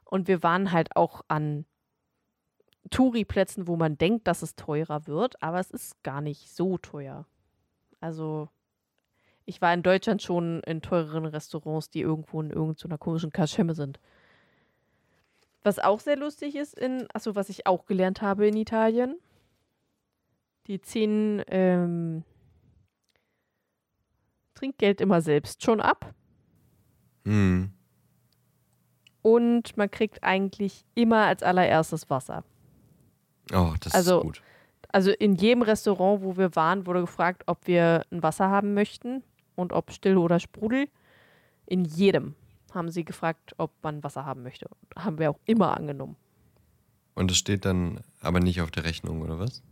Und 0.05 0.29
wir 0.29 0.41
waren 0.41 0.71
halt 0.71 0.95
auch 0.95 1.25
an 1.27 1.65
Touri-Plätzen, 2.91 3.67
wo 3.67 3.75
man 3.75 3.97
denkt, 3.97 4.25
dass 4.25 4.41
es 4.41 4.55
teurer 4.55 5.05
wird, 5.05 5.43
aber 5.43 5.59
es 5.59 5.69
ist 5.69 6.01
gar 6.03 6.21
nicht 6.21 6.49
so 6.55 6.77
teuer. 6.77 7.25
Also 7.99 8.49
ich 9.45 9.61
war 9.61 9.73
in 9.73 9.83
Deutschland 9.83 10.21
schon 10.21 10.61
in 10.63 10.81
teureren 10.81 11.25
Restaurants, 11.25 11.89
die 11.89 12.01
irgendwo 12.01 12.41
in 12.41 12.49
irgendeiner 12.51 12.97
komischen 12.97 13.31
Kaschemme 13.31 13.73
sind. 13.75 13.99
Was 15.63 15.79
auch 15.79 15.99
sehr 15.99 16.17
lustig 16.17 16.55
ist 16.55 16.77
in, 16.77 17.07
achso, 17.13 17.35
was 17.35 17.49
ich 17.49 17.65
auch 17.65 17.85
gelernt 17.85 18.21
habe 18.21 18.47
in 18.47 18.55
Italien, 18.57 19.15
die 20.67 20.79
ziehen 20.81 21.41
ähm, 21.47 22.23
Trinkgeld 24.53 25.01
immer 25.01 25.21
selbst 25.21 25.63
schon 25.63 25.81
ab 25.81 26.13
Hm. 27.25 27.71
und 29.21 29.75
man 29.75 29.91
kriegt 29.91 30.23
eigentlich 30.23 30.85
immer 30.95 31.25
als 31.25 31.43
allererstes 31.43 32.09
Wasser. 32.09 32.43
Oh, 33.53 33.73
das 33.81 33.93
Also- 33.93 34.19
ist 34.19 34.23
gut. 34.23 34.41
Also 34.89 35.11
in 35.11 35.35
jedem 35.35 35.61
Restaurant, 35.61 36.23
wo 36.23 36.37
wir 36.37 36.55
waren, 36.55 36.85
wurde 36.85 37.01
gefragt, 37.01 37.43
ob 37.47 37.67
wir 37.67 38.05
ein 38.11 38.23
Wasser 38.23 38.49
haben 38.49 38.73
möchten 38.73 39.23
und 39.55 39.73
ob 39.73 39.91
still 39.91 40.17
oder 40.17 40.39
Sprudel. 40.39 40.87
In 41.65 41.83
jedem 41.85 42.35
haben 42.73 42.89
sie 42.89 43.03
gefragt, 43.03 43.53
ob 43.57 43.71
man 43.83 44.03
Wasser 44.03 44.25
haben 44.25 44.43
möchte. 44.43 44.67
Haben 44.95 45.19
wir 45.19 45.29
auch 45.31 45.39
immer 45.45 45.75
angenommen. 45.75 46.15
Und 47.15 47.31
es 47.31 47.37
steht 47.37 47.65
dann 47.65 48.01
aber 48.21 48.39
nicht 48.39 48.61
auf 48.61 48.71
der 48.71 48.83
Rechnung, 48.85 49.21
oder 49.21 49.39
was? 49.39 49.63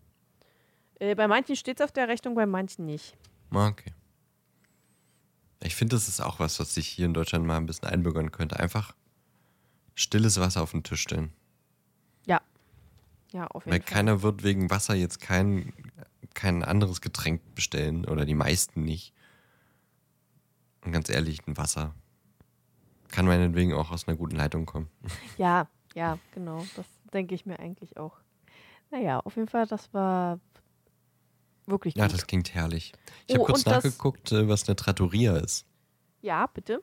Äh, 1.00 1.16
bei 1.16 1.28
manchen 1.28 1.56
steht 1.56 1.80
es 1.80 1.84
auf 1.86 1.92
der 1.92 2.08
Rechnung, 2.08 2.36
bei 2.36 2.46
manchen 2.46 2.86
nicht. 2.86 3.16
Ah, 3.52 3.68
Okay. 3.68 3.92
Ich 5.64 5.76
finde, 5.76 5.96
das 5.96 6.08
ist 6.08 6.22
auch 6.22 6.40
was, 6.40 6.60
was 6.60 6.76
sich 6.76 6.88
hier 6.88 7.06
in 7.08 7.14
Deutschland 7.16 7.46
mal 7.46 7.58
ein 7.58 7.66
bisschen 7.66 7.88
einbürgern 7.88 8.32
könnte. 8.32 8.60
Einfach 8.60 8.94
stilles 9.96 10.40
Wasser 10.40 10.62
auf 10.62 10.72
den 10.72 10.84
Tisch 10.84 11.02
stellen. 11.02 11.34
Ja, 13.36 13.48
auf 13.48 13.66
jeden 13.66 13.74
Weil 13.74 13.82
Fall. 13.82 13.94
keiner 13.94 14.22
wird 14.22 14.44
wegen 14.44 14.70
Wasser 14.70 14.96
jetzt 14.96 15.20
kein, 15.20 15.74
kein 16.34 16.64
anderes 16.64 17.02
Getränk 17.02 17.42
bestellen. 17.54 18.06
Oder 18.06 18.24
die 18.26 18.34
meisten 18.34 18.84
nicht. 18.86 19.14
Und 20.86 20.94
ganz 20.94 21.10
ehrlich, 21.10 21.46
ein 21.46 21.58
Wasser 21.58 21.94
kann 23.10 23.26
meinetwegen 23.26 23.74
auch 23.74 23.92
aus 23.92 24.08
einer 24.08 24.16
guten 24.16 24.38
Leitung 24.38 24.66
kommen. 24.66 24.90
Ja, 25.38 25.68
ja, 25.96 26.18
genau. 26.34 26.66
Das 26.78 26.86
denke 27.14 27.36
ich 27.36 27.46
mir 27.46 27.60
eigentlich 27.60 27.98
auch. 27.98 28.18
Naja, 28.90 29.20
auf 29.20 29.36
jeden 29.36 29.50
Fall, 29.50 29.68
das 29.68 29.94
war 29.94 30.40
wirklich 31.66 31.96
Ja, 31.98 32.06
gut. 32.06 32.14
das 32.14 32.26
klingt 32.28 32.54
herrlich. 32.54 32.94
Ich 33.28 33.34
habe 33.36 33.44
Oh, 33.44 33.48
kurz 33.48 33.60
und 33.60 33.68
das- 33.68 33.84
nachgeguckt, 33.84 34.32
äh, 34.32 34.48
was 34.48 34.66
eine 34.70 34.78
Trattoria 34.78 35.36
ist. 35.36 35.66
ja, 36.22 36.48
bitte. 36.48 36.82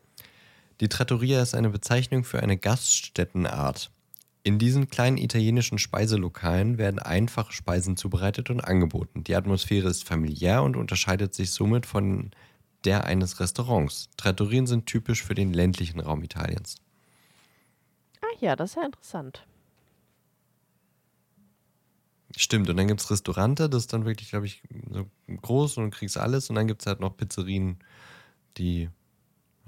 Die 0.81 0.89
Trattoria 0.89 1.41
ist 1.41 1.55
eine 1.55 1.71
Bezeichnung 1.71 2.25
für 2.25 2.43
eine 2.43 2.59
Gaststättenart. 2.59 3.91
In 4.45 4.59
diesen 4.59 4.89
kleinen 4.89 5.19
italienischen 5.19 5.79
Speiselokalen 5.79 6.77
werden 6.79 6.99
einfache 6.99 7.53
Speisen 7.53 7.97
zubereitet 7.97 8.51
und 8.51 8.61
angeboten. 8.61 9.23
Die 9.25 9.37
Atmosphäre 9.37 9.89
ist 9.89 10.05
familiär 10.05 10.63
und 10.65 10.77
unterscheidet 10.77 11.35
sich 11.35 11.53
somit 11.53 11.87
von 11.87 12.31
der 12.85 13.05
eines 13.05 13.39
Restaurants. 13.39 14.11
Trattorien 14.17 14.67
sind 14.67 14.87
typisch 14.87 15.23
für 15.23 15.35
den 15.35 15.53
ländlichen 15.53 16.01
Raum 16.01 16.25
Italiens. 16.25 16.77
Ah 18.21 18.27
ja, 18.41 18.57
das 18.57 18.71
ist 18.71 18.77
ja 18.77 18.85
interessant. 18.85 19.47
Stimmt, 22.37 22.71
und 22.71 22.77
dann 22.77 22.89
gibt 22.89 23.01
es 23.01 23.11
Restaurante, 23.11 23.69
das 23.69 23.83
ist 23.83 23.93
dann 23.93 24.07
wirklich, 24.07 24.31
glaube 24.31 24.47
ich, 24.47 24.63
so 24.91 25.07
groß 25.29 25.77
und 25.77 25.85
du 25.85 25.91
kriegst 25.91 26.17
alles. 26.17 26.49
Und 26.49 26.57
dann 26.57 26.67
gibt 26.67 26.81
es 26.83 26.87
halt 26.87 27.01
noch 27.01 27.17
Pizzerien, 27.17 27.79
die 28.59 28.91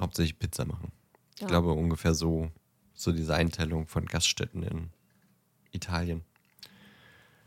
hauptsächlich 0.01 0.39
Pizza 0.39 0.64
machen. 0.66 0.93
Ich 1.41 1.43
Ja. 1.43 1.47
glaube 1.49 1.72
ungefähr 1.72 2.14
so, 2.14 2.51
so 2.95 3.12
diese 3.12 3.34
Einteilung 3.34 3.86
von 3.86 4.07
Gaststätten 4.07 4.62
in 4.62 4.90
Italien. 5.72 6.24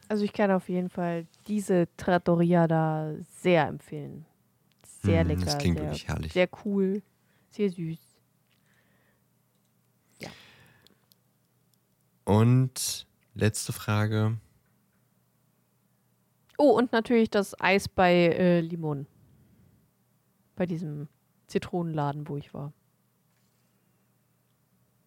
Also 0.10 0.24
ich 0.24 0.34
kann 0.34 0.52
auf 0.52 0.70
jeden 0.70 0.90
Fall 0.90 1.26
diese 1.48 1.88
Trattoria 1.98 2.68
da 2.68 3.14
sehr 3.42 3.68
empfehlen. 3.68 4.26
Sehr 5.04 5.24
Mhm, 5.24 5.30
lecker. 5.30 5.46
das 5.46 5.58
klingt 5.58 5.78
sehr, 5.78 5.86
wirklich 5.88 6.08
herrlich. 6.08 6.34
Sehr 6.34 6.50
cool. 6.66 7.02
Sehr 7.50 7.70
süß. 7.70 8.00
Und 12.26 13.08
letzte 13.36 13.72
Frage. 13.72 14.38
Oh, 16.58 16.72
und 16.72 16.92
natürlich 16.92 17.30
das 17.30 17.60
Eis 17.62 17.88
bei 17.88 18.14
äh, 18.14 18.60
Limon. 18.62 19.08
Bei 20.56 20.66
diesem 20.66 21.08
Zitronenladen, 21.48 22.28
wo 22.28 22.36
ich 22.36 22.54
war. 22.54 22.74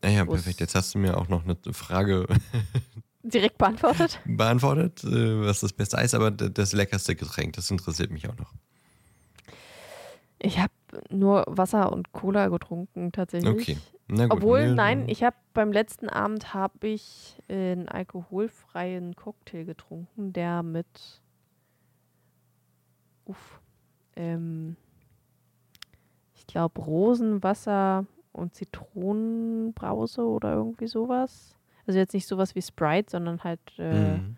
Naja, 0.03 0.25
perfekt. 0.25 0.61
Jetzt 0.61 0.75
hast 0.75 0.95
du 0.95 0.99
mir 0.99 1.17
auch 1.17 1.29
noch 1.29 1.45
eine 1.45 1.57
Frage 1.73 2.27
Direkt 3.23 3.59
beantwortet? 3.59 4.19
beantwortet, 4.25 5.05
äh, 5.05 5.41
was 5.45 5.61
das 5.61 5.73
beste 5.75 5.99
Eis, 5.99 6.15
aber 6.15 6.31
das 6.31 6.73
leckerste 6.73 7.15
Getränk, 7.15 7.53
das 7.55 7.71
interessiert 7.71 8.11
mich 8.11 8.29
auch 8.29 8.37
noch. 8.37 8.55
Ich 10.39 10.59
habe 10.59 10.73
nur 11.11 11.45
Wasser 11.47 11.93
und 11.93 12.13
Cola 12.13 12.49
getrunken, 12.49 13.13
tatsächlich. 13.13 13.53
Okay. 13.53 13.77
Na 14.09 14.27
gut, 14.27 14.39
Obwohl, 14.39 14.71
nee, 14.71 14.75
nein, 14.75 15.05
ich 15.09 15.23
habe 15.23 15.37
beim 15.53 15.71
letzten 15.71 16.09
Abend 16.09 16.55
habe 16.55 16.89
ich 16.89 17.37
einen 17.49 17.89
alkoholfreien 17.89 19.15
Cocktail 19.15 19.65
getrunken, 19.65 20.33
der 20.33 20.63
mit 20.63 20.87
uff, 23.27 23.61
ähm, 24.17 24.77
ich 26.35 26.47
glaube 26.47 26.81
Rosenwasser 26.81 28.07
und 28.33 28.55
Zitronenbrause 28.55 30.23
oder 30.27 30.55
irgendwie 30.55 30.87
sowas. 30.87 31.57
Also 31.87 31.99
jetzt 31.99 32.15
nicht 32.15 32.27
sowas 32.27 32.55
wie 32.55 32.63
Sprite, 32.63 33.11
sondern 33.11 33.43
halt 33.43 33.61
äh, 33.79 34.17
Mhm. 34.19 34.37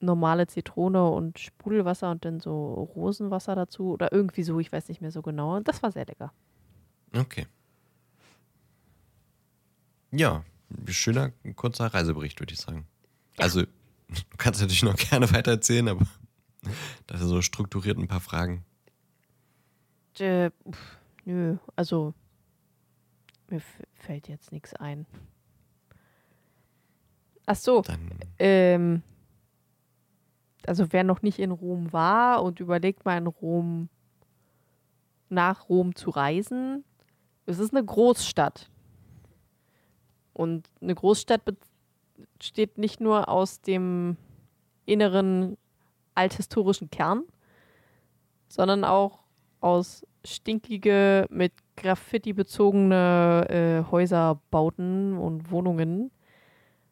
normale 0.00 0.46
Zitrone 0.46 1.08
und 1.10 1.38
Sprudelwasser 1.38 2.10
und 2.10 2.24
dann 2.24 2.40
so 2.40 2.74
Rosenwasser 2.94 3.54
dazu 3.54 3.90
oder 3.92 4.12
irgendwie 4.12 4.42
so, 4.42 4.58
ich 4.60 4.70
weiß 4.72 4.88
nicht 4.88 5.00
mehr 5.00 5.10
so 5.10 5.22
genau. 5.22 5.56
Und 5.56 5.68
das 5.68 5.82
war 5.82 5.90
sehr 5.92 6.06
lecker. 6.06 6.32
Okay. 7.14 7.46
Ja, 10.12 10.44
schöner, 10.86 11.32
kurzer 11.56 11.86
Reisebericht, 11.86 12.40
würde 12.40 12.52
ich 12.54 12.60
sagen. 12.60 12.86
Also, 13.36 13.62
du 14.08 14.36
kannst 14.38 14.60
natürlich 14.60 14.82
noch 14.82 14.96
gerne 14.96 15.30
weiter 15.32 15.52
erzählen, 15.52 15.88
aber 15.88 16.06
das 17.06 17.20
ist 17.20 17.28
so 17.28 17.42
strukturiert 17.42 17.98
ein 17.98 18.08
paar 18.08 18.20
Fragen. 18.20 18.64
Äh, 20.18 20.50
pf, 20.70 20.96
nö, 21.26 21.56
also 21.74 22.14
mir 23.50 23.60
fällt 23.94 24.28
jetzt 24.28 24.52
nichts 24.52 24.74
ein. 24.74 25.06
Ach 27.46 27.56
so, 27.56 27.82
ähm, 28.38 29.02
also 30.66 30.92
wer 30.92 31.04
noch 31.04 31.22
nicht 31.22 31.38
in 31.38 31.52
Rom 31.52 31.92
war 31.92 32.42
und 32.42 32.60
überlegt 32.60 33.04
mal 33.04 33.18
in 33.18 33.26
Rom 33.26 33.88
nach 35.28 35.68
Rom 35.68 35.94
zu 35.94 36.10
reisen, 36.10 36.84
es 37.46 37.58
ist 37.58 37.72
eine 37.72 37.84
Großstadt. 37.84 38.68
Und 40.32 40.68
eine 40.80 40.94
Großstadt 40.94 41.42
besteht 42.38 42.78
nicht 42.78 43.00
nur 43.00 43.28
aus 43.28 43.60
dem 43.60 44.16
inneren 44.84 45.56
althistorischen 46.14 46.90
Kern, 46.90 47.22
sondern 48.48 48.84
auch 48.84 49.20
aus 49.60 50.06
stinkige, 50.24 51.26
mit 51.30 51.52
Graffiti 51.76 52.32
bezogene 52.32 53.46
äh, 53.48 53.90
Häuserbauten 53.90 55.16
und 55.16 55.50
Wohnungen, 55.50 56.10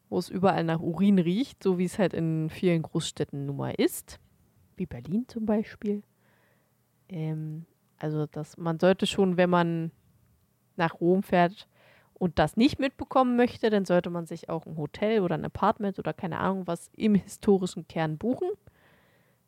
wo 0.09 0.17
es 0.17 0.29
überall 0.29 0.63
nach 0.63 0.79
Urin 0.79 1.19
riecht, 1.19 1.61
so 1.63 1.77
wie 1.77 1.85
es 1.85 1.99
halt 1.99 2.13
in 2.13 2.49
vielen 2.49 2.83
Großstädten 2.83 3.45
nun 3.45 3.57
mal 3.57 3.73
ist, 3.77 4.19
wie 4.77 4.85
Berlin 4.85 5.25
zum 5.27 5.45
Beispiel. 5.45 6.03
Ähm, 7.09 7.65
also 7.97 8.25
das, 8.25 8.57
man 8.57 8.79
sollte 8.79 9.05
schon, 9.05 9.37
wenn 9.37 9.49
man 9.49 9.91
nach 10.75 10.99
Rom 10.99 11.23
fährt 11.23 11.67
und 12.13 12.39
das 12.39 12.57
nicht 12.57 12.79
mitbekommen 12.79 13.35
möchte, 13.35 13.69
dann 13.69 13.85
sollte 13.85 14.09
man 14.09 14.25
sich 14.25 14.49
auch 14.49 14.65
ein 14.65 14.77
Hotel 14.77 15.21
oder 15.21 15.35
ein 15.35 15.45
Apartment 15.45 15.99
oder 15.99 16.13
keine 16.13 16.39
Ahnung 16.39 16.67
was 16.67 16.89
im 16.95 17.15
historischen 17.15 17.87
Kern 17.87 18.17
buchen, 18.17 18.49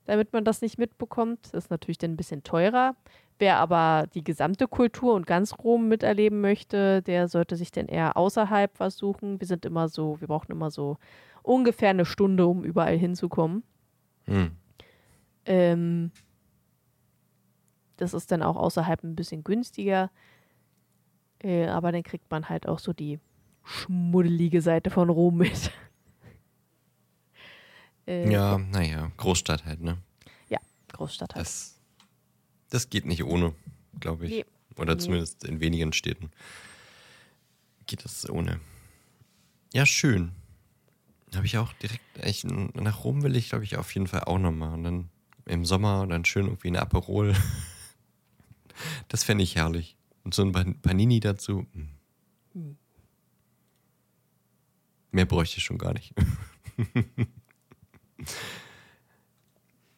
damit 0.07 0.31
man 0.33 0.45
das 0.45 0.61
nicht 0.61 0.77
mitbekommt. 0.77 1.39
Das 1.43 1.65
ist 1.65 1.69
natürlich 1.69 1.97
dann 1.97 2.11
ein 2.11 2.17
bisschen 2.17 2.43
teurer. 2.43 2.95
Wer 3.39 3.57
aber 3.57 4.07
die 4.15 4.23
gesamte 4.23 4.67
Kultur 4.67 5.13
und 5.13 5.27
ganz 5.27 5.53
Rom 5.59 5.89
miterleben 5.89 6.41
möchte, 6.41 7.03
der 7.03 7.27
sollte 7.27 7.55
sich 7.55 7.71
dann 7.71 7.87
eher 7.87 8.17
außerhalb 8.17 8.71
was 8.79 8.97
suchen. 8.97 9.39
Wir 9.39 9.47
sind 9.47 9.65
immer 9.65 9.89
so, 9.89 10.19
wir 10.19 10.27
brauchen 10.27 10.51
immer 10.51 10.71
so 10.71 10.97
ungefähr 11.43 11.89
eine 11.89 12.05
Stunde, 12.05 12.47
um 12.47 12.63
überall 12.63 12.97
hinzukommen. 12.97 13.63
Hm. 14.25 14.51
Ähm, 15.45 16.11
das 17.97 18.13
ist 18.13 18.31
dann 18.31 18.41
auch 18.41 18.55
außerhalb 18.55 19.03
ein 19.03 19.15
bisschen 19.15 19.43
günstiger. 19.43 20.09
Äh, 21.43 21.67
aber 21.67 21.91
dann 21.91 22.03
kriegt 22.03 22.31
man 22.31 22.47
halt 22.49 22.67
auch 22.67 22.79
so 22.79 22.93
die 22.93 23.19
schmuddelige 23.63 24.61
Seite 24.61 24.89
von 24.89 25.09
Rom 25.09 25.37
mit. 25.37 25.71
Äh, 28.07 28.31
ja, 28.31 28.57
naja, 28.57 29.11
Großstadt 29.17 29.65
halt, 29.65 29.81
ne? 29.81 29.97
Ja, 30.49 30.59
Großstadt 30.93 31.35
halt. 31.35 31.45
Das, 31.45 31.79
das 32.69 32.89
geht 32.89 33.05
nicht 33.05 33.23
ohne, 33.23 33.53
glaube 33.99 34.25
ich. 34.25 34.31
Nee. 34.31 34.45
Oder 34.77 34.95
nee. 34.95 35.01
zumindest 35.01 35.43
in 35.43 35.59
wenigen 35.59 35.93
Städten 35.93 36.31
geht 37.87 38.03
das 38.03 38.29
ohne. 38.29 38.59
Ja, 39.73 39.85
schön. 39.85 40.31
Habe 41.35 41.45
ich 41.45 41.57
auch 41.57 41.73
direkt, 41.73 42.01
ich, 42.23 42.43
nach 42.43 43.03
Rom 43.03 43.23
will 43.23 43.35
ich, 43.35 43.49
glaube 43.49 43.63
ich, 43.63 43.77
auf 43.77 43.93
jeden 43.93 44.07
Fall 44.07 44.25
auch 44.25 44.37
nochmal. 44.37 44.73
Und 44.73 44.83
dann 44.83 45.09
im 45.45 45.65
Sommer 45.65 46.05
dann 46.07 46.25
schön 46.25 46.45
irgendwie 46.45 46.67
eine 46.67 46.81
Aperol. 46.81 47.35
Das 49.07 49.23
fände 49.23 49.43
ich 49.43 49.55
herrlich. 49.55 49.97
Und 50.23 50.35
so 50.35 50.43
ein 50.43 50.81
Panini 50.83 51.19
dazu. 51.19 51.65
Hm. 52.53 52.77
Mehr 55.09 55.25
bräuchte 55.25 55.57
ich 55.57 55.63
schon 55.63 55.79
gar 55.79 55.93
nicht. 55.93 56.13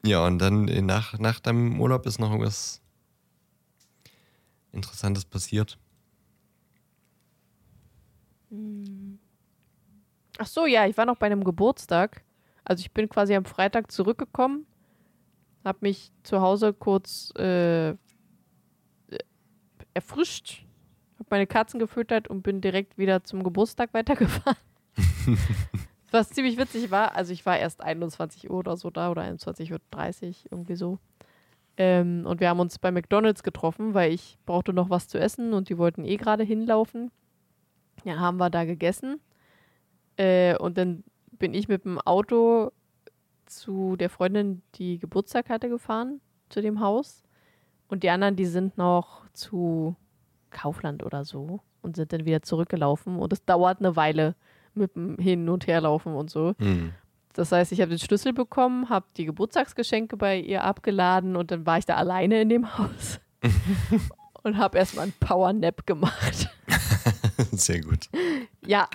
ja, 0.10 0.26
und 0.26 0.40
dann 0.40 0.66
nach, 0.86 1.20
nach 1.20 1.40
deinem 1.40 1.80
Urlaub 1.80 2.06
ist 2.06 2.20
noch 2.20 2.32
irgendwas 2.32 2.82
Interessantes 4.72 5.24
passiert. 5.24 5.78
Hm. 8.50 9.20
Ach 10.38 10.48
so, 10.48 10.66
ja, 10.66 10.88
ich 10.88 10.98
war 10.98 11.06
noch 11.06 11.18
bei 11.18 11.28
einem 11.28 11.44
Geburtstag. 11.44 12.24
Also 12.64 12.82
ich 12.82 12.92
bin 12.92 13.10
quasi 13.10 13.36
am 13.36 13.46
Freitag 13.46 13.92
zurückgekommen, 13.92 14.66
habe 15.66 15.80
mich 15.82 16.12
zu 16.24 16.42
Hause 16.42 16.74
kurz 16.74 17.32
äh, 17.36 17.96
erfrischt, 19.94 20.66
habe 21.16 21.28
meine 21.30 21.48
Katzen 21.48 21.80
gefüttert 21.80 22.28
und 22.28 22.42
bin 22.42 22.62
direkt 22.62 22.98
wieder 22.98 23.24
zum 23.24 23.44
Geburtstag 23.44 23.94
weitergefahren. 23.94 24.58
Was 26.12 26.30
ziemlich 26.30 26.58
witzig 26.58 26.92
war, 26.92 27.16
also 27.16 27.34
ich 27.34 27.46
war 27.46 27.58
erst 27.58 27.82
21 27.82 28.50
Uhr 28.50 28.58
oder 28.58 28.78
so 28.78 28.90
da 28.90 29.12
oder 29.12 29.22
21.30 29.24 29.72
Uhr, 29.72 30.36
irgendwie 30.52 30.76
so. 30.76 31.00
Ähm, 31.78 32.26
und 32.26 32.40
wir 32.40 32.50
haben 32.50 32.60
uns 32.60 32.80
bei 32.80 32.92
McDonalds 32.92 33.44
getroffen, 33.44 33.94
weil 33.94 34.12
ich 34.12 34.38
brauchte 34.46 34.74
noch 34.74 34.90
was 34.90 35.08
zu 35.08 35.20
essen 35.20 35.54
und 35.54 35.70
die 35.70 35.78
wollten 35.78 36.04
eh 36.04 36.18
gerade 36.18 36.44
hinlaufen. 36.44 37.12
Ja, 38.04 38.20
haben 38.20 38.38
wir 38.38 38.50
da 38.50 38.66
gegessen. 38.66 39.22
Äh, 40.18 40.58
und 40.58 40.78
dann 40.78 41.04
bin 41.32 41.54
ich 41.54 41.68
mit 41.68 41.86
dem 41.86 42.00
Auto 42.00 42.72
zu 43.46 43.96
der 43.96 44.10
Freundin, 44.10 44.62
die 44.76 45.00
Geburtstag 45.00 45.50
hatte, 45.50 45.70
gefahren, 45.70 46.22
zu 46.50 46.62
dem 46.62 46.82
Haus. 46.82 47.24
Und 47.88 48.04
die 48.04 48.10
anderen, 48.10 48.36
die 48.36 48.46
sind 48.46 48.78
noch 48.78 49.28
zu 49.34 49.96
Kaufland 50.50 51.04
oder 51.04 51.24
so 51.24 51.62
und 51.82 51.96
sind 51.96 52.14
dann 52.14 52.26
wieder 52.26 52.42
zurückgelaufen. 52.42 53.18
Und 53.18 53.32
es 53.32 53.46
dauert 53.46 53.80
eine 53.80 53.96
Weile 53.96 54.36
mit 54.80 54.96
dem 54.96 55.18
Hin- 55.18 55.50
und 55.50 55.68
Herlaufen 55.68 56.16
und 56.16 56.30
so. 56.30 56.56
Mhm. 56.58 56.94
Das 57.34 57.52
heißt, 57.52 57.72
ich 57.72 57.82
habe 57.82 57.90
den 57.90 58.00
Schlüssel 58.00 58.34
bekommen, 58.34 58.90
habe 58.90 59.06
die 59.16 59.26
Geburtstagsgeschenke 59.26 60.18
bei 60.18 60.40
ihr 60.40 60.64
abgeladen 60.64 61.36
und 61.36 61.52
dann 61.52 61.66
war 61.66 61.78
ich 61.78 61.86
da 61.86 61.96
alleine 61.96 62.42
in 62.42 62.50
dem 62.50 62.78
Haus 62.78 63.20
und 64.44 64.58
habe 64.58 64.78
erstmal 64.78 65.04
einen 65.04 65.14
Power-Nap 65.20 65.86
gemacht. 65.86 66.50
Sehr 67.52 67.82
gut. 67.82 68.10
Ja. 68.66 68.90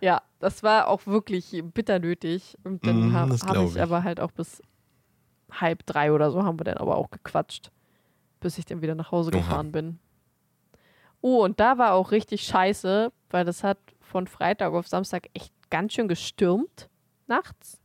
Ja, 0.00 0.22
das 0.38 0.62
war 0.62 0.86
auch 0.86 1.06
wirklich 1.06 1.62
bitter 1.74 1.98
nötig. 1.98 2.56
Und 2.62 2.86
dann 2.86 3.08
mm, 3.08 3.12
habe 3.12 3.36
hab 3.36 3.56
ich, 3.56 3.74
ich 3.74 3.82
aber 3.82 4.04
halt 4.04 4.20
auch 4.20 4.30
bis 4.30 4.62
halb 5.50 5.84
drei 5.86 6.12
oder 6.12 6.30
so 6.30 6.44
haben 6.44 6.60
wir 6.60 6.64
dann 6.64 6.76
aber 6.76 6.96
auch 6.96 7.10
gequatscht, 7.10 7.70
bis 8.40 8.58
ich 8.58 8.66
dann 8.66 8.82
wieder 8.82 8.94
nach 8.94 9.10
Hause 9.10 9.30
Oha. 9.30 9.38
gefahren 9.38 9.72
bin. 9.72 9.98
Oh, 11.20 11.42
und 11.42 11.58
da 11.58 11.78
war 11.78 11.94
auch 11.94 12.12
richtig 12.12 12.42
scheiße, 12.42 13.10
weil 13.30 13.44
das 13.44 13.64
hat 13.64 13.78
von 14.08 14.26
Freitag 14.26 14.72
auf 14.72 14.88
Samstag 14.88 15.28
echt 15.34 15.52
ganz 15.70 15.92
schön 15.92 16.08
gestürmt 16.08 16.88
nachts. 17.26 17.80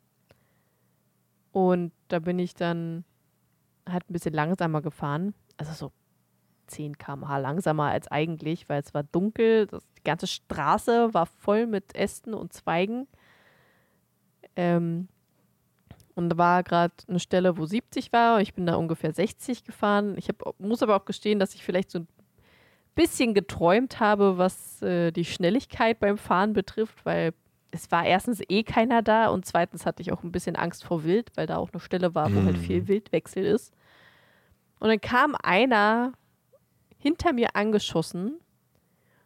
Und 1.51 1.91
da 2.07 2.19
bin 2.19 2.39
ich 2.39 2.55
dann 2.55 3.03
halt 3.87 4.09
ein 4.09 4.13
bisschen 4.13 4.33
langsamer 4.33 4.81
gefahren. 4.81 5.35
Also 5.57 5.73
so 5.73 5.91
10 6.67 6.97
km/h 6.97 7.37
langsamer 7.37 7.89
als 7.89 8.07
eigentlich, 8.07 8.69
weil 8.69 8.81
es 8.81 8.93
war 8.93 9.03
dunkel. 9.03 9.67
Das, 9.67 9.83
die 9.97 10.03
ganze 10.03 10.27
Straße 10.27 11.13
war 11.13 11.25
voll 11.25 11.67
mit 11.67 11.95
Ästen 11.95 12.33
und 12.33 12.53
Zweigen. 12.53 13.07
Ähm, 14.55 15.07
und 16.15 16.29
da 16.29 16.37
war 16.37 16.63
gerade 16.63 16.93
eine 17.07 17.19
Stelle, 17.19 17.57
wo 17.57 17.65
70 17.65 18.13
war. 18.13 18.39
Ich 18.41 18.53
bin 18.53 18.65
da 18.65 18.75
ungefähr 18.75 19.13
60 19.13 19.63
gefahren. 19.63 20.15
Ich 20.17 20.29
hab, 20.29 20.59
muss 20.59 20.83
aber 20.83 20.95
auch 20.95 21.05
gestehen, 21.05 21.39
dass 21.39 21.55
ich 21.55 21.63
vielleicht 21.63 21.91
so 21.91 21.99
ein 21.99 22.07
bisschen 22.95 23.33
geträumt 23.33 23.99
habe, 23.99 24.37
was 24.37 24.81
äh, 24.81 25.11
die 25.11 25.25
Schnelligkeit 25.25 25.99
beim 25.99 26.17
Fahren 26.17 26.53
betrifft, 26.53 27.05
weil 27.05 27.33
es 27.71 27.91
war 27.91 28.05
erstens 28.05 28.41
eh 28.49 28.63
keiner 28.63 29.01
da 29.01 29.27
und 29.29 29.45
zweitens 29.45 29.85
hatte 29.85 30.01
ich 30.01 30.11
auch 30.11 30.23
ein 30.23 30.31
bisschen 30.31 30.55
Angst 30.55 30.83
vor 30.83 31.03
Wild, 31.03 31.31
weil 31.35 31.47
da 31.47 31.57
auch 31.57 31.71
eine 31.73 31.79
Stelle 31.79 32.13
war, 32.13 32.33
wo 32.33 32.39
mm. 32.41 32.45
halt 32.45 32.57
viel 32.57 32.81
mhm. 32.81 32.87
Wildwechsel 32.87 33.43
ist. 33.43 33.73
Und 34.79 34.89
dann 34.89 35.01
kam 35.01 35.35
einer 35.41 36.13
hinter 36.99 37.33
mir 37.33 37.55
angeschossen, 37.55 38.39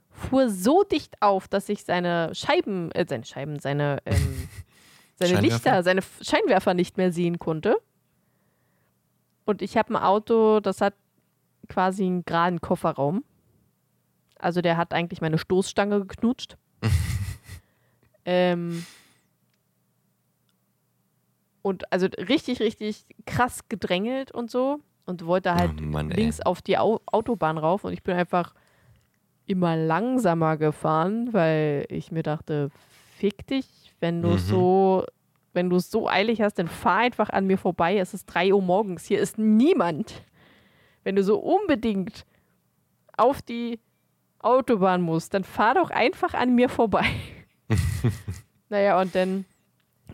fuhr 0.10 0.50
so 0.50 0.84
dicht 0.84 1.22
auf, 1.22 1.48
dass 1.48 1.68
ich 1.68 1.84
seine 1.84 2.34
Scheiben, 2.34 2.92
äh, 2.94 3.06
seine 3.08 3.26
Scheiben, 3.26 3.60
seine 3.60 3.98
ähm, 4.06 4.48
seine 5.20 5.42
Lichter, 5.42 5.84
seine 5.84 6.02
Scheinwerfer 6.22 6.74
nicht 6.74 6.98
mehr 6.98 7.12
sehen 7.12 7.40
konnte. 7.40 7.78
Und 9.46 9.62
ich 9.62 9.78
habe 9.78 9.94
ein 9.94 10.04
Auto, 10.04 10.60
das 10.60 10.82
hat 10.82 10.94
quasi 11.70 12.06
einen 12.06 12.26
geraden 12.26 12.62
Kofferraum. 12.62 13.24
Also 14.40 14.62
der 14.62 14.78
hat 14.78 14.94
eigentlich 14.94 15.22
meine 15.22 15.38
Stoßstange 15.38 16.06
geknutscht. 16.06 16.58
ähm, 18.26 18.86
und 21.62 21.92
also 21.92 22.08
richtig, 22.18 22.60
richtig 22.60 23.06
krass 23.26 23.68
gedrängelt 23.70 24.32
und 24.32 24.50
so. 24.50 24.80
Und 25.06 25.26
wollte 25.26 25.56
halt 25.56 25.72
oh 25.80 25.84
Mann, 25.84 26.10
links 26.10 26.42
auf 26.42 26.62
die 26.62 26.78
Au 26.78 27.00
Autobahn 27.06 27.58
rauf. 27.58 27.84
Und 27.84 27.94
ich 27.94 28.04
bin 28.04 28.16
einfach 28.16 28.54
immer 29.46 29.76
langsamer 29.78 30.58
gefahren, 30.58 31.34
weil 31.34 31.86
ich 31.90 32.12
mir 32.12 32.24
dachte, 32.24 32.70
fick 33.16 33.48
dich, 33.48 33.66
wenn 34.00 34.22
du 34.22 34.30
mhm. 34.30 34.38
so, 34.38 35.06
wenn 35.54 35.70
du 35.70 35.78
es 35.78 35.90
so 35.90 36.08
eilig 36.08 36.42
hast, 36.42 36.56
dann 36.60 36.68
fahr 36.68 36.98
einfach 36.98 37.30
an 37.30 37.48
mir 37.48 37.58
vorbei. 37.58 37.98
Es 37.98 38.14
ist 38.14 38.26
3 38.26 38.54
Uhr 38.54 38.62
morgens. 38.62 39.06
Hier 39.06 39.20
ist 39.20 39.38
niemand. 39.38 40.24
Wenn 41.04 41.16
du 41.16 41.24
so 41.24 41.40
unbedingt 41.40 42.26
auf 43.16 43.42
die 43.42 43.80
Autobahn 44.40 45.02
musst, 45.02 45.34
dann 45.34 45.44
fahr 45.44 45.76
doch 45.76 45.90
einfach 45.90 46.34
an 46.34 46.56
mir 46.56 46.70
vorbei. 46.70 47.06
naja, 48.70 49.00
und 49.00 49.14
dann, 49.16 49.46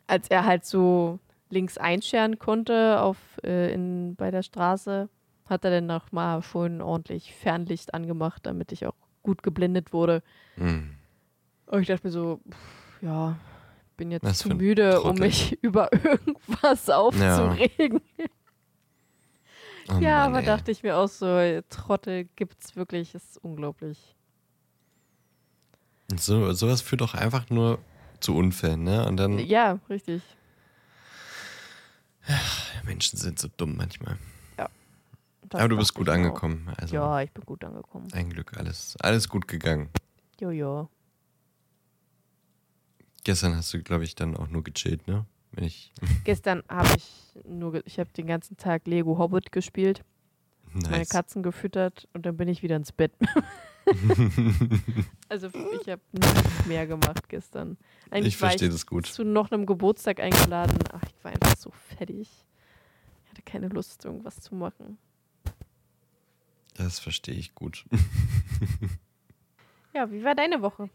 als 0.08 0.30
er 0.30 0.46
halt 0.46 0.66
so 0.66 1.20
links 1.50 1.78
einscheren 1.78 2.40
konnte 2.40 3.02
auf, 3.02 3.18
äh, 3.44 3.74
in, 3.74 4.16
bei 4.16 4.32
der 4.32 4.44
Straße, 4.44 5.10
hat 5.46 5.66
er 5.66 5.72
dann 5.72 5.86
noch 5.86 6.12
mal 6.12 6.42
schon 6.42 6.82
ordentlich 6.82 7.34
Fernlicht 7.36 7.94
angemacht, 7.94 8.46
damit 8.46 8.72
ich 8.72 8.86
auch 8.86 8.96
gut 9.22 9.44
geblendet 9.44 9.94
wurde. 9.94 10.24
Mhm. 10.56 10.96
Und 11.68 11.82
ich 11.82 11.88
dachte 11.88 12.08
mir 12.08 12.12
so, 12.12 12.40
pff, 12.50 13.02
ja, 13.02 13.38
bin 13.98 14.12
jetzt 14.12 14.24
Was 14.24 14.40
zu 14.40 14.50
müde, 14.50 15.02
um 15.02 15.16
mich 15.16 15.58
über 15.62 15.92
irgendwas 15.94 16.90
aufzuregen. 16.90 18.02
Ja, 18.18 18.26
oh 19.90 19.94
ja 20.00 20.20
Mann, 20.20 20.30
aber 20.30 20.40
ey. 20.40 20.46
dachte 20.46 20.72
ich 20.72 20.84
mir 20.84 20.98
auch 20.98 21.08
so, 21.08 21.26
Trottel 21.70 22.26
gibt's 22.36 22.76
wirklich, 22.76 23.14
ist 23.16 23.38
unglaublich. 23.44 24.16
So, 26.18 26.52
sowas 26.54 26.82
führt 26.82 27.02
doch 27.02 27.14
einfach 27.14 27.50
nur 27.50 27.80
zu 28.20 28.36
Unfällen, 28.36 28.84
ne? 28.84 29.06
Und 29.08 29.18
dann. 29.18 29.40
Ja, 29.40 29.80
richtig. 29.90 30.22
Menschen 32.86 33.18
sind 33.18 33.40
so 33.40 33.50
dumm 33.58 33.76
manchmal. 33.76 34.18
Das 35.50 35.60
Aber 35.60 35.70
du 35.70 35.78
bist 35.78 35.94
gut 35.94 36.10
auch. 36.10 36.14
angekommen. 36.14 36.74
Also 36.78 36.96
Ja, 36.96 37.22
ich 37.22 37.32
bin 37.32 37.46
gut 37.46 37.64
angekommen. 37.64 38.08
ein 38.14 38.30
Glück, 38.30 38.58
alles, 38.58 38.96
alles 39.02 39.30
gut 39.30 39.48
gegangen. 39.48 39.90
Jojo. 40.40 40.90
Gestern 43.24 43.56
hast 43.56 43.72
du, 43.74 43.84
glaube 43.84 44.04
ich, 44.04 44.16
dann 44.16 44.36
auch 44.36 44.48
nur 44.48 44.64
gechillt, 44.64 45.08
ne? 45.08 45.26
Ich. 45.58 45.92
Gestern 46.24 46.64
habe 46.70 46.96
ich 46.98 47.34
nur, 47.48 47.86
ich 47.86 48.00
habe 48.00 48.10
den 48.16 48.28
ganzen 48.28 48.58
Tag 48.58 48.88
Lego 48.88 49.18
Hobbit 49.18 49.52
gespielt, 49.52 50.04
meine 50.74 50.98
Nice. 51.00 51.10
Katzen 51.10 51.44
gefüttert 51.44 52.08
und 52.14 52.26
dann 52.26 52.38
bin 52.38 52.48
ich 52.48 52.64
wieder 52.64 52.76
ins 52.76 52.92
Bett. 52.92 53.12
also 55.30 55.48
ich 55.48 55.90
habe 55.90 56.02
nichts 56.12 56.66
mehr 56.66 56.88
gemacht 56.88 57.28
gestern. 57.30 57.78
Eigentlich 58.10 58.34
Ich 58.34 58.38
verstehe 58.38 58.70
das 58.70 58.86
gut. 58.86 59.06
zu 59.08 59.24
noch 59.24 59.52
einem 59.52 59.66
Geburtstag 59.66 60.20
eingeladen. 60.20 60.78
Ach, 60.92 61.04
ich 61.04 61.24
war 61.24 61.32
einfach 61.32 61.56
so 61.58 61.72
fertig. 61.72 62.30
Ich 63.26 63.30
hatte 63.30 63.42
keine 63.44 63.68
Lust, 63.68 64.06
irgendwas 64.06 64.40
zu 64.40 64.56
machen. 64.56 64.98
Das 66.76 67.00
verstehe 67.00 67.36
ich 67.36 67.54
gut. 67.54 67.86
Ja, 69.96 70.12
wie 70.12 70.24
war 70.24 70.34
deine 70.34 70.60
Woche? 70.64 70.90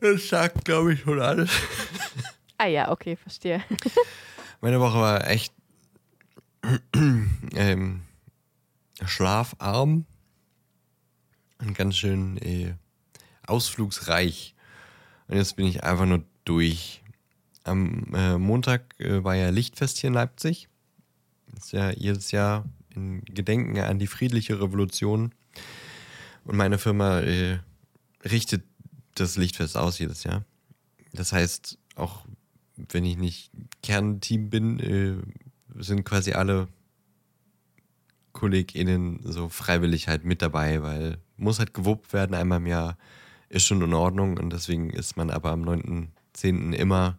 Das 0.00 0.28
sagt, 0.28 0.64
glaube 0.64 0.94
ich, 0.94 1.00
schon 1.00 1.20
alles. 1.20 1.50
Ah 2.58 2.66
ja, 2.66 2.90
okay, 2.90 3.16
verstehe. 3.16 3.62
Meine 4.60 4.80
Woche 4.80 4.98
war 4.98 5.26
echt 5.28 5.52
ähm, 6.94 8.02
schlafarm 9.04 10.04
und 11.58 11.74
ganz 11.74 11.96
schön 11.96 12.36
äh, 12.38 12.74
ausflugsreich. 13.46 14.54
Und 15.28 15.36
jetzt 15.36 15.56
bin 15.56 15.66
ich 15.66 15.84
einfach 15.84 16.06
nur 16.06 16.22
durch. 16.44 17.02
Am 17.64 18.14
äh, 18.14 18.38
Montag 18.38 18.98
äh, 18.98 19.22
war 19.22 19.36
ja 19.36 19.50
Lichtfest 19.50 19.98
hier 19.98 20.08
in 20.08 20.14
Leipzig. 20.14 20.68
Das 21.46 21.66
ist 21.66 21.72
ja 21.72 21.90
jedes 21.90 22.30
Jahr 22.30 22.64
in 22.94 23.22
Gedenken 23.24 23.78
an 23.78 23.98
die 23.98 24.06
friedliche 24.06 24.60
Revolution. 24.60 25.32
Und 26.44 26.56
meine 26.56 26.78
Firma 26.78 27.20
äh, 27.20 27.58
richtet 28.24 28.64
das 29.14 29.36
Lichtfest 29.36 29.76
aus 29.76 29.98
jedes 29.98 30.24
Jahr. 30.24 30.44
Das 31.12 31.32
heißt, 31.32 31.78
auch 31.96 32.24
wenn 32.76 33.04
ich 33.04 33.16
nicht 33.16 33.50
Kernteam 33.82 34.50
bin, 34.50 34.80
äh, 34.80 35.82
sind 35.82 36.04
quasi 36.04 36.32
alle 36.32 36.68
KollegInnen 38.32 39.20
so 39.24 39.48
freiwillig 39.48 40.08
halt 40.08 40.24
mit 40.24 40.42
dabei, 40.42 40.82
weil 40.82 41.18
muss 41.36 41.58
halt 41.58 41.74
gewuppt 41.74 42.12
werden 42.12 42.34
einmal 42.34 42.58
im 42.58 42.66
Jahr, 42.66 42.96
ist 43.48 43.66
schon 43.66 43.82
in 43.82 43.94
Ordnung 43.94 44.38
und 44.38 44.52
deswegen 44.52 44.90
ist 44.90 45.16
man 45.16 45.30
aber 45.30 45.50
am 45.50 45.62
9.10. 45.62 46.72
immer 46.72 47.18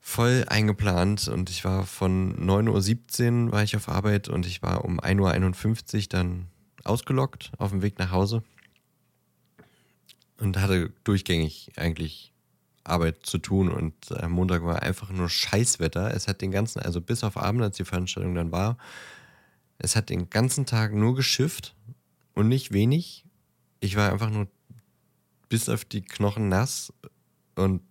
voll 0.00 0.46
eingeplant 0.48 1.28
und 1.28 1.50
ich 1.50 1.64
war 1.64 1.84
von 1.84 2.34
9.17 2.38 3.46
Uhr 3.46 3.52
war 3.52 3.62
ich 3.62 3.76
auf 3.76 3.88
Arbeit 3.88 4.28
und 4.28 4.46
ich 4.46 4.62
war 4.62 4.84
um 4.84 5.00
1.51 5.00 5.96
Uhr 5.96 6.08
dann 6.08 6.46
ausgelockt 6.84 7.52
auf 7.58 7.70
dem 7.70 7.82
Weg 7.82 7.98
nach 7.98 8.10
Hause 8.10 8.42
und 10.38 10.60
hatte 10.60 10.92
durchgängig 11.04 11.72
eigentlich 11.76 12.32
Arbeit 12.84 13.26
zu 13.26 13.38
tun 13.38 13.68
und 13.70 14.12
am 14.12 14.32
Montag 14.32 14.64
war 14.64 14.82
einfach 14.82 15.10
nur 15.10 15.28
Scheißwetter. 15.28 16.14
Es 16.14 16.26
hat 16.26 16.40
den 16.40 16.50
ganzen, 16.50 16.80
also 16.80 17.00
bis 17.00 17.22
auf 17.22 17.36
Abend, 17.36 17.62
als 17.62 17.76
die 17.76 17.84
Veranstaltung 17.84 18.34
dann 18.34 18.50
war, 18.50 18.78
es 19.78 19.94
hat 19.94 20.10
den 20.10 20.30
ganzen 20.30 20.66
Tag 20.66 20.92
nur 20.92 21.14
geschifft 21.14 21.74
und 22.34 22.48
nicht 22.48 22.72
wenig. 22.72 23.24
Ich 23.80 23.96
war 23.96 24.10
einfach 24.10 24.30
nur 24.30 24.48
bis 25.48 25.68
auf 25.68 25.84
die 25.84 26.02
Knochen 26.02 26.48
nass 26.48 26.92
und 27.54 27.82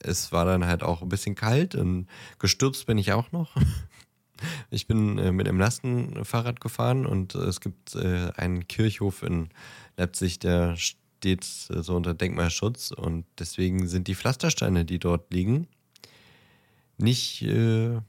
es 0.00 0.30
war 0.30 0.44
dann 0.44 0.66
halt 0.66 0.82
auch 0.82 1.02
ein 1.02 1.08
bisschen 1.08 1.34
kalt 1.34 1.74
und 1.74 2.06
gestürzt 2.38 2.86
bin 2.86 2.98
ich 2.98 3.12
auch 3.12 3.32
noch. 3.32 3.56
Ich 4.70 4.86
bin 4.86 5.18
äh, 5.18 5.32
mit 5.32 5.48
einem 5.48 5.58
Lastenfahrrad 5.58 6.60
gefahren 6.60 7.06
und 7.06 7.34
äh, 7.34 7.38
es 7.38 7.60
gibt 7.60 7.96
äh, 7.96 8.30
einen 8.36 8.68
Kirchhof 8.68 9.24
in 9.24 9.48
Leipzig, 9.96 10.38
der 10.38 10.76
steht 11.18 11.44
äh, 11.70 11.82
so 11.82 11.96
unter 11.96 12.14
Denkmalschutz 12.14 12.90
und 12.90 13.24
deswegen 13.38 13.88
sind 13.88 14.08
die 14.08 14.14
Pflastersteine, 14.14 14.84
die 14.84 14.98
dort 14.98 15.32
liegen, 15.32 15.68
nicht 16.96 17.42
äh, 17.42 18.00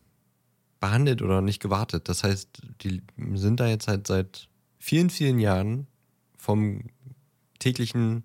behandelt 0.80 1.22
oder 1.22 1.42
nicht 1.42 1.62
gewartet. 1.62 2.08
Das 2.08 2.24
heißt, 2.24 2.62
die 2.82 3.02
sind 3.34 3.60
da 3.60 3.68
jetzt 3.68 3.88
halt 3.88 4.08
seit 4.08 4.48
vielen, 4.80 5.10
vielen 5.10 5.40
Jahren 5.40 5.88
vom 6.38 6.84
täglichen 7.60 8.24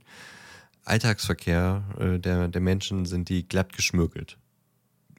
Alltagsverkehr 0.84 1.82
äh, 1.98 2.18
der, 2.18 2.48
der 2.48 2.60
Menschen 2.60 3.06
sind 3.06 3.28
die 3.28 3.48
glatt 3.48 3.72
geschmürgelt. 3.72 4.38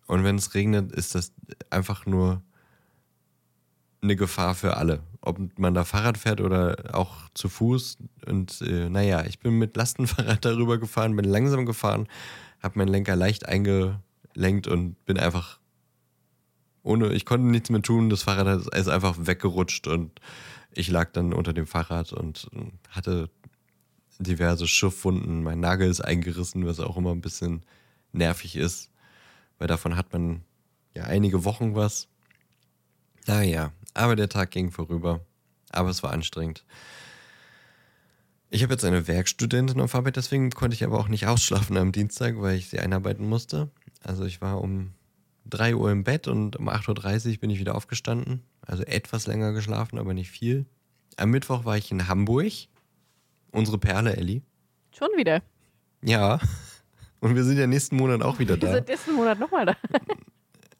Und 0.07 0.23
wenn 0.23 0.35
es 0.35 0.53
regnet, 0.53 0.91
ist 0.91 1.15
das 1.15 1.33
einfach 1.69 2.05
nur 2.05 2.41
eine 4.01 4.15
Gefahr 4.15 4.53
für 4.53 4.77
alle. 4.77 5.01
Ob 5.25 5.59
man 5.59 5.73
da 5.73 5.83
Fahrrad 5.83 6.17
fährt 6.17 6.41
oder 6.41 6.77
auch 6.93 7.13
zu 7.33 7.49
Fuß. 7.49 7.97
Und 8.27 8.61
äh, 8.61 8.89
naja, 8.89 9.25
ich 9.25 9.39
bin 9.39 9.57
mit 9.57 9.75
Lastenfahrrad 9.75 10.45
darüber 10.45 10.77
gefahren, 10.77 11.15
bin 11.15 11.25
langsam 11.25 11.65
gefahren, 11.65 12.07
habe 12.61 12.79
meinen 12.79 12.89
Lenker 12.89 13.15
leicht 13.15 13.47
eingelenkt 13.47 14.67
und 14.67 15.03
bin 15.05 15.17
einfach 15.17 15.59
ohne, 16.83 17.13
ich 17.13 17.25
konnte 17.25 17.47
nichts 17.47 17.69
mehr 17.71 17.81
tun. 17.81 18.09
Das 18.09 18.23
Fahrrad 18.23 18.67
ist 18.73 18.87
einfach 18.87 19.15
weggerutscht 19.19 19.87
und 19.87 20.21
ich 20.71 20.89
lag 20.89 21.11
dann 21.11 21.33
unter 21.33 21.51
dem 21.51 21.65
Fahrrad 21.65 22.13
und 22.13 22.47
hatte 22.89 23.29
diverse 24.19 24.67
Schiffwunden. 24.67 25.43
Mein 25.43 25.59
Nagel 25.59 25.89
ist 25.89 26.01
eingerissen, 26.01 26.65
was 26.65 26.79
auch 26.79 26.97
immer 26.97 27.11
ein 27.11 27.21
bisschen 27.21 27.63
nervig 28.11 28.55
ist, 28.55 28.91
weil 29.57 29.67
davon 29.67 29.97
hat 29.97 30.13
man 30.13 30.41
ja 30.93 31.03
einige 31.03 31.43
Wochen 31.43 31.75
was. 31.75 32.07
Naja, 33.27 33.71
aber 33.95 34.15
der 34.15 34.29
Tag 34.29 34.51
ging 34.51 34.69
vorüber. 34.71 35.21
Aber 35.71 35.89
es 35.89 36.03
war 36.03 36.11
anstrengend. 36.11 36.63
Ich 38.51 38.61
habe 38.61 38.73
jetzt 38.73 38.85
eine 38.85 39.07
Werkstudentin 39.07 39.81
auf 39.81 39.95
Arbeit, 39.95 40.15
deswegen 40.15 40.51
konnte 40.51 40.75
ich 40.75 40.83
aber 40.83 40.99
auch 40.99 41.07
nicht 41.07 41.25
ausschlafen 41.27 41.75
am 41.77 41.91
Dienstag, 41.91 42.35
weil 42.39 42.55
ich 42.55 42.69
sie 42.69 42.79
einarbeiten 42.79 43.27
musste. 43.27 43.69
Also 44.03 44.23
ich 44.25 44.39
war 44.39 44.61
um 44.61 44.93
3 45.47 45.75
Uhr 45.75 45.91
im 45.91 46.03
Bett 46.03 46.27
und 46.27 46.55
um 46.55 46.69
8.30 46.69 47.31
Uhr 47.31 47.37
bin 47.39 47.49
ich 47.49 47.59
wieder 47.59 47.75
aufgestanden. 47.75 48.43
Also 48.61 48.83
etwas 48.83 49.27
länger 49.27 49.51
geschlafen, 49.51 49.97
aber 49.97 50.13
nicht 50.13 50.29
viel. 50.31 50.65
Am 51.17 51.31
Mittwoch 51.31 51.65
war 51.65 51.77
ich 51.77 51.91
in 51.91 52.07
Hamburg. 52.07 52.51
Unsere 53.51 53.77
Perle 53.77 54.15
Ellie. 54.15 54.41
Schon 54.97 55.09
wieder. 55.17 55.41
Ja. 56.03 56.39
Und 57.19 57.35
wir 57.35 57.43
sind 57.43 57.57
ja 57.57 57.67
nächsten 57.67 57.95
Monat 57.95 58.21
auch 58.21 58.37
wieder 58.39 58.55
Wir 58.55 58.67
da. 58.67 58.73
sind 58.75 58.87
nächsten 58.87 59.13
Monat 59.13 59.39
nochmal 59.39 59.65
da. 59.65 59.75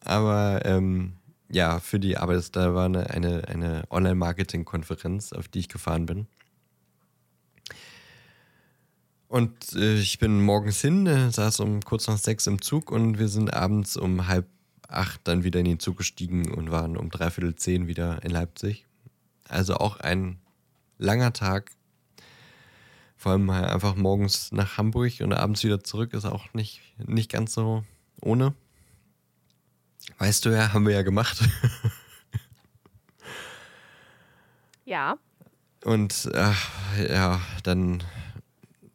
Aber 0.02 0.62
ähm, 0.66 1.14
ja, 1.50 1.80
für 1.80 2.00
die 2.00 2.18
Arbeit 2.18 2.38
ist 2.38 2.56
da 2.56 2.74
war 2.74 2.86
eine, 2.86 3.10
eine, 3.10 3.48
eine 3.48 3.84
Online-Marketing-Konferenz, 3.90 5.34
auf 5.34 5.48
die 5.48 5.60
ich 5.60 5.70
gefahren 5.70 6.06
bin. 6.06 6.28
Und 9.28 9.74
äh, 9.74 9.96
ich 9.96 10.20
bin 10.20 10.42
morgens 10.42 10.82
hin, 10.82 11.08
äh, 11.08 11.32
saß 11.32 11.60
um 11.60 11.82
kurz 11.82 12.08
nach 12.08 12.18
sechs 12.18 12.48
im 12.48 12.62
Zug 12.62 12.92
und 12.92 13.20
wir 13.20 13.28
sind 13.28 13.54
abends 13.54 13.98
um 13.98 14.28
halb 14.28 14.48
acht 14.88 15.22
dann 15.24 15.44
wieder 15.44 15.60
in 15.60 15.66
den 15.66 15.80
Zug 15.80 15.98
gestiegen 15.98 16.54
und 16.54 16.72
waren 16.72 16.96
um 16.96 17.10
dreiviertel 17.10 17.56
zehn 17.56 17.88
wieder 17.88 18.24
in 18.24 18.32
Leipzig. 18.32 18.86
Also 19.48 19.76
auch 19.76 20.00
ein 20.00 20.40
langer 20.98 21.34
Tag. 21.34 21.72
Vor 23.18 23.32
allem 23.32 23.50
einfach 23.50 23.96
morgens 23.96 24.52
nach 24.52 24.78
Hamburg 24.78 25.14
und 25.22 25.34
abends 25.34 25.64
wieder 25.64 25.84
zurück 25.84 26.14
ist 26.14 26.26
auch 26.26 26.54
nicht, 26.54 26.82
nicht 26.98 27.32
ganz 27.32 27.54
so 27.54 27.84
ohne. 28.22 28.54
Weißt 30.18 30.46
du 30.46 30.50
ja, 30.50 30.74
haben 30.74 30.86
wir 30.86 30.94
ja 30.94 31.02
gemacht. 31.02 31.44
Ja. 34.86 35.18
Und 35.84 36.30
ach, 36.36 36.70
ja, 37.10 37.42
dann 37.64 38.04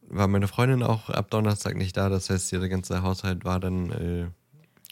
war 0.09 0.29
meine 0.29 0.49
Freundin 0.49 0.83
auch 0.83 1.11
ab 1.11 1.31
Donnerstag 1.31 1.77
nicht 1.77 1.97
da. 1.97 2.09
Das 2.09 2.31
heißt, 2.31 2.51
der 2.53 2.69
ganze 2.69 3.03
Haushalt 3.03 3.45
war 3.45 3.61
dann 3.61 3.91
äh, 3.91 4.27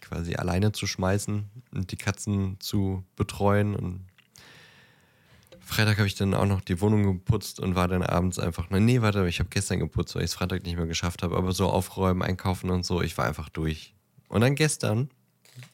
quasi 0.01 0.35
alleine 0.35 0.73
zu 0.73 0.87
schmeißen 0.87 1.49
und 1.73 1.93
die 1.93 1.97
Katzen 1.97 2.59
zu 2.61 3.05
betreuen. 3.17 3.75
Und 3.75 4.07
Freitag 5.61 5.99
habe 5.99 6.07
ich 6.07 6.15
dann 6.15 6.35
auch 6.35 6.47
noch 6.47 6.61
die 6.61 6.81
Wohnung 6.81 7.05
geputzt 7.05 7.61
und 7.61 7.75
war 7.75 7.89
dann 7.89 8.03
abends 8.03 8.39
einfach, 8.39 8.67
na, 8.71 8.81
nee, 8.81 9.01
warte, 9.01 9.27
ich 9.29 9.39
habe 9.39 9.51
gestern 9.51 9.79
geputzt, 9.79 10.15
weil 10.15 10.23
ich 10.23 10.31
es 10.31 10.35
Freitag 10.35 10.65
nicht 10.65 10.77
mehr 10.77 10.87
geschafft 10.87 11.23
habe. 11.23 11.37
Aber 11.37 11.53
so 11.53 11.69
aufräumen, 11.69 12.23
einkaufen 12.23 12.71
und 12.71 12.85
so, 12.85 13.03
ich 13.03 13.17
war 13.19 13.27
einfach 13.27 13.49
durch. 13.49 13.95
Und 14.29 14.41
dann 14.41 14.55
gestern 14.55 15.11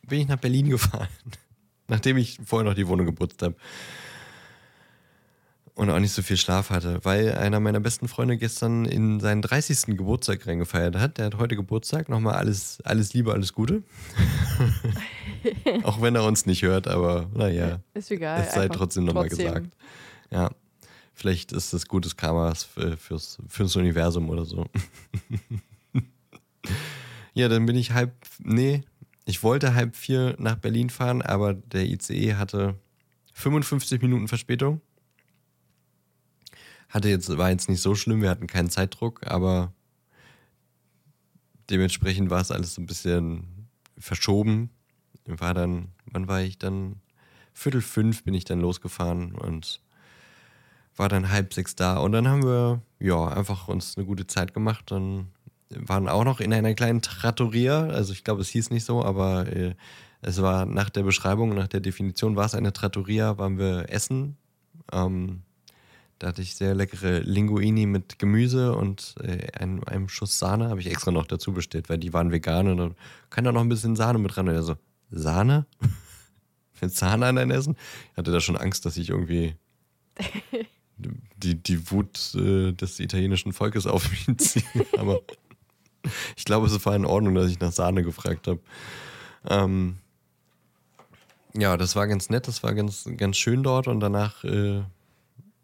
bin 0.07 0.21
ich 0.21 0.29
nach 0.29 0.39
Berlin 0.39 0.69
gefahren, 0.69 1.09
nachdem 1.89 2.17
ich 2.17 2.39
vorher 2.45 2.69
noch 2.69 2.75
die 2.75 2.87
Wohnung 2.87 3.07
geputzt 3.07 3.43
habe. 3.43 3.55
und 5.75 5.91
auch 5.91 5.99
nicht 5.99 6.13
so 6.13 6.23
viel 6.23 6.37
Schlaf 6.37 6.71
hatte, 6.71 7.01
weil 7.05 7.35
einer 7.35 7.61
meiner 7.61 7.81
besten 7.81 8.09
Freunde 8.09 8.37
gestern 8.37 8.85
in 8.85 9.21
seinen 9.21 9.43
30. 9.43 9.97
Geburtstag 9.97 10.47
reingefeiert 10.47 10.97
hat. 10.97 11.19
Der 11.19 11.27
hat 11.27 11.39
heute 11.39 11.57
Geburtstag. 11.57 12.09
Nochmal 12.09 12.35
alles, 12.35 12.81
alles 12.85 13.13
Liebe, 13.13 13.33
alles 13.33 13.53
Gute. 13.53 13.83
auch 15.83 16.01
wenn 16.01 16.15
er 16.15 16.25
uns 16.25 16.47
nicht 16.47 16.63
hört, 16.63 16.87
aber 16.87 17.29
naja. 17.35 17.81
Ist 17.95 18.11
egal. 18.11 18.45
Es 18.47 18.55
sei 18.55 18.69
trotzdem 18.69 19.05
nochmal 19.05 19.29
gesagt. 19.29 19.77
Ja. 20.31 20.51
Vielleicht 21.15 21.53
ist 21.53 21.73
das 21.73 21.87
gutes 21.87 22.17
Karma 22.17 22.53
fürs, 22.55 23.39
fürs 23.49 23.77
Universum 23.77 24.29
oder 24.31 24.45
so. 24.45 24.67
ja, 27.35 27.49
dann 27.49 27.67
bin 27.67 27.77
ich 27.77 27.93
halb, 27.93 28.13
nee, 28.41 28.83
ich 29.25 29.43
wollte 29.43 29.75
halb 29.75 29.97
vier 29.97 30.37
nach 30.39 30.57
Berlin 30.57 30.91
fahren, 30.91 31.23
aber 31.23 31.55
der 31.55 31.87
ICE 31.87 32.35
hatte 32.35 32.79
55 33.33 34.03
Minuten 34.03 34.29
Verspätung. 34.29 34.81
Hatte 36.89 37.09
jetzt, 37.09 37.37
war 37.37 37.51
jetzt 37.51 37.69
nicht 37.69 37.81
so 37.81 37.95
schlimm, 37.95 38.23
wir 38.23 38.31
hatten 38.31 38.47
keinen 38.47 38.71
Zeitdruck, 38.71 39.27
aber 39.27 39.73
dementsprechend 41.71 42.31
war 42.31 42.41
es 42.41 42.51
alles 42.51 42.75
so 42.75 42.83
ein 42.83 42.87
bisschen 42.87 43.69
verschoben. 43.99 44.71
War 45.27 45.55
dann, 45.55 45.89
wann 46.07 46.29
war 46.29 46.43
ich 46.43 46.59
dann? 46.59 47.01
Viertel 47.55 47.81
fünf 47.83 48.25
bin 48.25 48.35
ich 48.35 48.45
dann 48.45 48.61
losgefahren 48.61 49.33
und 49.33 49.81
war 50.97 51.09
dann 51.09 51.31
halb 51.31 51.55
sechs 51.55 51.75
da. 51.75 51.97
Und 51.99 52.13
dann 52.13 52.29
haben 52.29 52.43
wir, 52.43 52.83
ja, 52.99 53.29
einfach 53.29 53.69
uns 53.69 53.97
eine 53.97 54.07
gute 54.07 54.27
Zeit 54.27 54.55
gemacht. 54.55 54.91
Dann 54.91 55.29
waren 55.79 56.09
auch 56.09 56.25
noch 56.25 56.41
in 56.41 56.53
einer 56.53 56.75
kleinen 56.75 57.03
Trattoria. 57.03 57.87
Also 57.87 58.13
ich 58.13 58.25
glaube, 58.25 58.43
es 58.43 58.49
hieß 58.49 58.71
nicht 58.71 58.85
so, 58.85 59.05
aber 59.05 59.47
äh, 59.49 59.75
es 60.23 60.41
war 60.41 60.67
nach 60.67 60.91
der 60.91 61.03
Beschreibung, 61.03 61.55
nach 61.55 61.69
der 61.69 61.81
Definition 61.81 62.37
war 62.37 62.47
es 62.47 62.55
eine 62.55 62.73
Trattoria, 62.73 63.39
waren 63.39 63.59
wir 63.59 63.87
essen. 63.91 64.37
Ähm, 64.93 65.43
da 66.19 66.29
hatte 66.29 66.43
ich 66.43 66.55
sehr 66.55 66.75
leckere 66.75 67.21
Linguini 67.21 67.87
mit 67.87 68.19
Gemüse 68.19 68.75
und 68.75 69.17
äh, 69.21 69.51
einem, 69.59 69.83
einem, 69.85 70.09
Schuss 70.09 70.39
Sahne, 70.39 70.69
habe 70.71 70.81
ich 70.81 70.87
extra 70.87 71.11
noch 71.11 71.27
dazu 71.27 71.53
bestellt, 71.53 71.89
weil 71.89 71.99
die 71.99 72.13
waren 72.13 72.31
vegan 72.31 72.69
und 72.69 72.77
dann 72.79 72.95
kann 73.31 73.45
da 73.45 73.53
noch 73.53 73.61
ein 73.61 73.69
bisschen 73.69 73.97
Sahne 73.97 74.19
mit 74.19 74.37
ran. 74.37 74.49
Und 74.49 74.55
er 74.55 74.63
so, 74.63 74.77
Sahne? 75.11 75.67
mit 76.81 76.95
Sahne 76.95 77.27
an 77.27 77.37
dein 77.37 77.51
Essen? 77.51 77.77
Ich 78.13 78.17
hatte 78.17 78.31
da 78.33 78.41
schon 78.41 78.57
Angst, 78.57 78.87
dass 78.87 78.97
ich 78.97 79.11
irgendwie 79.11 79.57
die, 81.37 81.63
die 81.63 81.91
Wut 81.91 82.35
äh, 82.35 82.73
des 82.73 83.01
italienischen 83.01 83.53
Volkes 83.53 83.87
auf 83.87 84.11
mich 84.11 84.39
ziehe. 84.39 84.65
Aber 84.99 85.21
ich 86.37 86.45
glaube, 86.45 86.67
es 86.67 86.87
war 86.87 86.95
in 86.95 87.05
Ordnung, 87.05 87.35
dass 87.35 87.51
ich 87.51 87.61
nach 87.61 87.73
Sahne 87.73 88.03
gefragt 88.03 88.47
habe. 88.47 88.61
Ähm, 89.49 89.99
ja, 91.57 91.77
das 91.77 91.95
war 91.95 92.07
ganz 92.07 92.31
nett, 92.31 92.49
das 92.49 92.63
war 92.63 92.75
ganz, 92.75 93.09
ganz 93.17 93.37
schön 93.37 93.63
dort 93.63 93.87
und 93.87 94.01
danach 94.01 94.43
äh, 94.45 94.83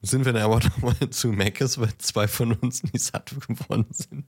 sind 0.03 0.25
wir 0.25 0.33
dann 0.33 0.43
aber 0.43 0.61
nochmal 0.65 1.11
zu 1.11 1.29
Meckes, 1.29 1.79
weil 1.81 1.97
zwei 1.99 2.29
von 2.29 2.53
uns 2.53 2.83
nicht 2.85 3.01
satt 3.01 3.35
geworden 3.49 3.87
sind. 3.91 4.27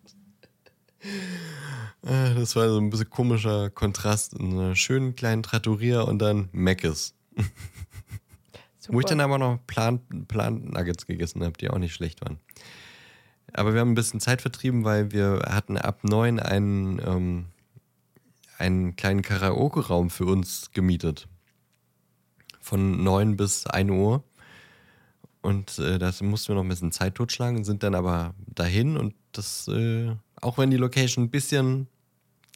Äh, 2.03 2.35
das 2.35 2.57
war 2.57 2.69
so 2.69 2.79
ein 2.79 2.91
bisschen 2.91 3.11
komischer 3.11 3.71
Kontrast 3.71 4.35
in 4.35 4.53
einer 4.53 4.77
schönen 4.77 5.15
kleinen 5.15 5.43
Trattoria 5.43 6.03
und 6.03 6.19
dann 6.19 6.49
Meckes. 6.53 7.15
Wo 8.89 9.01
ich 9.01 9.07
dann 9.07 9.21
aber 9.21 9.39
noch 9.39 9.59
Plant, 9.67 10.27
Plant 10.27 10.73
Nuggets 10.73 11.07
gegessen 11.07 11.45
habe, 11.45 11.57
die 11.57 11.71
auch 11.71 11.79
nicht 11.79 11.95
schlecht 11.95 12.21
waren. 12.23 12.41
Aber 13.53 13.75
wir 13.75 13.81
haben 13.81 13.93
ein 13.93 13.95
bisschen 13.97 14.21
Zeit 14.21 14.43
vertrieben, 14.43 14.85
weil 14.85 15.13
wir 15.13 15.43
hatten 15.49 15.77
ab 15.77 16.05
neun 16.05 16.41
einen, 16.41 17.01
ähm, 17.05 17.47
einen 18.59 18.97
kleinen 18.97 19.23
Karaoke-Raum 19.23 20.11
für 20.11 20.27
uns 20.27 20.71
gemietet. 20.73 21.29
Von 22.61 23.03
neun 23.03 23.37
bis 23.37 23.67
ein 23.67 23.91
Uhr. 23.91 24.25
Und 25.43 25.79
äh, 25.79 25.99
das 25.99 26.23
mussten 26.23 26.49
wir 26.49 26.55
noch 26.55 26.63
ein 26.63 26.69
bisschen 26.69 26.93
Zeit 26.93 27.17
totschlagen, 27.17 27.65
sind 27.65 27.83
dann 27.83 27.95
aber 27.95 28.35
dahin 28.47 28.97
und 28.97 29.15
das, 29.33 29.67
äh, 29.67 30.15
auch 30.41 30.57
wenn 30.57 30.71
die 30.71 30.77
Location 30.77 31.25
ein 31.25 31.31
bisschen 31.31 31.89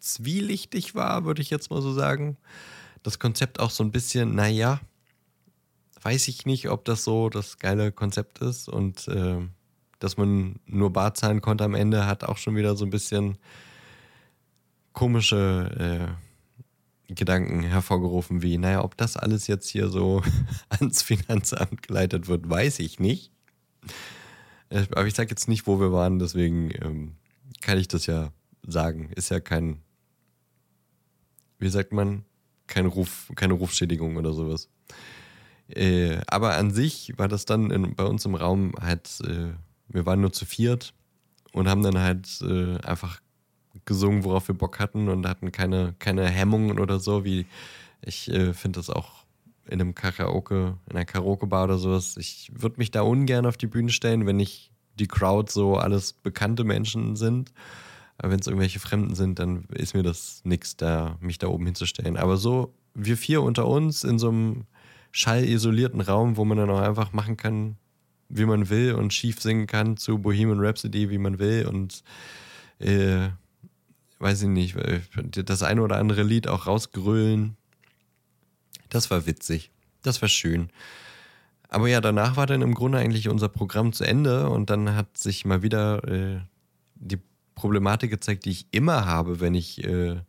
zwielichtig 0.01 0.95
war, 0.95 1.25
würde 1.25 1.43
ich 1.43 1.51
jetzt 1.51 1.71
mal 1.71 1.83
so 1.83 1.93
sagen, 1.93 2.37
das 3.03 3.19
Konzept 3.19 3.59
auch 3.59 3.71
so 3.71 3.83
ein 3.83 3.91
bisschen, 3.91 4.37
naja, 4.37 4.81
weiß 6.03 6.29
ich 6.29 6.47
nicht, 6.47 6.69
ob 6.71 6.85
das 6.85 7.03
so 7.03 7.29
das 7.29 7.59
geile 7.59 7.91
Konzept 7.91 8.39
ist 8.39 8.69
und 8.69 9.09
äh, 9.09 9.41
dass 9.99 10.17
man 10.17 10.57
nur 10.67 10.93
Bar 10.93 11.15
zahlen 11.15 11.41
konnte 11.41 11.65
am 11.65 11.75
Ende, 11.75 12.07
hat 12.07 12.25
auch 12.25 12.39
schon 12.39 12.57
wieder 12.57 12.77
so 12.77 12.85
ein 12.85 12.91
bisschen 12.91 13.39
komische 14.93 16.17
äh, 17.09 17.15
Gedanken 17.15 17.63
hervorgerufen, 17.63 18.43
wie, 18.43 18.59
naja, 18.59 18.83
ob 18.83 18.97
das 18.97 19.17
alles 19.17 19.47
jetzt 19.47 19.69
hier 19.69 19.89
so 19.89 20.23
ans 20.69 21.03
Finanzamt 21.03 21.87
geleitet 21.87 22.29
wird, 22.29 22.49
weiß 22.49 22.81
ich 22.81 22.99
nicht. 22.99 23.31
Äh, 24.71 24.87
aber 24.91 25.07
ich 25.07 25.15
sage 25.15 25.31
jetzt 25.31 25.49
nicht, 25.49 25.67
wo 25.67 25.79
wir 25.79 25.93
waren, 25.93 26.19
deswegen 26.19 26.71
ähm, 26.83 27.13
kann 27.61 27.79
ich 27.79 27.89
das 27.89 28.07
ja 28.07 28.33
sagen. 28.67 29.11
Ist 29.15 29.31
ja 29.31 29.41
kein, 29.41 29.81
wie 31.59 31.69
sagt 31.69 31.93
man, 31.93 32.25
kein 32.67 32.87
Ruf, 32.87 33.31
keine 33.37 33.55
Rufschädigung 33.55 34.17
oder 34.17 34.33
sowas. 34.33 34.69
Äh, 35.69 36.19
aber 36.27 36.57
an 36.57 36.73
sich 36.73 37.13
war 37.17 37.29
das 37.29 37.45
dann 37.45 37.71
in, 37.71 37.95
bei 37.95 38.05
uns 38.05 38.25
im 38.25 38.35
Raum 38.35 38.73
halt 38.81 39.21
äh, 39.25 39.53
wir 39.89 40.07
waren 40.07 40.21
nur 40.21 40.33
zu 40.33 40.45
viert 40.45 40.95
und 41.53 41.69
haben 41.69 41.83
dann 41.83 41.99
halt 41.99 42.41
äh, 42.43 42.79
einfach 42.79 43.21
gesungen, 43.85 44.25
worauf 44.25 44.49
wir 44.49 44.55
Bock 44.55 44.79
hatten 44.79 45.09
und 45.09 45.27
hatten 45.27 45.53
keine, 45.53 45.95
keine 45.99 46.27
Hemmungen 46.27 46.79
oder 46.79 46.99
so, 46.99 47.25
wie 47.25 47.47
ich 48.03 48.31
äh, 48.31 48.53
finde 48.53 48.79
das 48.79 48.91
auch 48.91 49.25
in 49.67 49.81
einem 49.81 49.95
Karaoke, 49.95 50.77
in 50.89 50.97
einer 50.97 51.05
Karaoke-Bar 51.05 51.65
oder 51.65 51.79
sowas. 51.79 52.17
Ich 52.19 52.51
würde 52.55 52.77
mich 52.79 52.91
da 52.91 53.03
ungern 53.03 53.47
auf 53.47 53.57
die 53.57 53.67
Bühne 53.67 53.91
stellen, 53.91 54.27
wenn 54.27 54.37
nicht 54.37 54.71
die 54.99 55.09
Crowd 55.09 55.51
so 55.53 55.77
alles 55.77 56.13
bekannte 56.13 56.65
Menschen 56.65 57.17
sind. 57.17 57.53
Aber 58.19 58.33
wenn 58.33 58.41
es 58.41 58.47
irgendwelche 58.47 58.81
Fremden 58.81 59.15
sind, 59.15 59.39
dann 59.39 59.65
ist 59.73 59.95
mir 59.95 60.03
das 60.03 60.41
nichts, 60.45 60.77
da, 60.77 61.19
mich 61.21 61.39
da 61.39 61.49
oben 61.49 61.67
hinzustellen. 61.67 62.17
Aber 62.17 62.37
so, 62.37 62.73
wir 62.95 63.17
vier 63.17 63.43
unter 63.43 63.67
uns 63.67 64.05
in 64.05 64.19
so 64.19 64.29
einem 64.29 64.65
schallisolierten 65.11 66.01
Raum, 66.01 66.37
wo 66.37 66.45
man 66.45 66.59
dann 66.59 66.71
auch 66.71 66.81
einfach 66.81 67.13
machen 67.13 67.37
kann, 67.37 67.77
wie 68.29 68.45
man 68.45 68.69
will 68.71 68.95
und 68.95 69.13
schief 69.13 69.41
singen 69.41 69.67
kann 69.67 69.97
zu 69.97 70.19
Bohemian 70.19 70.61
Rhapsody, 70.61 71.11
wie 71.11 71.19
man 71.19 71.39
will 71.39 71.67
und 71.67 72.03
äh, 72.79 73.29
weiß 74.19 74.43
ich 74.43 74.49
nicht, 74.49 74.77
das 75.33 75.63
eine 75.63 75.83
oder 75.83 75.99
andere 75.99 76.23
Lied 76.23 76.49
auch 76.49 76.67
rausgrölen. 76.67 77.57
Das 78.89 79.11
war 79.11 79.27
witzig. 79.27 79.71
Das 80.03 80.23
war 80.23 80.29
schön. 80.29 80.71
Aber 81.69 81.89
ja, 81.89 82.01
danach 82.01 82.37
war 82.37 82.47
dann 82.47 82.63
im 82.63 82.75
Grunde 82.75 82.99
eigentlich 82.99 83.29
unser 83.29 83.49
Programm 83.49 83.93
zu 83.93 84.05
Ende 84.05 84.49
und 84.49 84.71
dann 84.71 84.95
hat 84.95 85.19
sich 85.19 85.45
mal 85.45 85.63
wieder 85.63 86.07
äh, 86.09 86.41
die 86.95 87.19
Problematik 87.55 88.11
gezeigt, 88.11 88.45
die 88.45 88.51
ich 88.51 88.69
immer 88.71 89.05
habe, 89.05 89.41
wenn 89.41 89.55
ich 89.55 89.85
äh, 89.85 90.21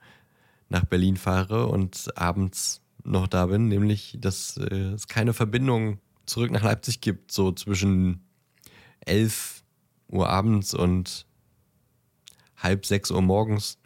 nach 0.70 0.86
Berlin 0.86 1.16
fahre 1.16 1.68
und 1.68 2.12
abends 2.18 2.82
noch 3.04 3.28
da 3.28 3.46
bin, 3.46 3.68
nämlich, 3.68 4.18
dass 4.20 4.58
äh, 4.58 4.94
es 4.94 5.08
keine 5.08 5.34
Verbindung 5.34 6.00
zurück 6.28 6.52
nach 6.52 6.64
Leipzig 6.64 7.02
gibt, 7.02 7.32
so 7.32 7.52
zwischen 7.52 8.28
11 9.02 9.64
Uhr 10.10 10.30
abends 10.30 10.74
und 10.74 11.26
halb 12.58 12.86
sechs 12.86 13.10
Uhr 13.12 13.22
morgens. 13.22 13.80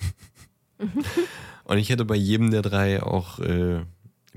und 1.63 1.77
ich 1.77 1.89
hätte 1.89 2.05
bei 2.05 2.15
jedem 2.15 2.51
der 2.51 2.61
drei 2.61 3.01
auch 3.01 3.39
äh, 3.39 3.85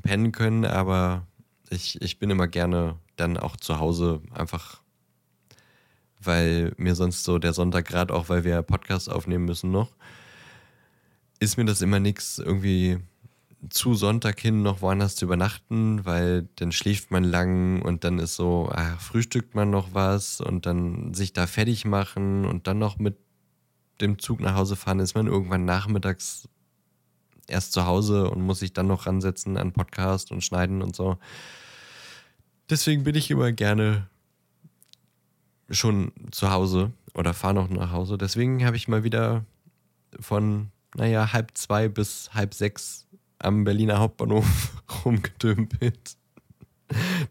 pennen 0.03 0.33
können, 0.33 0.65
aber 0.65 1.27
ich, 1.71 2.01
ich 2.01 2.19
bin 2.19 2.31
immer 2.31 2.47
gerne 2.47 2.99
dann 3.17 3.37
auch 3.37 3.57
zu 3.57 3.79
Hause, 3.79 4.23
einfach 4.31 4.83
weil 6.21 6.73
mir 6.77 6.95
sonst 6.95 7.25
so 7.25 7.39
der 7.39 7.53
Sonntag 7.53 7.87
gerade 7.87 8.15
auch, 8.15 8.29
weil 8.29 8.45
wir 8.45 8.63
Podcast 8.63 9.11
aufnehmen 9.11 9.45
müssen 9.45 9.71
noch, 9.71 9.95
ist 11.39 11.57
mir 11.57 11.65
das 11.65 11.83
immer 11.83 12.01
nichts 12.01 12.39
irgendwie 12.39 12.99
zu 13.71 13.95
Sonntag 13.95 14.41
hin 14.41 14.63
noch 14.63 14.83
woanders 14.83 15.17
zu 15.17 15.25
übernachten, 15.25 16.05
weil 16.05 16.49
dann 16.57 16.73
schläft 16.73 17.11
man 17.11 17.25
lang 17.25 17.83
und 17.83 18.05
dann 18.05 18.19
ist 18.19 18.37
so, 18.37 18.71
ach, 18.73 19.01
frühstückt 19.01 19.55
man 19.55 19.71
noch 19.71 19.95
was 19.95 20.41
und 20.41 20.67
dann 20.67 21.15
sich 21.15 21.33
da 21.33 21.47
fertig 21.47 21.85
machen 21.85 22.45
und 22.45 22.67
dann 22.67 22.79
noch 22.79 22.99
mit 22.99 23.17
dem 24.01 24.19
Zug 24.19 24.41
nach 24.41 24.57
Hause 24.57 24.77
fahren, 24.77 24.99
ist 24.99 25.15
man 25.15 25.27
irgendwann 25.27 25.65
nachmittags 25.65 26.49
erst 27.47 27.73
zu 27.73 27.87
Hause 27.87 28.31
und 28.31 28.43
muss 28.43 28.61
sich 28.61 28.73
dann 28.73 28.87
noch 28.87 29.07
ransetzen 29.07 29.57
an 29.57 29.73
Podcast 29.73 30.31
und 30.33 30.43
schneiden 30.43 30.83
und 30.83 30.97
so. 30.97 31.19
Deswegen 32.71 33.05
bin 33.05 33.15
ich 33.15 33.31
immer 33.31 33.53
gerne 33.53 34.09
schon 35.71 36.13
zu 36.31 36.51
Hause 36.51 36.93
oder 37.15 37.35
fahre 37.35 37.55
noch 37.55 37.69
nach 37.69 37.93
Hause. 37.93 38.19
Deswegen 38.19 38.65
habe 38.65 38.77
ich 38.77 38.89
mal 38.89 39.05
wieder 39.05 39.45
von, 40.21 40.71
naja, 40.95 41.33
halb 41.33 41.53
zwei 41.55 41.89
bis 41.89 42.31
halb 42.35 42.55
sechs 42.55 43.04
am 43.45 43.65
Berliner 43.65 43.99
Hauptbahnhof 43.99 44.83
rumgedümpelt. 45.05 46.17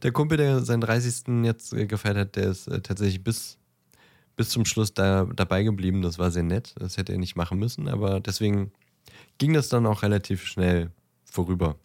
Der 0.01 0.11
Kumpel, 0.11 0.37
der 0.37 0.61
seinen 0.61 0.81
30. 0.81 1.43
jetzt 1.43 1.71
gefeiert 1.71 2.17
hat, 2.17 2.35
der 2.35 2.49
ist 2.49 2.67
äh, 2.67 2.81
tatsächlich 2.81 3.23
bis, 3.23 3.57
bis 4.35 4.49
zum 4.49 4.65
Schluss 4.65 4.93
da, 4.93 5.25
dabei 5.25 5.63
geblieben. 5.63 6.01
Das 6.01 6.19
war 6.19 6.31
sehr 6.31 6.43
nett. 6.43 6.73
Das 6.77 6.97
hätte 6.97 7.13
er 7.13 7.19
nicht 7.19 7.35
machen 7.35 7.59
müssen, 7.59 7.87
aber 7.87 8.19
deswegen 8.19 8.71
ging 9.37 9.53
das 9.53 9.69
dann 9.69 9.85
auch 9.85 10.03
relativ 10.03 10.45
schnell 10.45 10.91
vorüber. 11.23 11.77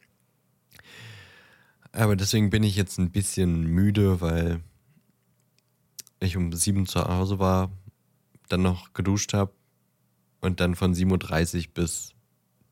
Aber 1.93 2.16
deswegen 2.16 2.51
bin 2.51 2.62
ich 2.62 2.76
jetzt 2.76 2.99
ein 2.99 3.11
bisschen 3.11 3.64
müde, 3.64 4.20
weil 4.20 4.61
ich 6.20 6.37
um 6.37 6.53
sieben 6.53 6.87
zu 6.87 7.05
Hause 7.05 7.39
war, 7.39 7.70
dann 8.49 8.62
noch 8.62 8.93
geduscht 8.93 9.35
habe 9.35 9.53
und 10.41 10.61
dann 10.61 10.74
von 10.74 10.95
7.30 10.95 11.68
Uhr 11.68 11.74
bis 11.74 12.14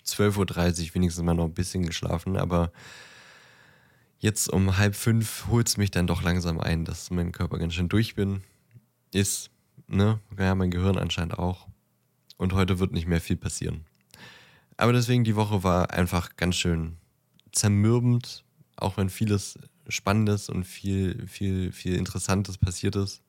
12.30 0.07 0.88
Uhr 0.88 0.94
wenigstens 0.94 1.24
mal 1.24 1.34
noch 1.34 1.44
ein 1.44 1.54
bisschen 1.54 1.84
geschlafen, 1.84 2.36
aber 2.36 2.72
jetzt 4.18 4.48
um 4.48 4.76
halb 4.76 4.94
fünf 4.94 5.46
holt 5.48 5.68
es 5.68 5.76
mich 5.76 5.90
dann 5.90 6.07
doch 6.07 6.22
langsam 6.22 6.61
ein, 6.61 6.84
dass 6.84 7.11
mein 7.11 7.32
Körper 7.32 7.59
ganz 7.59 7.74
schön 7.74 7.88
durch 7.88 8.14
bin. 8.14 8.42
Ist, 9.12 9.50
ne? 9.88 10.20
Ja, 10.38 10.54
mein 10.54 10.70
Gehirn 10.70 10.98
anscheinend 10.98 11.38
auch. 11.38 11.68
Und 12.36 12.52
heute 12.52 12.78
wird 12.78 12.92
nicht 12.92 13.07
mehr 13.07 13.20
viel 13.20 13.36
passieren. 13.36 13.84
Aber 14.76 14.92
deswegen, 14.92 15.24
die 15.24 15.36
Woche 15.36 15.62
war 15.62 15.90
einfach 15.90 16.36
ganz 16.36 16.57
schön 16.57 16.98
zermürbend, 17.52 18.44
auch 18.76 18.96
wenn 18.98 19.09
vieles 19.09 19.59
Spannendes 19.88 20.48
und 20.48 20.64
viel, 20.64 21.26
viel, 21.26 21.72
viel 21.72 21.94
Interessantes 21.94 22.59
passiert 22.59 22.96
ist. 22.96 23.22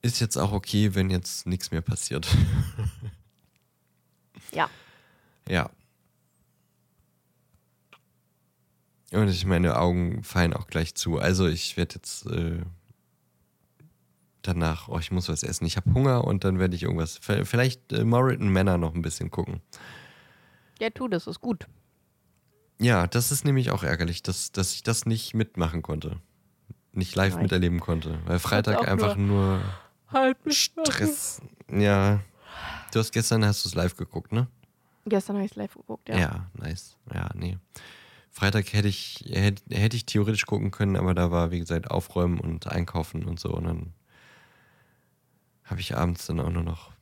Ist 0.00 0.20
jetzt 0.20 0.36
auch 0.36 0.52
okay, 0.52 0.94
wenn 0.94 1.10
jetzt 1.10 1.46
nichts 1.46 1.70
mehr 1.70 1.82
passiert. 1.82 2.26
Ja. 4.54 4.70
Ja. 5.48 5.70
Und 9.12 9.28
ich 9.28 9.44
meine 9.46 9.78
Augen 9.78 10.24
fallen 10.24 10.54
auch 10.54 10.66
gleich 10.66 10.94
zu. 10.94 11.18
Also 11.18 11.46
ich 11.46 11.76
werde 11.76 11.96
jetzt 11.96 12.26
äh, 12.26 12.62
danach, 14.42 14.88
oh, 14.88 14.98
ich 14.98 15.12
muss 15.12 15.28
was 15.28 15.42
essen. 15.42 15.66
Ich 15.66 15.76
habe 15.76 15.92
Hunger 15.94 16.24
und 16.24 16.44
dann 16.44 16.58
werde 16.58 16.74
ich 16.74 16.82
irgendwas, 16.82 17.18
vielleicht 17.18 17.92
äh, 17.92 18.04
Moritan 18.04 18.48
Männer 18.48 18.78
noch 18.78 18.94
ein 18.94 19.02
bisschen 19.02 19.30
gucken. 19.30 19.60
Ja, 20.80 20.90
tu 20.90 21.06
das, 21.08 21.26
ist 21.26 21.40
gut. 21.40 21.66
Ja, 22.80 23.06
das 23.06 23.30
ist 23.30 23.44
nämlich 23.44 23.70
auch 23.70 23.84
ärgerlich, 23.84 24.22
dass, 24.22 24.50
dass 24.50 24.74
ich 24.74 24.82
das 24.82 25.06
nicht 25.06 25.34
mitmachen 25.34 25.82
konnte. 25.82 26.20
Nicht 26.92 27.14
live 27.14 27.34
Nein. 27.34 27.44
miterleben 27.44 27.80
konnte. 27.80 28.18
Weil 28.26 28.38
Freitag 28.38 28.86
einfach 28.88 29.16
nur, 29.16 29.60
Halt 30.08 30.36
Stress. 30.46 31.40
Ja. 31.70 32.20
Du 32.94 33.00
hast 33.00 33.10
gestern, 33.10 33.44
hast 33.44 33.64
du 33.64 33.68
es 33.68 33.74
live 33.74 33.96
geguckt, 33.96 34.30
ne? 34.30 34.46
Gestern 35.04 35.34
habe 35.34 35.44
ich 35.44 35.50
es 35.50 35.56
live 35.56 35.74
geguckt, 35.74 36.08
ja. 36.08 36.16
Ja. 36.16 36.50
nice. 36.54 36.96
Ja, 37.12 37.28
nee. 37.34 37.58
Freitag 38.30 38.72
hätte 38.72 38.86
ich, 38.86 39.24
hätte, 39.30 39.62
hätte 39.74 39.96
ich 39.96 40.06
theoretisch 40.06 40.46
gucken 40.46 40.70
können, 40.70 40.94
aber 40.94 41.12
da 41.12 41.32
war, 41.32 41.50
wie 41.50 41.58
gesagt, 41.58 41.90
Aufräumen 41.90 42.38
und 42.38 42.68
Einkaufen 42.68 43.24
und 43.24 43.40
so. 43.40 43.50
Und 43.50 43.64
dann 43.64 43.94
habe 45.64 45.80
ich 45.80 45.96
abends 45.96 46.26
dann 46.26 46.38
auch 46.38 46.50
nur 46.50 46.62
noch, 46.62 46.92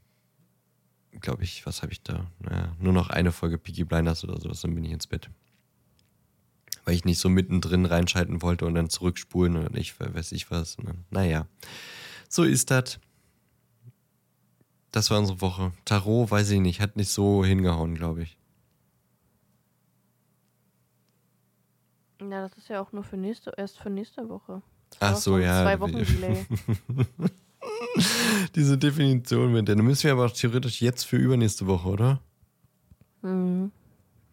glaube 1.20 1.44
ich, 1.44 1.66
was 1.66 1.82
habe 1.82 1.92
ich 1.92 2.02
da? 2.02 2.26
Naja, 2.38 2.74
nur 2.78 2.94
noch 2.94 3.10
eine 3.10 3.30
Folge 3.30 3.58
Peaky 3.58 3.84
Blinders 3.84 4.24
oder 4.24 4.40
sowas, 4.40 4.62
dann 4.62 4.74
bin 4.74 4.84
ich 4.84 4.92
ins 4.92 5.06
Bett. 5.06 5.28
Weil 6.86 6.94
ich 6.94 7.04
nicht 7.04 7.18
so 7.18 7.28
mittendrin 7.28 7.84
reinschalten 7.84 8.40
wollte 8.40 8.64
und 8.64 8.74
dann 8.76 8.88
zurückspulen 8.88 9.56
und 9.56 9.76
ich 9.76 10.00
weiß 10.00 10.32
ich 10.32 10.50
was. 10.50 10.76
Dann, 10.76 11.04
naja, 11.10 11.46
so 12.30 12.44
ist 12.44 12.70
das. 12.70 12.98
Das 14.92 15.10
war 15.10 15.18
unsere 15.18 15.40
Woche. 15.40 15.72
Tarot, 15.86 16.30
weiß 16.30 16.50
ich 16.50 16.60
nicht, 16.60 16.80
hat 16.80 16.96
nicht 16.96 17.10
so 17.10 17.44
hingehauen, 17.44 17.94
glaube 17.94 18.22
ich. 18.22 18.36
Ja, 22.20 22.42
das 22.42 22.52
ist 22.56 22.68
ja 22.68 22.80
auch 22.80 22.92
nur 22.92 23.02
für 23.02 23.16
nächste, 23.16 23.52
erst 23.56 23.78
für 23.78 23.90
nächste 23.90 24.28
Woche. 24.28 24.62
Das 24.90 24.98
Ach 25.00 25.16
so, 25.16 25.38
ja. 25.38 25.62
Zwei 25.62 25.80
Wochen 25.80 25.92
Delay. 26.04 26.46
Diese 28.54 28.78
Definition 28.78 29.52
mit 29.52 29.66
der. 29.66 29.76
Dann 29.76 29.84
müssen 29.84 30.04
wir 30.04 30.12
aber 30.12 30.32
theoretisch 30.32 30.82
jetzt 30.82 31.04
für 31.04 31.16
übernächste 31.16 31.66
Woche, 31.66 31.88
oder? 31.88 32.20
mhm. 33.22 33.72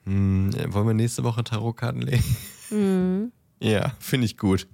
Hm, 0.06 0.52
wollen 0.74 0.88
wir 0.88 0.94
nächste 0.94 1.24
Woche 1.24 1.44
Tarotkarten 1.44 2.02
legen? 2.02 2.24
Mhm. 2.70 3.32
Ja, 3.62 3.94
finde 4.00 4.26
ich 4.26 4.38
gut. 4.38 4.70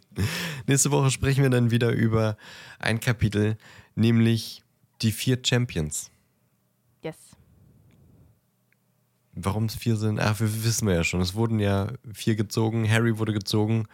Nächste 0.68 0.92
Woche 0.92 1.10
sprechen 1.10 1.42
wir 1.42 1.50
dann 1.50 1.72
wieder 1.72 1.92
über 1.92 2.38
ein 2.78 3.00
Kapitel, 3.00 3.58
nämlich 3.96 4.62
die 5.02 5.12
vier 5.12 5.40
Champions. 5.44 6.12
Yes. 7.02 7.18
Warum 9.34 9.66
es 9.66 9.76
vier 9.76 9.98
sind? 9.98 10.20
Ach, 10.20 10.40
wir 10.40 10.64
wissen 10.64 10.88
wir 10.88 10.96
ja 10.96 11.04
schon. 11.04 11.22
Es 11.22 11.36
wurden 11.36 11.60
ja 11.60 11.92
vier 12.14 12.36
gezogen. 12.36 12.90
Harry 12.90 13.18
wurde 13.18 13.34
gezogen. 13.34 13.86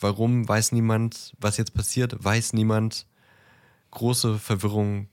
Warum, 0.00 0.48
weiß 0.48 0.72
niemand. 0.72 1.34
Was 1.40 1.56
jetzt 1.56 1.72
passiert, 1.72 2.16
weiß 2.22 2.52
niemand. 2.52 3.06
Große 3.92 4.38
Verwirrung, 4.38 5.08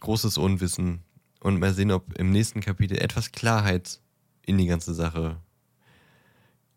großes 0.00 0.38
Unwissen. 0.38 1.02
Und 1.40 1.60
mal 1.60 1.72
sehen, 1.72 1.92
ob 1.92 2.18
im 2.18 2.30
nächsten 2.30 2.60
Kapitel 2.60 2.98
etwas 2.98 3.32
Klarheit 3.32 4.00
in 4.44 4.58
die 4.58 4.66
ganze 4.66 4.92
Sache 4.92 5.40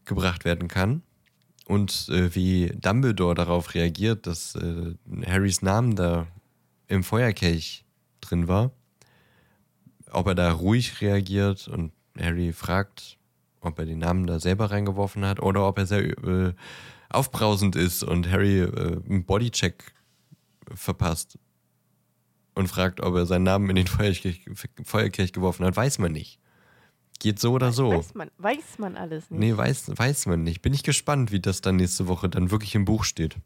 gebracht 0.05 0.45
werden 0.45 0.67
kann. 0.67 1.01
Und 1.65 2.09
äh, 2.09 2.33
wie 2.35 2.67
Dumbledore 2.75 3.33
darauf 3.33 3.73
reagiert, 3.73 4.27
dass 4.27 4.55
äh, 4.55 4.93
Harrys 5.25 5.63
Namen 5.63 5.95
da 5.95 6.27
im 6.87 7.03
Feuerkelch 7.03 7.84
drin 8.29 8.47
war. 8.47 8.71
Ob 10.11 10.27
er 10.27 10.35
da 10.35 10.51
ruhig 10.51 11.01
reagiert 11.01 11.67
und 11.67 11.91
Harry 12.17 12.53
fragt, 12.53 13.17
ob 13.61 13.79
er 13.79 13.85
den 13.85 13.99
Namen 13.99 14.27
da 14.27 14.39
selber 14.39 14.71
reingeworfen 14.71 15.25
hat 15.25 15.41
oder 15.41 15.67
ob 15.67 15.77
er 15.77 15.85
sehr 15.85 16.03
äh, 16.23 16.53
aufbrausend 17.09 17.75
ist 17.75 18.03
und 18.03 18.29
Harry 18.29 18.59
äh, 18.59 19.01
einen 19.09 19.25
Bodycheck 19.25 19.93
verpasst 20.73 21.37
und 22.53 22.67
fragt, 22.67 23.01
ob 23.01 23.15
er 23.15 23.25
seinen 23.25 23.43
Namen 23.43 23.69
in 23.69 23.75
den 23.75 23.87
Feuerkelch, 23.87 24.45
Feuerkelch 24.83 25.33
geworfen 25.33 25.65
hat, 25.65 25.75
weiß 25.75 25.99
man 25.99 26.11
nicht. 26.11 26.39
Geht 27.19 27.39
so 27.39 27.53
oder 27.53 27.71
so. 27.71 27.91
Weiß 27.91 28.13
man, 28.13 28.29
weiß 28.37 28.77
man 28.77 28.97
alles 28.97 29.29
nicht. 29.29 29.39
Nee, 29.39 29.55
weiß, 29.55 29.91
weiß 29.95 30.25
man 30.25 30.43
nicht. 30.43 30.61
Bin 30.61 30.73
ich 30.73 30.83
gespannt, 30.83 31.31
wie 31.31 31.39
das 31.39 31.61
dann 31.61 31.77
nächste 31.77 32.07
Woche 32.07 32.29
dann 32.29 32.51
wirklich 32.51 32.75
im 32.75 32.85
Buch 32.85 33.03
steht. 33.03 33.37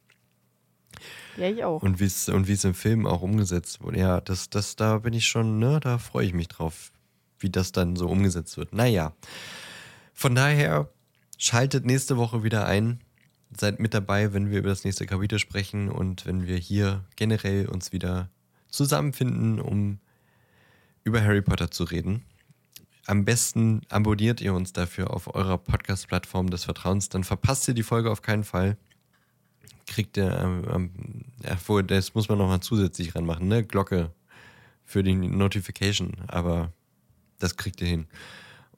Ja, 1.40 1.50
ich 1.50 1.64
auch. 1.64 1.82
Und 1.82 2.00
wie 2.00 2.06
es 2.06 2.28
und 2.30 2.48
wie 2.48 2.54
es 2.54 2.64
im 2.64 2.74
Film 2.74 3.08
auch 3.08 3.22
umgesetzt 3.22 3.82
wurde. 3.82 4.00
Ja, 4.00 4.22
das, 4.22 4.50
das, 4.50 4.76
da 4.76 5.00
bin 5.00 5.14
ich 5.14 5.28
schon, 5.28 5.60
ne, 5.60 5.80
da 5.80 5.98
freue 5.98 6.26
ich 6.26 6.34
mich 6.34 6.50
drauf, 6.50 6.92
wie 7.40 7.50
das 7.50 7.72
dann 7.72 7.96
so 7.96 8.08
umgesetzt 8.08 8.58
wird. 8.58 8.74
Naja. 8.74 9.14
Von 10.14 10.36
daher, 10.36 10.90
schaltet 11.38 11.86
nächste 11.86 12.18
Woche 12.18 12.44
wieder 12.44 12.66
ein. 12.66 13.00
Seid 13.58 13.80
mit 13.80 13.96
dabei, 13.96 14.34
wenn 14.34 14.52
wir 14.52 14.60
über 14.60 14.70
das 14.70 14.84
nächste 14.84 15.08
Kapitel 15.08 15.40
sprechen 15.40 15.90
und 15.90 16.26
wenn 16.28 16.46
wir 16.46 16.58
hier 16.58 17.06
generell 17.16 17.68
uns 17.68 17.92
wieder 17.92 18.30
zusammenfinden, 18.70 19.60
um 19.60 20.00
über 21.04 21.24
Harry 21.24 21.42
Potter 21.42 21.72
zu 21.72 21.86
reden. 21.86 22.24
Am 23.08 23.26
besten 23.26 23.82
abonniert 23.90 24.40
ihr 24.42 24.54
uns 24.54 24.72
dafür 24.72 25.12
auf 25.12 25.34
eurer 25.34 25.58
Podcast-Plattform 25.58 26.52
des 26.52 26.66
Vertrauens, 26.66 27.10
dann 27.10 27.24
verpasst 27.24 27.68
ihr 27.68 27.74
die 27.74 27.82
Folge 27.82 28.12
auf 28.12 28.22
keinen 28.22 28.44
Fall. 28.44 28.78
Kriegt 29.90 30.18
ihr, 30.18 30.32
ähm, 30.40 30.64
ähm, 30.72 30.92
ja, 31.44 31.82
das 31.82 32.14
muss 32.14 32.30
man 32.30 32.38
nochmal 32.38 32.60
zusätzlich 32.60 33.16
ranmachen, 33.16 33.48
ne? 33.48 33.64
Glocke 33.64 34.12
für 34.86 35.02
die 35.02 35.16
Notification, 35.16 36.16
aber 36.28 36.72
das 37.40 37.58
kriegt 37.58 37.82
ihr 37.82 37.88
hin. 37.88 38.08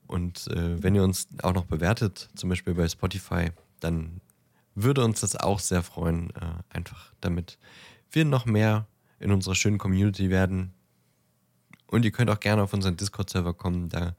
Und 0.08 0.48
äh, 0.48 0.82
wenn 0.82 0.96
ihr 0.96 1.04
uns 1.04 1.28
auch 1.44 1.54
noch 1.54 1.66
bewertet, 1.66 2.30
zum 2.36 2.50
Beispiel 2.50 2.74
bei 2.74 2.88
Spotify, 2.88 3.50
dann 3.82 4.22
würde 4.74 5.04
uns 5.04 5.20
das 5.20 5.36
auch 5.36 5.60
sehr 5.60 5.84
freuen, 5.84 6.30
äh, 6.32 6.64
einfach 6.70 7.12
damit 7.20 7.58
wir 8.10 8.24
noch 8.24 8.46
mehr 8.46 8.88
in 9.20 9.32
unserer 9.32 9.56
schönen 9.56 9.80
Community 9.80 10.30
werden. 10.30 10.74
Und 11.88 12.06
ihr 12.06 12.12
könnt 12.12 12.30
auch 12.30 12.40
gerne 12.40 12.64
auf 12.64 12.74
unseren 12.74 12.96
Discord-Server 12.96 13.54
kommen, 13.54 13.90
da 13.90 14.16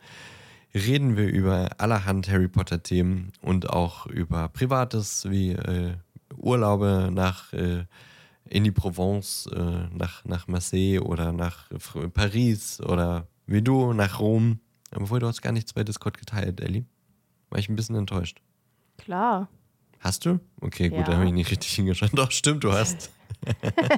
reden 0.75 1.17
wir 1.17 1.27
über 1.27 1.71
allerhand 1.79 2.29
Harry 2.29 2.49
Potter-Themen 2.49 3.33
und 3.41 3.71
auch 3.71 4.07
über 4.07 4.49
Privates 4.49 5.29
wie 5.31 5.53
äh, 5.53 5.95
Urlaube 6.43 7.11
nach 7.13 7.53
äh, 7.53 7.85
in 8.49 8.65
die 8.65 8.73
Provence, 8.73 9.47
äh, 9.55 9.87
nach, 9.97 10.25
nach 10.25 10.47
Marseille 10.49 10.99
oder 11.01 11.33
nach 11.33 11.71
Paris 12.13 12.81
oder 12.81 13.27
wie 13.47 13.63
du 13.63 13.93
nach 13.93 14.21
Rom. 14.21 14.61
Obwohl 14.95 15.21
du 15.21 15.27
hast 15.27 15.41
gar 15.43 15.53
nichts 15.53 15.73
bei 15.73 15.85
Discord 15.85 16.19
geteilt, 16.19 16.61
Ellie. 16.61 16.85
War 17.51 17.59
ich 17.59 17.69
ein 17.69 17.77
bisschen 17.77 17.97
enttäuscht. 17.97 18.43
Klar. 18.99 19.49
Hast 20.01 20.27
du? 20.27 20.41
Okay, 20.61 20.89
gut, 20.89 20.99
Ja. 20.99 21.05
da 21.05 21.13
habe 21.15 21.27
ich 21.27 21.33
nicht 21.33 21.51
richtig 21.51 21.73
hingeschaut. 21.73 22.11
Doch, 22.15 22.31
stimmt, 22.31 22.65
du 22.65 22.73
hast. 22.73 23.11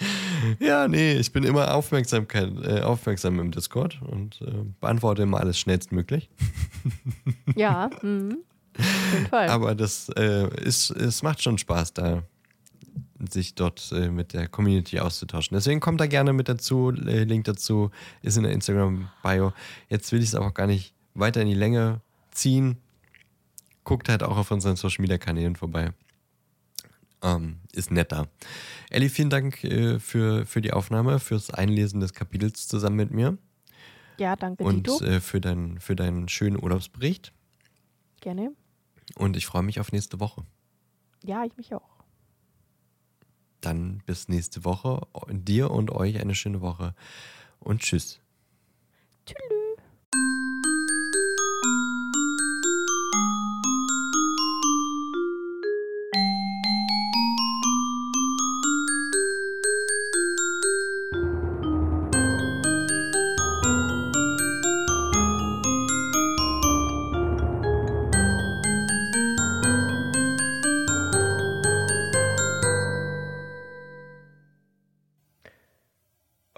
ja, 0.58 0.88
nee, 0.88 1.12
ich 1.12 1.32
bin 1.32 1.44
immer 1.44 1.74
Aufmerksamkeit, 1.74 2.50
äh, 2.64 2.80
aufmerksam 2.80 3.38
im 3.38 3.50
Discord 3.50 4.00
und 4.02 4.40
äh, 4.40 4.64
beantworte 4.80 5.22
immer 5.22 5.40
alles 5.40 5.58
schnellstmöglich. 5.58 6.30
Ja, 7.54 7.90
mhm. 8.02 8.38
Aber 9.30 9.74
das 9.74 10.08
äh, 10.10 10.48
ist, 10.62 10.90
es 10.90 11.22
macht 11.22 11.42
schon 11.42 11.58
Spaß, 11.58 11.94
da 11.94 12.22
sich 13.30 13.54
dort 13.54 13.92
äh, 13.92 14.08
mit 14.08 14.32
der 14.32 14.48
Community 14.48 14.98
auszutauschen. 14.98 15.54
Deswegen 15.54 15.80
kommt 15.80 16.00
da 16.00 16.06
gerne 16.06 16.32
mit 16.32 16.48
dazu. 16.48 16.90
Äh, 16.90 17.24
Link 17.24 17.44
dazu 17.44 17.90
ist 18.22 18.36
in 18.36 18.44
der 18.44 18.52
Instagram-Bio. 18.52 19.52
Jetzt 19.88 20.10
will 20.12 20.20
ich 20.20 20.28
es 20.28 20.34
auch 20.34 20.54
gar 20.54 20.66
nicht 20.66 20.94
weiter 21.14 21.42
in 21.42 21.48
die 21.48 21.54
Länge 21.54 22.00
ziehen. 22.30 22.78
Guckt 23.84 24.08
halt 24.08 24.22
auch 24.22 24.36
auf 24.36 24.50
unseren 24.50 24.76
Social 24.76 25.02
Media 25.02 25.18
Kanälen 25.18 25.56
vorbei. 25.56 25.92
Ähm, 27.22 27.58
ist 27.72 27.90
netter. 27.90 28.28
Elli, 28.88 29.10
vielen 29.10 29.28
Dank 29.28 29.62
äh, 29.64 29.98
für, 29.98 30.46
für 30.46 30.62
die 30.62 30.72
Aufnahme, 30.72 31.18
fürs 31.18 31.50
Einlesen 31.50 32.00
des 32.00 32.14
Kapitels 32.14 32.66
zusammen 32.66 32.96
mit 32.96 33.10
mir 33.10 33.36
ja, 34.20 34.36
danke, 34.36 34.62
und 34.64 34.84
Tito. 34.84 35.04
äh, 35.04 35.20
für, 35.20 35.40
dein, 35.40 35.78
für 35.80 35.96
deinen 35.96 36.28
schönen 36.28 36.62
Urlaubsbericht. 36.62 37.32
Gerne. 38.20 38.52
Und 39.16 39.36
ich 39.36 39.46
freue 39.46 39.62
mich 39.62 39.80
auf 39.80 39.92
nächste 39.92 40.20
Woche. 40.20 40.44
Ja, 41.22 41.44
ich 41.44 41.56
mich 41.56 41.74
auch. 41.74 42.04
Dann 43.60 44.02
bis 44.06 44.28
nächste 44.28 44.64
Woche. 44.64 45.06
Dir 45.28 45.70
und 45.70 45.90
euch 45.90 46.18
eine 46.18 46.34
schöne 46.34 46.60
Woche 46.60 46.94
und 47.58 47.82
tschüss. 47.82 48.20
Tschüss. 49.26 49.59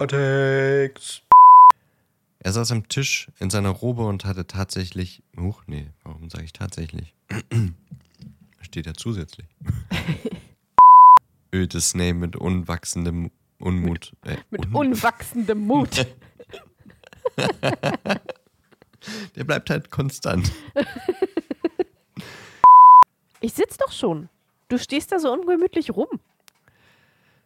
Attacks. 0.03 1.21
Er 2.39 2.51
saß 2.51 2.71
am 2.73 2.89
Tisch 2.89 3.29
in 3.39 3.49
seiner 3.49 3.69
Robe 3.69 4.05
und 4.05 4.25
hatte 4.25 4.45
tatsächlich. 4.45 5.23
Huch, 5.37 5.63
nee, 5.65 5.87
warum 6.03 6.29
sage 6.29 6.43
ich 6.43 6.51
tatsächlich? 6.51 7.15
Steht 8.61 8.85
ja 8.85 8.93
zusätzlich. 8.93 9.47
Öde 11.55 11.79
Snape 11.79 12.15
mit 12.15 12.35
unwachsendem 12.35 13.31
Unmut. 13.59 14.11
Äh, 14.23 14.37
mit 14.49 14.65
un 14.65 14.75
unwachsendem 14.75 15.59
Mut. 15.59 16.05
Der 19.35 19.43
bleibt 19.43 19.69
halt 19.69 19.89
konstant. 19.89 20.51
Ich 23.39 23.51
sitz 23.51 23.75
doch 23.75 23.91
schon. 23.91 24.29
Du 24.69 24.77
stehst 24.77 25.11
da 25.11 25.19
so 25.19 25.29
ungemütlich 25.33 25.91
rum. 25.91 26.07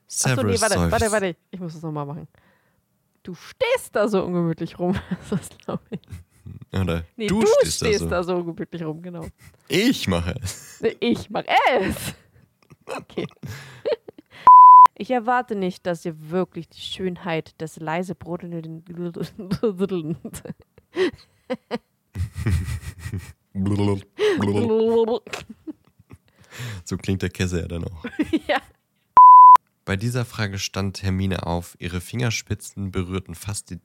Achso, 0.06 0.44
nee, 0.44 0.62
warte, 0.62 0.92
warte, 0.92 1.12
warte. 1.12 1.36
Ich 1.50 1.60
muss 1.60 1.74
das 1.74 1.82
nochmal 1.82 2.06
machen. 2.06 2.28
Du 3.28 3.36
stehst 3.36 3.94
da 3.94 4.08
so 4.08 4.24
ungemütlich 4.24 4.80
rum. 4.80 4.96
Das 5.30 5.50
glaube 5.58 5.84
ich. 5.90 6.00
Oder 6.80 7.04
nee, 7.18 7.28
du, 7.28 7.42
du 7.42 7.48
stehst, 7.60 7.80
stehst 7.80 8.02
da, 8.04 8.06
so. 8.06 8.10
da, 8.10 8.24
so. 8.24 8.36
ungemütlich 8.38 8.82
rum, 8.86 9.02
genau. 9.02 9.26
Ich 9.68 10.08
mache 10.08 10.40
es. 10.42 10.82
Ich 11.02 11.30
mache 11.30 11.48
es. 11.82 12.16
Okay. 12.86 13.28
Ich 15.00 15.12
erwarte 15.12 15.54
nicht, 15.56 15.86
dass 15.86 16.04
ihr 16.06 16.32
wirklich 16.32 16.70
die 16.70 16.80
Schönheit 16.80 17.62
des 17.62 17.80
leise 17.80 18.16
brodelnden 18.16 18.84
So 26.84 26.98
klingt 26.98 27.22
der 27.22 27.30
Käse 27.30 27.62
ja 27.62 27.68
dann 27.68 27.84
auch. 27.84 28.06
ja. 28.48 28.60
Bei 29.88 29.96
dieser 29.96 30.26
Frage 30.26 30.60
stand 30.60 31.02
Hermine 31.02 31.46
auf, 31.46 31.78
ihre 31.80 32.02
Fingerspitzen 32.02 32.92
berührten 32.92 33.36
fast 33.36 33.70
die 33.70 33.80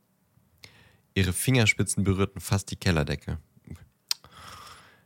ihre 1.15 1.33
Fingerspitzen 1.33 2.03
berührten 2.03 2.41
fast 2.41 2.73
die 2.73 2.77
Kellerdecke. 2.77 3.39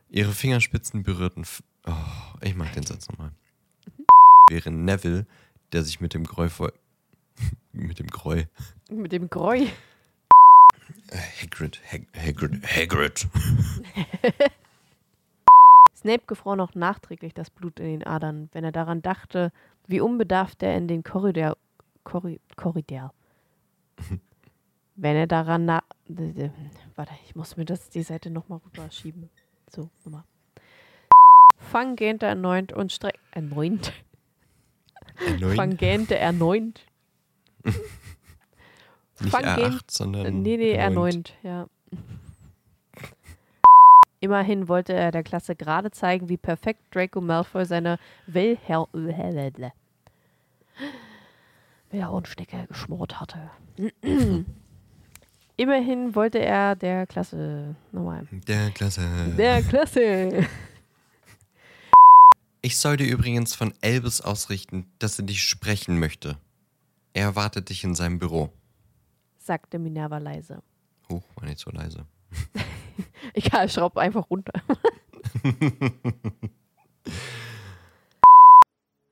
Ihre 0.09 0.31
Fingerspitzen 0.31 1.03
berührten 1.03 1.45
oh, 1.85 1.93
ich 2.41 2.55
mag 2.55 2.73
den 2.73 2.81
Satz 2.81 3.07
nochmal. 3.09 3.31
Wäre 4.49 4.71
Neville, 4.71 5.27
der 5.71 5.83
sich 5.83 6.01
mit 6.01 6.15
dem 6.15 6.23
Gräu 6.23 6.49
vor 6.49 6.73
mit 7.73 7.99
dem 7.99 8.07
Gräu 8.07 8.45
mit 8.89 9.11
dem 9.11 9.29
Gräu 9.29 9.67
Hagrid, 11.11 11.79
Hag 11.91 12.07
Hagrid, 12.15 12.65
Hagrid. 12.65 13.27
Snape 15.95 16.23
gefror 16.25 16.55
noch 16.55 16.73
nachträglich 16.73 17.33
das 17.33 17.49
Blut 17.51 17.79
in 17.79 17.85
den 17.85 18.03
Adern, 18.07 18.49
wenn 18.53 18.63
er 18.63 18.71
daran 18.71 19.01
dachte, 19.01 19.51
wie 19.87 20.01
unbedarft 20.01 20.63
er 20.63 20.75
in 20.75 20.87
den 20.87 21.03
Korridor. 21.03 21.57
Korri 22.03 22.39
Korridor. 22.55 23.13
Wenn 24.95 25.15
er 25.15 25.27
daran 25.27 25.65
na. 25.65 25.83
Warte, 26.95 27.13
ich 27.25 27.35
muss 27.35 27.57
mir 27.57 27.65
das 27.65 27.89
die 27.89 28.03
Seite 28.03 28.29
nochmal 28.29 28.59
rüberschieben. 28.65 29.29
So, 29.69 29.89
nochmal. 30.03 30.23
Fang 31.57 31.95
gähnte 31.95 32.25
erneut 32.25 32.71
und 32.71 32.91
streck. 32.91 33.19
Erneut. 33.31 33.91
Fang 35.55 35.75
gähnte 35.75 36.17
erneut. 36.17 36.85
Nicht 39.19 39.35
R8, 39.35 39.81
sondern. 39.87 40.41
Nee, 40.41 40.57
nee, 40.57 40.71
erneut, 40.71 41.33
ja. 41.43 41.67
Immerhin 44.19 44.67
wollte 44.67 44.93
er 44.93 45.11
der 45.11 45.23
Klasse 45.23 45.55
gerade 45.55 45.91
zeigen, 45.91 46.27
wie 46.27 46.37
perfekt 46.37 46.81
Draco 46.93 47.21
Malfoy 47.21 47.65
seine 47.65 47.99
Wilhelm 48.25 48.87
Wilhelmstecke 51.91 52.65
geschmort 52.67 53.19
hatte. 53.19 53.51
Immerhin 55.57 56.15
wollte 56.15 56.39
er 56.39 56.75
der 56.75 57.07
Klasse 57.07 57.75
nochmal. 57.91 58.27
Der 58.31 58.71
Klasse. 58.71 59.01
Der 59.37 59.61
Klasse. 59.63 60.47
Ich 62.63 62.79
soll 62.79 62.97
dir 62.97 63.07
übrigens 63.07 63.55
von 63.55 63.73
Elvis 63.79 64.19
ausrichten, 64.19 64.91
dass 64.99 65.17
er 65.17 65.25
dich 65.25 65.41
sprechen 65.43 65.99
möchte. 65.99 66.37
Er 67.13 67.27
erwartet 67.27 67.69
dich 67.69 67.85
in 67.85 67.95
seinem 67.95 68.19
Büro, 68.19 68.51
sagte 69.37 69.79
Minerva 69.79 70.17
leise. 70.17 70.61
Huch, 71.07 71.23
war 71.35 71.45
nicht 71.45 71.59
so 71.59 71.71
leise. 71.71 72.05
Egal, 73.33 73.69
schraub 73.69 73.97
einfach 73.97 74.29
runter. 74.29 74.53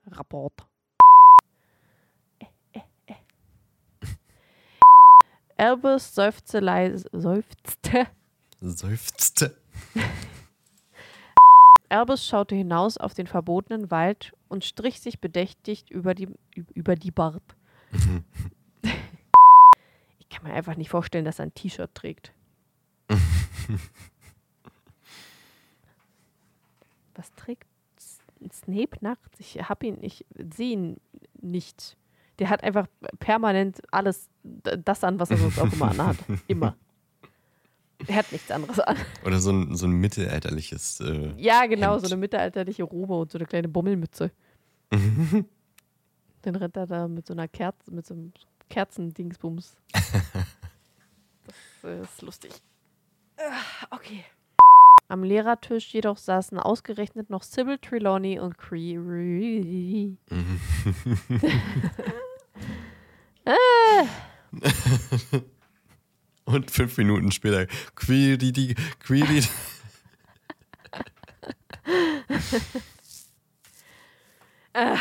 Rapport. 0.06 0.66
Äh, 2.38 2.46
äh, 2.72 2.80
äh. 3.06 3.14
Albus 5.56 6.14
seufzte 6.14 6.60
leise. 6.60 7.08
Seufzte. 7.12 8.06
Seufzte. 8.60 9.56
Albus 11.88 12.26
schaute 12.26 12.54
hinaus 12.54 12.98
auf 12.98 13.14
den 13.14 13.26
verbotenen 13.26 13.90
Wald 13.90 14.32
und 14.48 14.64
strich 14.64 15.00
sich 15.00 15.20
bedächtig 15.20 15.90
über 15.90 16.14
die, 16.14 16.28
über 16.74 16.96
die 16.96 17.10
Bart. 17.10 17.42
ich 20.18 20.28
kann 20.28 20.44
mir 20.44 20.54
einfach 20.54 20.76
nicht 20.76 20.90
vorstellen, 20.90 21.24
dass 21.24 21.38
er 21.38 21.46
ein 21.46 21.54
T-Shirt 21.54 21.94
trägt. 21.94 22.32
Was 27.14 27.32
trägt 27.34 27.66
Snape 28.52 28.98
nachts? 29.00 29.40
Ich 29.40 29.56
hab 29.56 29.82
ihn, 29.82 29.98
ich 30.02 30.26
sehe 30.54 30.72
ihn 30.72 31.00
nicht. 31.40 31.96
Der 32.38 32.50
hat 32.50 32.62
einfach 32.62 32.86
permanent 33.18 33.80
alles 33.90 34.28
das 34.42 35.02
an, 35.04 35.18
was 35.18 35.30
er 35.30 35.38
sonst 35.38 35.58
auch 35.58 35.72
immer 35.72 35.90
anhat. 35.90 36.16
Immer. 36.48 36.76
Er 38.06 38.16
hat 38.16 38.30
nichts 38.30 38.50
anderes 38.50 38.78
an. 38.78 38.96
Oder 39.24 39.38
so 39.38 39.50
ein, 39.50 39.74
so 39.74 39.86
ein 39.86 39.92
mittelalterliches. 39.92 41.00
Äh, 41.00 41.32
ja, 41.38 41.64
genau, 41.64 41.92
Hemd. 41.92 42.02
so 42.02 42.12
eine 42.12 42.20
mittelalterliche 42.20 42.82
Robe 42.84 43.14
und 43.14 43.32
so 43.32 43.38
eine 43.38 43.46
kleine 43.46 43.68
Bommelmütze. 43.68 44.30
Dann 44.90 46.56
rennt 46.56 46.76
er 46.76 46.86
da 46.86 47.08
mit 47.08 47.26
so 47.26 47.32
einer 47.32 47.48
Kerze, 47.48 47.90
mit 47.90 48.06
so 48.06 48.12
einem 48.12 48.32
Kerzendingsbums. 48.68 49.76
das 51.82 52.10
ist 52.10 52.22
lustig. 52.22 52.52
Okay. 53.90 54.24
Am 55.08 55.22
Lehrertisch 55.22 55.92
jedoch 55.92 56.16
saßen 56.16 56.58
ausgerechnet 56.58 57.30
noch 57.30 57.42
Sybil 57.42 57.78
Trelawney 57.78 58.40
und 58.40 58.58
Cree. 58.58 60.16
ah. 63.44 64.06
Und 66.46 66.70
fünf 66.70 66.96
Minuten 66.96 67.32
später 67.32 67.66
Query, 67.96 68.76
Query. 69.00 69.42
äh, 74.72 74.96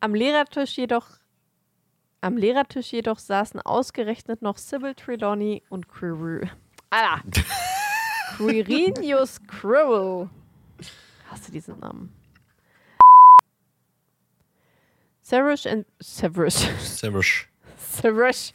am 0.00 0.14
Lehrertisch 0.14 0.76
jedoch 0.76 1.18
am 2.20 2.36
Lehrertisch 2.36 2.92
jedoch 2.92 3.20
saßen 3.20 3.60
ausgerechnet 3.60 4.42
noch 4.42 4.58
Sybil 4.58 4.94
Trelawney 4.96 5.62
und 5.68 5.86
Query. 5.88 6.50
Alter. 6.90 7.22
Quirinius 8.36 9.40
Crowell. 9.46 10.28
Hast 11.30 11.48
du 11.48 11.52
diesen 11.52 11.78
Namen? 11.80 12.12
Severus 15.22 15.66
and 15.66 15.84
Severus. 16.00 16.68
Severus. 16.78 17.46
Severus. 17.76 18.52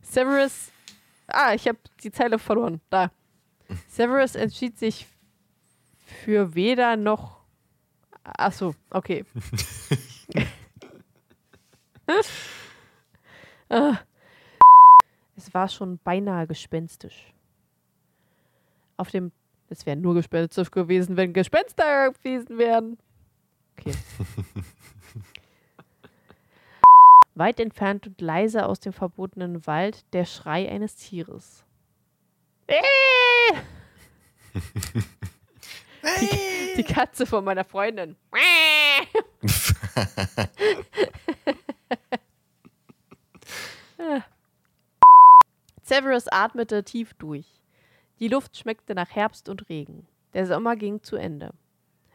Severus. 0.00 0.72
Ah, 1.26 1.52
ich 1.54 1.68
habe 1.68 1.78
die 2.02 2.10
Zeile 2.10 2.38
verloren. 2.38 2.80
Da. 2.88 3.10
Severus 3.88 4.36
entschied 4.36 4.78
sich 4.78 5.06
für 6.06 6.54
weder 6.54 6.96
noch. 6.96 7.40
Achso, 8.24 8.74
okay. 8.90 9.24
ah. 13.68 13.98
War 15.56 15.70
schon 15.70 15.96
beinahe 16.04 16.46
gespenstisch. 16.46 17.32
Auf 18.98 19.10
dem. 19.10 19.32
Es 19.70 19.86
wäre 19.86 19.96
nur 19.96 20.12
gespenstisch 20.12 20.70
gewesen, 20.70 21.16
wenn 21.16 21.32
Gespenster 21.32 22.12
gewesen 22.12 22.58
wären. 22.58 22.98
Okay. 23.72 23.94
Weit 27.34 27.58
entfernt 27.58 28.06
und 28.06 28.20
leise 28.20 28.66
aus 28.66 28.80
dem 28.80 28.92
verbotenen 28.92 29.66
Wald 29.66 30.04
der 30.12 30.26
Schrei 30.26 30.70
eines 30.70 30.96
Tieres. 30.96 31.64
Die, 36.20 36.76
die 36.76 36.84
Katze 36.84 37.24
von 37.24 37.42
meiner 37.42 37.64
Freundin. 37.64 38.16
Severus 45.86 46.26
atmete 46.26 46.82
tief 46.82 47.14
durch. 47.14 47.46
Die 48.18 48.26
Luft 48.26 48.56
schmeckte 48.56 48.96
nach 48.96 49.10
Herbst 49.10 49.48
und 49.48 49.68
Regen. 49.68 50.08
Der 50.34 50.44
Sommer 50.44 50.74
ging 50.74 51.00
zu 51.04 51.14
Ende. 51.14 51.54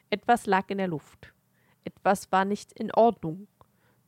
Etwas 0.09 0.45
lag 0.45 0.69
in 0.69 0.77
der 0.77 0.89
Luft. 0.89 1.31
Etwas 1.85 2.29
war 2.33 2.43
nicht 2.43 2.73
in 2.73 2.91
Ordnung. 2.91 3.47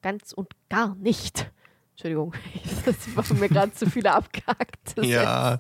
Ganz 0.02 0.34
und 0.34 0.52
gar 0.70 0.96
nicht. 0.96 1.50
Entschuldigung, 1.92 2.34
das 2.86 3.16
war 3.16 3.38
mir 3.38 3.48
gerade 3.48 3.72
zu 3.72 3.90
viele 3.90 4.12
abgehackt. 4.14 4.96
Ja. 4.98 5.58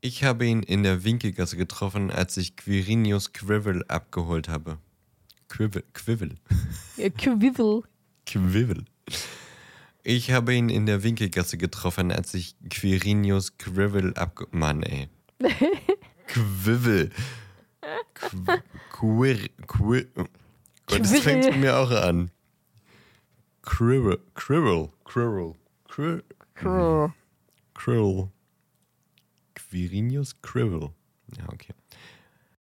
Ich 0.00 0.24
habe 0.24 0.44
ihn 0.44 0.64
in 0.64 0.82
der 0.82 1.04
Winkelgasse 1.04 1.56
getroffen, 1.56 2.10
als 2.10 2.36
ich 2.36 2.56
Quirinius 2.56 3.32
Quivel 3.32 3.84
abgeholt 3.86 4.48
habe. 4.48 4.78
Quivel. 5.46 5.84
Quivel. 5.92 6.34
Ja, 6.96 7.10
Quivel. 7.10 7.84
Quivel. 8.26 8.84
Ich 10.10 10.30
habe 10.30 10.54
ihn 10.54 10.70
in 10.70 10.86
der 10.86 11.02
Winkelgasse 11.02 11.58
getroffen, 11.58 12.10
als 12.10 12.32
ich 12.32 12.56
Quirinius 12.70 13.58
Quivel 13.58 14.14
abge... 14.14 14.46
Mann, 14.52 14.82
ey. 14.82 15.10
Quivel. 16.26 17.10
Qu- 18.14 18.62
Quir... 18.90 19.50
Quir... 19.66 20.06
Gott, 20.86 21.00
das 21.00 21.20
fängt 21.20 21.60
mir 21.60 21.76
auch 21.76 21.90
an. 21.90 22.30
Quirrell. 23.60 24.18
Quirrell. 24.34 24.88
Quirrell. 25.04 25.54
Quirrell. 27.74 28.28
Quirinius 29.54 30.40
Krill. 30.40 30.88
Ja, 31.36 31.44
okay. 31.52 31.74